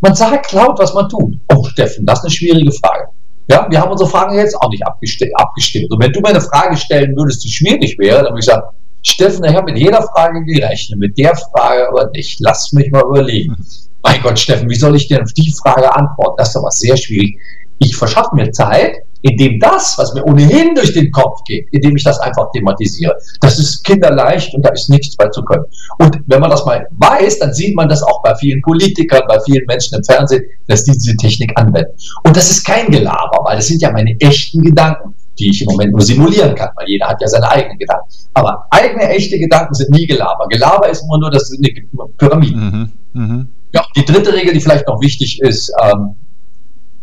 Man 0.00 0.14
sagt 0.14 0.52
laut, 0.52 0.78
was 0.78 0.92
man 0.94 1.08
tut. 1.08 1.36
Oh, 1.54 1.64
Steffen, 1.64 2.06
das 2.06 2.18
ist 2.20 2.24
eine 2.24 2.30
schwierige 2.32 2.72
Frage. 2.72 3.08
Ja, 3.50 3.66
wir 3.70 3.80
haben 3.80 3.90
unsere 3.90 4.08
Fragen 4.08 4.36
jetzt 4.36 4.54
auch 4.60 4.70
nicht 4.70 4.86
abgesti- 4.86 5.32
abgestimmt. 5.34 5.90
Und 5.90 6.02
wenn 6.02 6.12
du 6.12 6.20
mir 6.20 6.28
eine 6.28 6.40
Frage 6.40 6.76
stellen 6.76 7.16
würdest, 7.16 7.42
die 7.44 7.50
schwierig 7.50 7.98
wäre, 7.98 8.18
dann 8.18 8.32
würde 8.32 8.40
ich 8.40 8.44
sagen, 8.44 8.62
Steffen, 9.08 9.44
ich 9.44 9.54
habe 9.54 9.72
mit 9.72 9.80
jeder 9.80 10.02
Frage 10.02 10.44
gerechnet, 10.44 10.98
mit 10.98 11.16
der 11.16 11.34
Frage 11.34 11.88
aber 11.88 12.10
nicht. 12.10 12.40
Lass 12.40 12.72
mich 12.72 12.90
mal 12.90 13.02
überlegen. 13.02 13.56
Mein 14.02 14.20
Gott, 14.22 14.38
Steffen, 14.38 14.68
wie 14.68 14.76
soll 14.76 14.96
ich 14.96 15.08
denn 15.08 15.22
auf 15.22 15.32
die 15.32 15.52
Frage 15.62 15.94
antworten? 15.94 16.34
Das 16.36 16.50
ist 16.50 16.56
aber 16.56 16.70
sehr 16.70 16.96
schwierig. 16.96 17.38
Ich 17.78 17.96
verschaffe 17.96 18.34
mir 18.34 18.50
Zeit, 18.50 18.96
indem 19.22 19.58
das, 19.58 19.96
was 19.98 20.14
mir 20.14 20.24
ohnehin 20.24 20.74
durch 20.74 20.92
den 20.92 21.10
Kopf 21.10 21.42
geht, 21.46 21.66
indem 21.72 21.96
ich 21.96 22.04
das 22.04 22.20
einfach 22.20 22.50
thematisiere. 22.52 23.16
Das 23.40 23.58
ist 23.58 23.84
kinderleicht 23.84 24.54
und 24.54 24.64
da 24.64 24.70
ist 24.70 24.88
nichts 24.90 25.16
bei 25.16 25.28
zu 25.28 25.42
können. 25.42 25.64
Und 25.98 26.20
wenn 26.26 26.40
man 26.40 26.50
das 26.50 26.64
mal 26.64 26.86
weiß, 26.92 27.38
dann 27.40 27.52
sieht 27.52 27.74
man 27.74 27.88
das 27.88 28.02
auch 28.02 28.22
bei 28.22 28.34
vielen 28.36 28.60
Politikern, 28.62 29.22
bei 29.28 29.38
vielen 29.40 29.64
Menschen 29.66 29.96
im 29.96 30.04
Fernsehen, 30.04 30.44
dass 30.66 30.84
die 30.84 30.92
diese 30.92 31.16
Technik 31.16 31.52
anwenden. 31.56 31.90
Und 32.24 32.36
das 32.36 32.50
ist 32.50 32.64
kein 32.64 32.90
Gelaber, 32.90 33.44
weil 33.44 33.56
das 33.56 33.66
sind 33.66 33.82
ja 33.82 33.90
meine 33.90 34.14
echten 34.20 34.62
Gedanken, 34.62 35.14
die 35.38 35.50
ich 35.50 35.62
im 35.62 35.66
Moment 35.66 35.92
nur 35.92 36.02
simulieren 36.02 36.54
kann, 36.54 36.70
weil 36.76 36.88
jeder 36.88 37.08
hat 37.08 37.20
ja 37.20 37.28
seine 37.28 37.48
eigenen 37.48 37.78
Gedanken. 37.78 38.06
Aber 38.34 38.64
eigene, 38.70 39.08
echte 39.08 39.38
Gedanken 39.38 39.74
sind 39.74 39.90
nie 39.90 40.06
Gelaber. 40.06 40.46
Gelaber 40.48 40.88
ist 40.88 41.02
immer 41.02 41.18
nur 41.18 41.30
das 41.30 41.48
sind 41.48 41.64
die 41.64 41.88
Pyramiden. 42.16 42.92
Mhm. 43.12 43.22
Mhm. 43.22 43.48
Ja, 43.72 43.84
die 43.96 44.04
dritte 44.04 44.32
Regel, 44.32 44.54
die 44.54 44.60
vielleicht 44.60 44.86
noch 44.88 45.00
wichtig 45.00 45.40
ist, 45.42 45.72
ähm, 45.82 46.14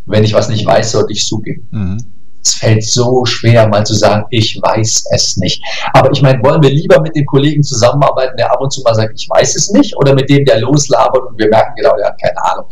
wenn 0.05 0.23
ich 0.23 0.33
was 0.33 0.49
nicht 0.49 0.65
weiß, 0.65 0.91
sollte 0.91 1.13
ich 1.13 1.25
zugeben. 1.25 1.67
Mhm. 1.71 1.97
es 2.43 2.53
fällt 2.53 2.83
so 2.83 3.25
schwer, 3.25 3.67
mal 3.67 3.86
zu 3.86 3.95
sagen, 3.95 4.25
ich 4.29 4.59
weiß 4.61 5.05
es 5.11 5.38
nicht. 5.38 5.63
Aber 5.93 6.11
ich 6.11 6.21
meine, 6.21 6.43
wollen 6.43 6.61
wir 6.61 6.69
lieber 6.69 7.01
mit 7.01 7.15
dem 7.15 7.25
Kollegen 7.25 7.63
zusammenarbeiten, 7.63 8.38
der 8.38 8.51
ab 8.51 8.61
und 8.61 8.71
zu 8.71 8.81
mal 8.83 8.93
sagt, 8.93 9.13
ich 9.19 9.27
weiß 9.27 9.55
es 9.55 9.71
nicht, 9.71 9.95
oder 9.97 10.13
mit 10.13 10.29
dem, 10.29 10.45
der 10.45 10.59
loslabert 10.59 11.23
und 11.27 11.39
wir 11.39 11.49
merken 11.49 11.73
genau, 11.75 11.95
der 11.97 12.07
hat 12.07 12.21
keine 12.21 12.43
Ahnung. 12.43 12.65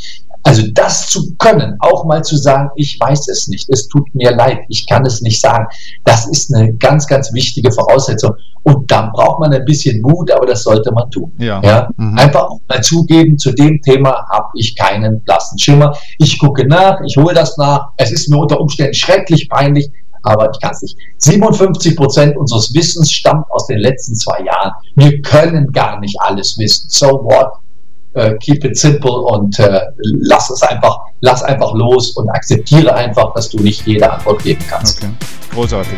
Also 0.43 0.63
das 0.73 1.07
zu 1.07 1.33
können, 1.37 1.77
auch 1.79 2.05
mal 2.05 2.21
zu 2.21 2.35
sagen, 2.35 2.69
ich 2.75 2.99
weiß 2.99 3.29
es 3.29 3.47
nicht, 3.47 3.69
es 3.69 3.87
tut 3.87 4.13
mir 4.13 4.35
leid, 4.35 4.59
ich 4.67 4.85
kann 4.87 5.05
es 5.05 5.21
nicht 5.21 5.39
sagen, 5.39 5.65
das 6.03 6.27
ist 6.27 6.53
eine 6.53 6.73
ganz, 6.75 7.07
ganz 7.07 7.33
wichtige 7.33 7.71
Voraussetzung. 7.71 8.35
Und 8.63 8.89
dann 8.91 9.11
braucht 9.11 9.39
man 9.39 9.53
ein 9.53 9.65
bisschen 9.65 10.01
Mut, 10.01 10.31
aber 10.31 10.45
das 10.45 10.63
sollte 10.63 10.91
man 10.91 11.09
tun. 11.11 11.31
Ja. 11.37 11.61
ja? 11.63 11.89
Mhm. 11.97 12.17
Einfach 12.17 12.43
auch 12.43 12.59
mal 12.67 12.81
zugeben, 12.81 13.37
zu 13.37 13.51
dem 13.53 13.81
Thema 13.81 14.25
habe 14.31 14.49
ich 14.55 14.75
keinen 14.75 15.21
blassen 15.21 15.57
Schimmer. 15.59 15.95
Ich 16.17 16.37
gucke 16.39 16.67
nach, 16.67 16.99
ich 17.05 17.15
hole 17.17 17.33
das 17.33 17.57
nach. 17.57 17.89
Es 17.97 18.11
ist 18.11 18.29
mir 18.29 18.37
unter 18.37 18.59
Umständen 18.59 18.93
schrecklich 18.93 19.49
peinlich, 19.49 19.89
aber 20.23 20.49
ich 20.51 20.59
kann 20.61 20.71
es 20.71 20.81
nicht. 20.81 20.97
57 21.19 21.95
Prozent 21.95 22.37
unseres 22.37 22.73
Wissens 22.73 23.11
stammt 23.11 23.49
aus 23.51 23.67
den 23.67 23.79
letzten 23.79 24.15
zwei 24.15 24.43
Jahren. 24.43 24.71
Wir 24.95 25.21
können 25.21 25.71
gar 25.71 25.99
nicht 25.99 26.15
alles 26.21 26.57
wissen. 26.57 26.89
So 26.89 27.07
what? 27.07 27.62
Uh, 28.15 28.37
keep 28.39 28.63
it 28.63 28.77
simple 28.77 29.09
und 29.09 29.57
uh, 29.59 29.79
lass 30.21 30.47
es 30.51 30.61
einfach, 30.61 30.99
lass 31.21 31.41
einfach 31.41 31.73
los 31.73 32.15
und 32.15 32.29
akzeptiere 32.29 32.93
einfach, 32.93 33.33
dass 33.33 33.49
du 33.49 33.59
nicht 33.59 33.87
jede 33.87 34.11
Antwort 34.11 34.43
geben 34.43 34.63
kannst. 34.69 35.03
Okay, 35.03 35.13
großartig. 35.51 35.97